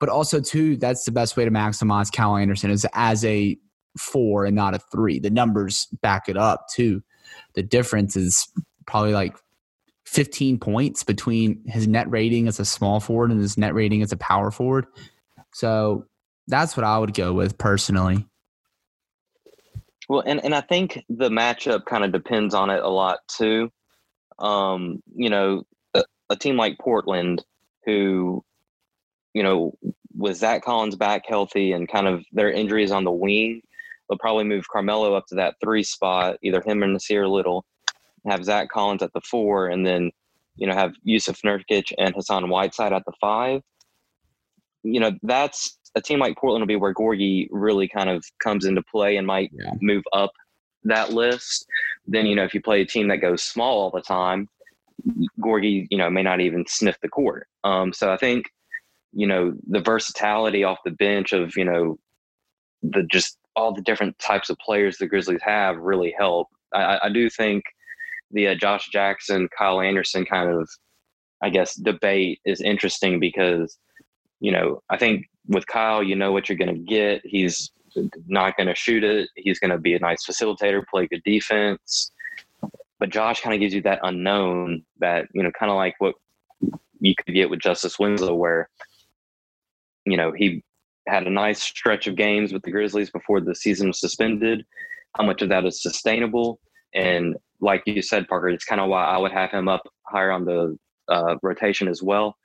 But 0.00 0.10
also, 0.10 0.38
too, 0.38 0.76
that's 0.76 1.04
the 1.06 1.12
best 1.12 1.36
way 1.36 1.46
to 1.46 1.50
maximize 1.50 2.12
Cal 2.12 2.36
Anderson 2.36 2.70
is 2.70 2.86
as 2.92 3.24
a 3.24 3.56
four 3.98 4.44
and 4.44 4.54
not 4.54 4.74
a 4.74 4.80
three. 4.92 5.18
The 5.18 5.30
numbers 5.30 5.88
back 6.02 6.28
it 6.28 6.36
up, 6.36 6.66
too. 6.70 7.02
The 7.54 7.62
difference 7.62 8.16
is 8.16 8.46
probably 8.86 9.14
like 9.14 9.34
15 10.04 10.58
points 10.58 11.04
between 11.04 11.62
his 11.66 11.88
net 11.88 12.10
rating 12.10 12.48
as 12.48 12.60
a 12.60 12.66
small 12.66 13.00
forward 13.00 13.30
and 13.30 13.40
his 13.40 13.56
net 13.56 13.74
rating 13.74 14.02
as 14.02 14.12
a 14.12 14.16
power 14.18 14.50
forward. 14.50 14.86
So 15.54 16.04
that's 16.48 16.76
what 16.76 16.84
I 16.84 16.98
would 16.98 17.14
go 17.14 17.32
with 17.32 17.56
personally. 17.56 18.26
Well, 20.06 20.22
and, 20.26 20.44
and 20.44 20.54
I 20.54 20.60
think 20.60 21.02
the 21.08 21.30
matchup 21.30 21.86
kind 21.86 22.04
of 22.04 22.12
depends 22.12 22.54
on 22.54 22.68
it 22.68 22.82
a 22.82 22.88
lot 22.88 23.20
too. 23.26 23.70
Um, 24.38 25.02
you 25.14 25.30
know, 25.30 25.64
a, 25.94 26.04
a 26.30 26.36
team 26.36 26.56
like 26.56 26.78
Portland, 26.78 27.44
who, 27.84 28.44
you 29.34 29.42
know, 29.42 29.74
with 30.16 30.36
Zach 30.36 30.62
Collins 30.64 30.96
back 30.96 31.24
healthy 31.26 31.72
and 31.72 31.88
kind 31.88 32.06
of 32.06 32.24
their 32.32 32.50
injuries 32.50 32.90
on 32.90 33.04
the 33.04 33.10
wing, 33.10 33.62
they'll 34.08 34.18
probably 34.18 34.44
move 34.44 34.68
Carmelo 34.68 35.14
up 35.14 35.26
to 35.28 35.34
that 35.36 35.56
three 35.62 35.82
spot, 35.82 36.36
either 36.42 36.60
him 36.60 36.82
or 36.82 36.86
Nassir 36.88 37.30
Little, 37.30 37.64
have 38.26 38.44
Zach 38.44 38.68
Collins 38.68 39.02
at 39.02 39.12
the 39.12 39.20
four, 39.20 39.68
and 39.68 39.86
then, 39.86 40.10
you 40.56 40.66
know, 40.66 40.74
have 40.74 40.92
Jusuf 41.06 41.40
Nurkic 41.42 41.92
and 41.98 42.14
Hassan 42.14 42.48
Whiteside 42.48 42.92
at 42.92 43.04
the 43.06 43.12
five. 43.20 43.62
You 44.82 45.00
know, 45.00 45.12
that's 45.22 45.78
a 45.94 46.00
team 46.00 46.18
like 46.18 46.36
Portland 46.36 46.62
will 46.62 46.66
be 46.68 46.76
where 46.76 46.94
Gorgui 46.94 47.48
really 47.50 47.88
kind 47.88 48.10
of 48.10 48.24
comes 48.42 48.64
into 48.64 48.82
play 48.82 49.16
and 49.16 49.26
might 49.26 49.50
Yeah. 49.52 49.72
move 49.80 50.04
up 50.12 50.32
that 50.84 51.12
list. 51.12 51.66
Then, 52.06 52.26
you 52.26 52.34
know, 52.36 52.44
if 52.44 52.54
you 52.54 52.60
play 52.62 52.80
a 52.80 52.86
team 52.86 53.08
that 53.08 53.18
goes 53.18 53.42
small 53.42 53.78
all 53.80 53.90
the 53.90 54.00
time, 54.00 54.48
Gorgui, 55.40 55.86
you 55.90 55.98
know, 55.98 56.10
may 56.10 56.22
not 56.22 56.40
even 56.40 56.64
sniff 56.66 56.96
the 57.00 57.08
court. 57.08 57.46
Um, 57.64 57.92
so 57.92 58.12
I 58.12 58.16
think, 58.16 58.46
you 59.12 59.26
know, 59.26 59.54
the 59.68 59.80
versatility 59.80 60.64
off 60.64 60.78
the 60.84 60.90
bench 60.90 61.32
of, 61.32 61.56
you 61.56 61.64
know, 61.64 61.98
the 62.82 63.02
just 63.04 63.38
all 63.56 63.74
the 63.74 63.82
different 63.82 64.18
types 64.18 64.50
of 64.50 64.58
players 64.58 64.98
the 64.98 65.06
Grizzlies 65.06 65.42
have 65.42 65.76
really 65.78 66.14
help. 66.16 66.48
I, 66.72 66.98
I- 67.04 67.08
do 67.10 67.28
think 67.30 67.64
the 68.30 68.48
uh, 68.48 68.54
Josh 68.54 68.88
Jackson, 68.92 69.48
Kyle 69.56 69.80
Anderson 69.80 70.24
kind 70.24 70.50
of, 70.50 70.68
I 71.42 71.50
guess, 71.50 71.74
debate 71.74 72.40
is 72.44 72.60
interesting 72.60 73.18
because, 73.20 73.78
you 74.40 74.52
know, 74.52 74.82
I 74.90 74.96
think 74.98 75.26
with 75.46 75.66
Kyle, 75.66 76.02
you 76.02 76.14
know 76.14 76.32
what 76.32 76.48
you're 76.48 76.58
going 76.58 76.74
to 76.74 76.80
get. 76.80 77.22
He's 77.24 77.70
not 78.26 78.56
going 78.56 78.66
to 78.66 78.74
shoot 78.74 79.04
it. 79.04 79.28
He's 79.36 79.58
going 79.58 79.70
to 79.70 79.78
be 79.78 79.94
a 79.94 79.98
nice 79.98 80.24
facilitator, 80.24 80.82
play 80.86 81.06
good 81.06 81.22
defense. 81.24 82.12
But 82.98 83.10
Josh 83.10 83.40
kind 83.40 83.54
of 83.54 83.60
gives 83.60 83.74
you 83.74 83.82
that 83.82 84.00
unknown 84.02 84.84
that, 84.98 85.26
you 85.32 85.42
know, 85.42 85.52
kind 85.58 85.70
of 85.70 85.76
like 85.76 85.94
what 85.98 86.14
you 87.00 87.14
could 87.14 87.34
get 87.34 87.50
with 87.50 87.60
Justice 87.60 87.98
Winslow, 87.98 88.34
where, 88.34 88.68
you 90.04 90.16
know, 90.16 90.32
he 90.32 90.64
had 91.06 91.26
a 91.26 91.30
nice 91.30 91.62
stretch 91.62 92.06
of 92.06 92.16
games 92.16 92.52
with 92.52 92.62
the 92.62 92.70
Grizzlies 92.70 93.10
before 93.10 93.40
the 93.40 93.54
season 93.54 93.88
was 93.88 94.00
suspended. 94.00 94.64
How 95.16 95.24
much 95.24 95.42
of 95.42 95.48
that 95.50 95.64
is 95.64 95.82
sustainable? 95.82 96.60
And 96.94 97.36
like 97.60 97.82
you 97.86 98.02
said, 98.02 98.28
Parker, 98.28 98.48
it's 98.48 98.64
kind 98.64 98.80
of 98.80 98.88
why 98.88 99.04
I 99.04 99.18
would 99.18 99.32
have 99.32 99.50
him 99.50 99.68
up 99.68 99.82
higher 100.06 100.30
on 100.30 100.44
the 100.44 100.78
uh, 101.08 101.36
rotation 101.42 101.88
as 101.88 102.02
well. 102.02 102.36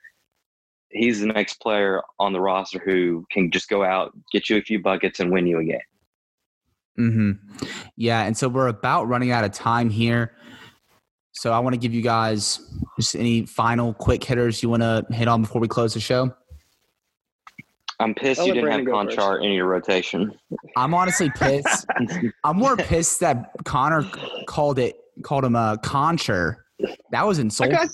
He's 0.94 1.20
the 1.20 1.26
next 1.26 1.60
player 1.60 2.02
on 2.20 2.32
the 2.32 2.40
roster 2.40 2.80
who 2.84 3.26
can 3.30 3.50
just 3.50 3.68
go 3.68 3.84
out, 3.84 4.12
get 4.32 4.48
you 4.48 4.56
a 4.56 4.62
few 4.62 4.80
buckets, 4.80 5.18
and 5.18 5.32
win 5.32 5.46
you 5.46 5.58
a 5.58 5.64
game. 5.64 5.80
hmm 6.96 7.32
Yeah, 7.96 8.22
and 8.22 8.36
so 8.36 8.48
we're 8.48 8.68
about 8.68 9.08
running 9.08 9.32
out 9.32 9.44
of 9.44 9.52
time 9.52 9.90
here. 9.90 10.36
So 11.32 11.52
I 11.52 11.58
want 11.58 11.74
to 11.74 11.78
give 11.78 11.92
you 11.92 12.00
guys 12.00 12.60
just 12.96 13.16
any 13.16 13.44
final 13.44 13.92
quick 13.92 14.22
hitters 14.22 14.62
you 14.62 14.68
want 14.68 14.82
to 14.82 15.04
hit 15.10 15.26
on 15.26 15.42
before 15.42 15.60
we 15.60 15.66
close 15.66 15.94
the 15.94 16.00
show. 16.00 16.32
I'm 17.98 18.14
pissed 18.14 18.40
I'll 18.40 18.46
you 18.46 18.54
didn't 18.54 18.70
have 18.70 18.84
Brandon 18.84 19.08
go 19.08 19.16
Konchar 19.16 19.44
in 19.44 19.52
your 19.52 19.66
rotation. 19.66 20.32
I'm 20.76 20.94
honestly 20.94 21.30
pissed. 21.30 21.86
I'm 22.44 22.56
more 22.56 22.76
pissed 22.76 23.20
that 23.20 23.50
Connor 23.64 24.04
called 24.46 24.78
it 24.78 24.96
called 25.22 25.44
him 25.44 25.56
a 25.56 25.78
concher. 25.82 26.56
That 27.10 27.26
was 27.26 27.38
I, 27.38 27.42
insulting. 27.42 27.76
got, 27.76 27.88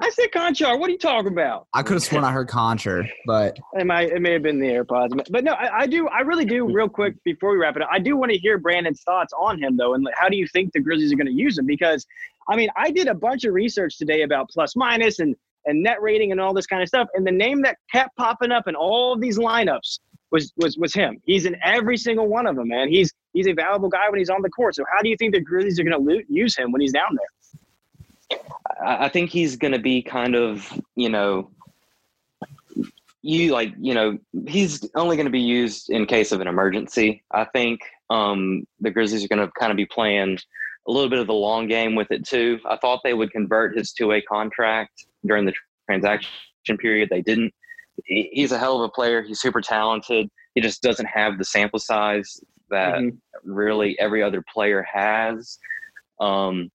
I 0.00 0.10
said 0.10 0.28
Konchar. 0.34 0.78
What 0.78 0.88
are 0.88 0.92
you 0.92 0.98
talking 0.98 1.32
about? 1.32 1.66
I 1.74 1.82
could 1.82 1.94
have 1.94 2.02
sworn 2.02 2.24
I 2.24 2.30
heard 2.30 2.48
concher, 2.48 3.08
but 3.26 3.58
It 3.74 3.86
might, 3.86 4.10
it 4.10 4.20
may 4.22 4.32
have 4.32 4.42
been 4.42 4.60
the 4.60 4.68
AirPods, 4.68 5.10
but 5.30 5.44
no, 5.44 5.52
I, 5.52 5.80
I 5.80 5.86
do. 5.86 6.08
I 6.08 6.20
really 6.20 6.44
do. 6.44 6.72
Real 6.72 6.88
quick 6.88 7.16
before 7.24 7.52
we 7.52 7.58
wrap 7.58 7.76
it 7.76 7.82
up, 7.82 7.88
I 7.90 7.98
do 7.98 8.16
want 8.16 8.30
to 8.30 8.38
hear 8.38 8.58
Brandon's 8.58 9.02
thoughts 9.02 9.32
on 9.38 9.60
him, 9.60 9.76
though, 9.76 9.94
and 9.94 10.06
how 10.14 10.28
do 10.28 10.36
you 10.36 10.46
think 10.46 10.72
the 10.72 10.80
Grizzlies 10.80 11.12
are 11.12 11.16
going 11.16 11.26
to 11.26 11.32
use 11.32 11.58
him? 11.58 11.66
Because, 11.66 12.06
I 12.48 12.56
mean, 12.56 12.68
I 12.76 12.90
did 12.90 13.08
a 13.08 13.14
bunch 13.14 13.44
of 13.44 13.52
research 13.52 13.98
today 13.98 14.22
about 14.22 14.48
plus 14.50 14.76
minus 14.76 15.18
and 15.18 15.34
and 15.66 15.82
net 15.82 16.00
rating 16.00 16.32
and 16.32 16.40
all 16.40 16.54
this 16.54 16.66
kind 16.66 16.82
of 16.82 16.88
stuff, 16.88 17.08
and 17.14 17.26
the 17.26 17.32
name 17.32 17.62
that 17.62 17.76
kept 17.92 18.16
popping 18.16 18.50
up 18.50 18.66
in 18.66 18.74
all 18.74 19.12
of 19.12 19.20
these 19.20 19.38
lineups 19.38 19.98
was 20.30 20.52
was 20.56 20.78
was 20.78 20.94
him. 20.94 21.20
He's 21.24 21.46
in 21.46 21.56
every 21.64 21.96
single 21.96 22.28
one 22.28 22.46
of 22.46 22.56
them, 22.56 22.68
man. 22.68 22.88
He's 22.88 23.12
he's 23.32 23.48
a 23.48 23.52
valuable 23.52 23.88
guy 23.88 24.08
when 24.08 24.18
he's 24.18 24.30
on 24.30 24.42
the 24.42 24.50
court. 24.50 24.76
So 24.76 24.84
how 24.94 25.02
do 25.02 25.08
you 25.08 25.16
think 25.16 25.34
the 25.34 25.40
Grizzlies 25.40 25.80
are 25.80 25.84
going 25.84 25.98
to 26.04 26.12
lo- 26.12 26.22
use 26.28 26.56
him 26.56 26.70
when 26.72 26.80
he's 26.80 26.92
down 26.92 27.08
there? 27.10 27.26
I 28.82 29.06
I 29.06 29.08
think 29.08 29.30
he's 29.30 29.56
going 29.56 29.72
to 29.72 29.78
be 29.78 30.02
kind 30.02 30.34
of, 30.34 30.72
you 30.96 31.08
know, 31.08 31.50
you 33.22 33.52
like, 33.52 33.74
you 33.78 33.94
know, 33.94 34.18
he's 34.46 34.88
only 34.94 35.16
going 35.16 35.26
to 35.26 35.32
be 35.32 35.40
used 35.40 35.90
in 35.90 36.06
case 36.06 36.32
of 36.32 36.40
an 36.40 36.48
emergency. 36.48 37.22
I 37.32 37.44
think 37.44 37.80
um, 38.08 38.64
the 38.80 38.90
Grizzlies 38.90 39.24
are 39.24 39.28
going 39.28 39.46
to 39.46 39.52
kind 39.58 39.70
of 39.70 39.76
be 39.76 39.86
playing 39.86 40.36
a 40.36 40.38
a 40.88 40.92
little 40.92 41.10
bit 41.10 41.18
of 41.18 41.26
the 41.26 41.32
long 41.32 41.68
game 41.68 41.94
with 41.94 42.10
it 42.10 42.26
too. 42.26 42.58
I 42.68 42.76
thought 42.76 43.00
they 43.04 43.14
would 43.14 43.30
convert 43.30 43.76
his 43.76 43.92
two 43.92 44.08
way 44.08 44.20
contract 44.22 45.04
during 45.24 45.46
the 45.46 45.52
transaction 45.88 46.76
period. 46.78 47.08
They 47.10 47.22
didn't. 47.22 47.52
He's 48.04 48.52
a 48.52 48.58
hell 48.58 48.76
of 48.76 48.82
a 48.82 48.88
player. 48.88 49.22
He's 49.22 49.40
super 49.40 49.60
talented. 49.60 50.28
He 50.54 50.60
just 50.60 50.82
doesn't 50.82 51.06
have 51.06 51.38
the 51.38 51.44
sample 51.44 51.78
size 51.78 52.40
that 52.70 52.94
mm-hmm. 52.94 53.16
really 53.44 53.98
every 53.98 54.22
other 54.22 54.42
player 54.52 54.84
has. 54.90 55.58
Um, 56.20 56.70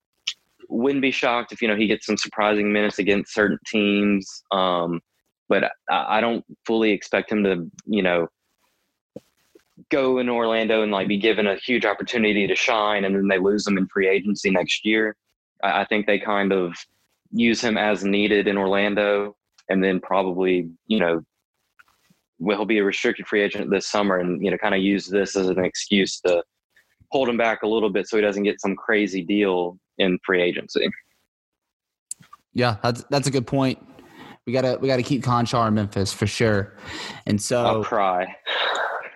wouldn't 0.69 1.01
be 1.01 1.11
shocked 1.11 1.51
if 1.51 1.61
you 1.61 1.67
know 1.67 1.75
he 1.75 1.87
gets 1.87 2.05
some 2.05 2.17
surprising 2.17 2.71
minutes 2.71 2.99
against 2.99 3.33
certain 3.33 3.59
teams. 3.65 4.43
Um, 4.51 5.01
but 5.47 5.65
I, 5.89 6.17
I 6.17 6.21
don't 6.21 6.43
fully 6.65 6.91
expect 6.91 7.31
him 7.31 7.43
to, 7.43 7.69
you 7.85 8.01
know, 8.01 8.27
go 9.89 10.19
in 10.19 10.29
Orlando 10.29 10.81
and 10.81 10.91
like 10.91 11.07
be 11.07 11.17
given 11.17 11.47
a 11.47 11.55
huge 11.55 11.85
opportunity 11.85 12.47
to 12.47 12.55
shine, 12.55 13.05
and 13.05 13.15
then 13.15 13.27
they 13.27 13.39
lose 13.39 13.67
him 13.67 13.77
in 13.77 13.87
free 13.87 14.07
agency 14.07 14.49
next 14.49 14.85
year. 14.85 15.15
I, 15.63 15.81
I 15.81 15.85
think 15.85 16.05
they 16.05 16.19
kind 16.19 16.51
of 16.51 16.75
use 17.31 17.61
him 17.61 17.77
as 17.77 18.03
needed 18.03 18.47
in 18.47 18.57
Orlando, 18.57 19.35
and 19.69 19.83
then 19.83 19.99
probably, 19.99 20.69
you 20.87 20.99
know, 20.99 21.21
will 22.39 22.57
he'll 22.57 22.65
be 22.65 22.79
a 22.79 22.83
restricted 22.83 23.27
free 23.27 23.41
agent 23.41 23.69
this 23.69 23.87
summer, 23.87 24.17
and 24.17 24.43
you 24.43 24.51
know, 24.51 24.57
kind 24.57 24.75
of 24.75 24.81
use 24.81 25.07
this 25.07 25.35
as 25.35 25.49
an 25.49 25.63
excuse 25.63 26.19
to 26.21 26.43
hold 27.11 27.29
him 27.29 27.37
back 27.37 27.63
a 27.63 27.67
little 27.67 27.89
bit 27.89 28.07
so 28.07 28.17
he 28.17 28.21
doesn't 28.21 28.43
get 28.43 28.59
some 28.59 28.75
crazy 28.75 29.21
deal 29.21 29.77
in 29.97 30.19
free 30.25 30.41
agency. 30.41 30.89
Yeah, 32.53 32.77
that's 32.81 33.03
that's 33.09 33.27
a 33.27 33.31
good 33.31 33.47
point. 33.47 33.79
We 34.45 34.53
gotta 34.53 34.77
we 34.79 34.87
gotta 34.87 35.03
keep 35.03 35.23
Konchar 35.23 35.67
in 35.67 35.73
Memphis 35.73 36.13
for 36.13 36.27
sure. 36.27 36.77
And 37.25 37.41
so 37.41 37.65
I'll 37.65 37.83
cry. 37.83 38.33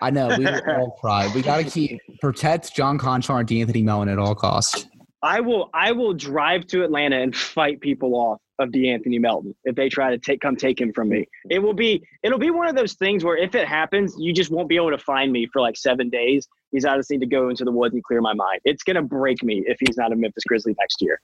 I 0.01 0.09
know 0.09 0.35
we 0.37 0.47
all 0.67 0.97
cry. 0.99 1.31
We 1.33 1.41
gotta 1.41 1.63
keep 1.63 1.99
protect 2.21 2.75
John 2.75 2.97
Konchar 2.97 3.39
and 3.39 3.47
De'Anthony 3.47 3.83
Melton 3.83 4.09
at 4.09 4.19
all 4.19 4.35
costs. 4.35 4.87
I 5.21 5.41
will 5.41 5.69
I 5.73 5.91
will 5.91 6.13
drive 6.13 6.65
to 6.67 6.83
Atlanta 6.83 7.19
and 7.19 7.35
fight 7.35 7.79
people 7.81 8.15
off 8.15 8.39
of 8.59 8.69
De'Anthony 8.69 9.19
Melton 9.19 9.55
if 9.63 9.75
they 9.75 9.89
try 9.89 10.11
to 10.11 10.17
take 10.17 10.41
come 10.41 10.55
take 10.55 10.79
him 10.79 10.93
from 10.93 11.09
me. 11.09 11.27
It 11.49 11.59
will 11.59 11.73
be 11.73 12.03
it'll 12.23 12.39
be 12.39 12.51
one 12.51 12.67
of 12.67 12.75
those 12.75 12.93
things 12.93 13.23
where 13.23 13.37
if 13.37 13.55
it 13.55 13.67
happens, 13.67 14.15
you 14.19 14.33
just 14.33 14.51
won't 14.51 14.69
be 14.69 14.75
able 14.75 14.91
to 14.91 14.97
find 14.97 15.31
me 15.31 15.47
for 15.51 15.61
like 15.61 15.77
seven 15.77 16.09
days. 16.09 16.47
He's 16.71 16.85
I 16.85 16.95
just 16.97 17.09
need 17.09 17.21
to 17.21 17.27
go 17.27 17.49
into 17.49 17.63
the 17.63 17.71
woods 17.71 17.93
and 17.93 18.03
clear 18.03 18.21
my 18.21 18.33
mind. 18.33 18.61
It's 18.65 18.83
gonna 18.83 19.01
break 19.01 19.43
me 19.43 19.63
if 19.65 19.77
he's 19.79 19.97
not 19.97 20.11
a 20.11 20.15
Memphis 20.15 20.43
Grizzly 20.43 20.75
next 20.79 21.01
year. 21.01 21.21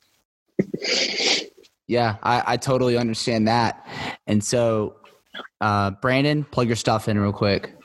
yeah, 1.88 2.16
I, 2.24 2.54
I 2.54 2.58
totally 2.58 2.98
understand 2.98 3.48
that. 3.48 3.86
And 4.26 4.44
so 4.44 4.96
uh, 5.62 5.92
Brandon, 5.92 6.44
plug 6.46 6.68
your 6.68 6.76
stuff 6.76 7.08
in 7.08 7.20
real 7.20 7.34
quick. 7.34 7.76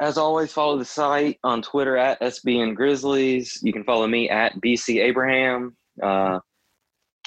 As 0.00 0.16
always, 0.16 0.52
follow 0.52 0.78
the 0.78 0.84
site 0.84 1.38
on 1.42 1.60
Twitter 1.60 1.96
at 1.96 2.20
SBN 2.20 2.76
Grizzlies. 2.76 3.58
You 3.62 3.72
can 3.72 3.82
follow 3.82 4.06
me 4.06 4.30
at 4.30 4.54
BC 4.60 5.02
Abraham. 5.02 5.76
Uh, 6.00 6.38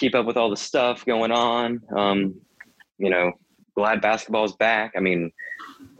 keep 0.01 0.15
up 0.15 0.25
with 0.25 0.35
all 0.35 0.49
the 0.49 0.57
stuff 0.57 1.05
going 1.05 1.31
on. 1.31 1.79
Um, 1.95 2.41
you 2.97 3.11
know, 3.11 3.31
glad 3.75 4.01
basketball 4.01 4.43
is 4.43 4.53
back. 4.53 4.93
I 4.97 4.99
mean, 4.99 5.31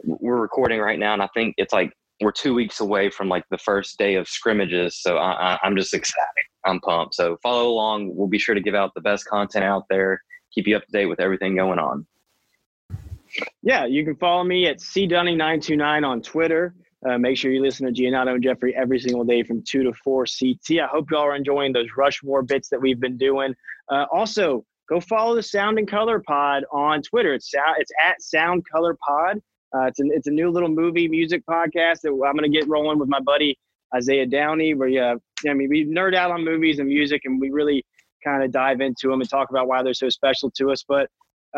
we're 0.04 0.40
recording 0.40 0.80
right 0.80 0.98
now, 0.98 1.12
and 1.12 1.22
I 1.22 1.28
think 1.34 1.54
it's 1.56 1.72
like 1.72 1.92
we're 2.20 2.32
two 2.32 2.52
weeks 2.52 2.80
away 2.80 3.10
from 3.10 3.28
like 3.28 3.44
the 3.50 3.58
first 3.58 3.98
day 3.98 4.16
of 4.16 4.28
scrimmages. 4.28 5.00
So 5.00 5.18
I, 5.18 5.56
am 5.62 5.76
just 5.76 5.94
excited. 5.94 6.44
I'm 6.66 6.80
pumped. 6.80 7.14
So 7.14 7.36
follow 7.42 7.68
along. 7.68 8.14
We'll 8.14 8.28
be 8.28 8.38
sure 8.38 8.56
to 8.56 8.60
give 8.60 8.74
out 8.74 8.90
the 8.94 9.00
best 9.00 9.24
content 9.26 9.64
out 9.64 9.84
there. 9.88 10.20
Keep 10.52 10.66
you 10.66 10.76
up 10.76 10.84
to 10.84 10.92
date 10.92 11.06
with 11.06 11.20
everything 11.20 11.54
going 11.54 11.78
on. 11.78 12.04
Yeah, 13.62 13.86
you 13.86 14.04
can 14.04 14.16
follow 14.16 14.44
me 14.44 14.66
at 14.66 14.78
cdunning929 14.78 16.06
on 16.06 16.22
Twitter. 16.22 16.74
Uh, 17.08 17.18
make 17.18 17.36
sure 17.36 17.50
you 17.50 17.60
listen 17.60 17.92
to 17.92 17.92
Giannotto 17.92 18.34
and 18.34 18.42
Jeffrey 18.42 18.74
every 18.76 18.98
single 18.98 19.24
day 19.24 19.42
from 19.42 19.62
2 19.62 19.82
to 19.82 19.92
4 19.92 20.24
CT. 20.24 20.78
I 20.80 20.86
hope 20.86 21.10
y'all 21.10 21.22
are 21.22 21.34
enjoying 21.34 21.72
those 21.72 21.88
Rushmore 21.96 22.42
bits 22.42 22.68
that 22.68 22.80
we've 22.80 23.00
been 23.00 23.16
doing. 23.16 23.54
Uh, 23.90 24.06
also, 24.12 24.64
go 24.88 25.00
follow 25.00 25.34
the 25.34 25.42
Sound 25.42 25.78
and 25.78 25.88
Color 25.88 26.20
Pod 26.20 26.64
on 26.72 27.02
Twitter. 27.02 27.34
It's, 27.34 27.50
it's 27.78 27.90
at 28.04 28.22
Sound 28.22 28.64
Color 28.70 28.96
Pod. 29.06 29.40
Uh, 29.74 29.86
it's, 29.86 30.00
a, 30.00 30.04
it's 30.10 30.26
a 30.28 30.30
new 30.30 30.50
little 30.50 30.68
movie 30.68 31.08
music 31.08 31.42
podcast 31.48 32.02
that 32.02 32.10
I'm 32.10 32.36
going 32.36 32.50
to 32.50 32.56
get 32.56 32.68
rolling 32.68 32.98
with 32.98 33.08
my 33.08 33.20
buddy 33.20 33.58
Isaiah 33.94 34.26
Downey. 34.26 34.74
Where 34.74 35.12
uh, 35.12 35.16
I 35.48 35.54
mean, 35.54 35.68
we 35.70 35.86
nerd 35.86 36.14
out 36.14 36.30
on 36.30 36.44
movies 36.44 36.78
and 36.78 36.88
music, 36.88 37.22
and 37.24 37.40
we 37.40 37.50
really 37.50 37.84
kind 38.22 38.44
of 38.44 38.52
dive 38.52 38.80
into 38.80 39.08
them 39.08 39.20
and 39.20 39.28
talk 39.28 39.50
about 39.50 39.66
why 39.66 39.82
they're 39.82 39.94
so 39.94 40.08
special 40.08 40.50
to 40.52 40.70
us. 40.70 40.84
But 40.86 41.08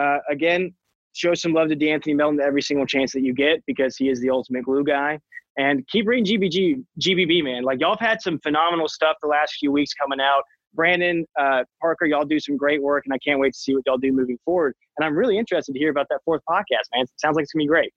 uh, 0.01 0.19
again, 0.31 0.73
show 1.13 1.35
some 1.35 1.53
love 1.53 1.69
to 1.69 1.77
De'Anthony 1.77 2.17
Melton 2.17 2.41
every 2.41 2.63
single 2.63 2.87
chance 2.87 3.13
that 3.13 3.23
you 3.23 3.35
get 3.35 3.63
because 3.67 3.97
he 3.97 4.09
is 4.09 4.21
the 4.21 4.31
ultimate 4.31 4.65
glue 4.65 4.85
guy. 4.85 5.19
And 5.57 5.87
keep 5.89 6.07
reading 6.07 6.41
GBG, 6.41 6.85
GBB, 7.01 7.45
man. 7.45 7.63
Like 7.63 7.81
y'all 7.81 7.97
have 7.99 8.09
had 8.09 8.23
some 8.23 8.39
phenomenal 8.41 8.89
stuff 8.89 9.17
the 9.23 9.29
last 9.29 9.55
few 9.59 9.71
weeks 9.71 9.93
coming 9.95 10.21
out. 10.21 10.43
Brandon, 10.75 11.25
uh, 11.39 11.63
Parker, 11.81 12.05
y'all 12.07 12.25
do 12.25 12.41
some 12.41 12.57
great 12.57 12.83
work, 12.83 13.05
and 13.07 13.15
I 13.15 13.19
can't 13.19 13.39
wait 13.39 13.53
to 13.53 13.59
see 13.59 13.75
what 13.75 13.85
y'all 13.87 13.99
do 13.99 14.13
moving 14.13 14.39
forward. 14.45 14.75
And 14.99 15.07
I'm 15.07 15.17
really 15.17 15.39
interested 15.39 15.73
to 15.73 15.79
hear 15.79 15.91
about 15.91 16.07
that 16.11 16.21
fourth 16.25 16.43
podcast, 16.49 16.91
man. 16.93 17.05
It 17.05 17.11
sounds 17.17 17.37
like 17.37 17.45
it's 17.45 17.53
gonna 17.53 17.63
be 17.63 17.69
great. 17.69 17.93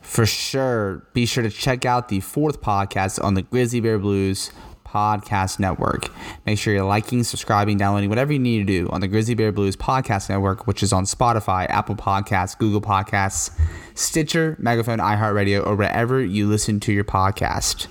For 0.00 0.26
sure. 0.26 1.06
Be 1.12 1.26
sure 1.26 1.42
to 1.42 1.50
check 1.50 1.84
out 1.84 2.08
the 2.08 2.20
fourth 2.20 2.60
podcast 2.60 3.22
on 3.22 3.34
the 3.34 3.42
Grizzly 3.42 3.80
Bear 3.80 3.98
Blues 3.98 4.50
Podcast 4.94 5.58
Network. 5.58 6.08
Make 6.46 6.58
sure 6.58 6.72
you're 6.72 6.84
liking, 6.84 7.24
subscribing, 7.24 7.76
downloading, 7.76 8.08
whatever 8.08 8.32
you 8.32 8.38
need 8.38 8.58
to 8.58 8.64
do 8.64 8.88
on 8.90 9.00
the 9.00 9.08
Grizzly 9.08 9.34
Bear 9.34 9.50
Blues 9.50 9.76
Podcast 9.76 10.28
Network, 10.28 10.66
which 10.66 10.82
is 10.82 10.92
on 10.92 11.04
Spotify, 11.04 11.68
Apple 11.68 11.96
Podcasts, 11.96 12.56
Google 12.56 12.80
Podcasts, 12.80 13.58
Stitcher, 13.94 14.56
Megaphone, 14.58 14.98
iHeartRadio, 14.98 15.66
or 15.66 15.74
wherever 15.74 16.22
you 16.22 16.46
listen 16.46 16.78
to 16.80 16.92
your 16.92 17.04
podcast. 17.04 17.88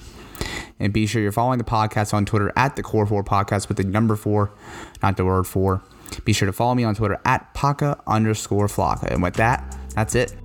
And 0.80 0.94
be 0.94 1.06
sure 1.06 1.22
you're 1.22 1.32
following 1.32 1.58
the 1.58 1.64
podcast 1.64 2.14
on 2.14 2.26
Twitter 2.26 2.52
at 2.56 2.76
the 2.76 2.84
Core 2.84 3.06
4 3.06 3.24
Podcast 3.24 3.68
with 3.68 3.78
the 3.78 3.84
number 3.84 4.16
4, 4.16 4.52
not 5.02 5.18
the 5.18 5.26
word 5.26 5.44
4. 5.46 5.82
Be 6.26 6.34
sure 6.34 6.46
to 6.46 6.54
follow 6.54 6.76
me 6.76 6.84
on 6.84 6.96
Twitter 6.96 7.20
at 7.26 7.54
Paka 7.54 8.02
underscore 8.08 8.68
Flocka. 8.68 9.12
And 9.12 9.22
with 9.22 9.36
that, 9.36 9.78
that's 9.96 10.16
it. 10.16 10.43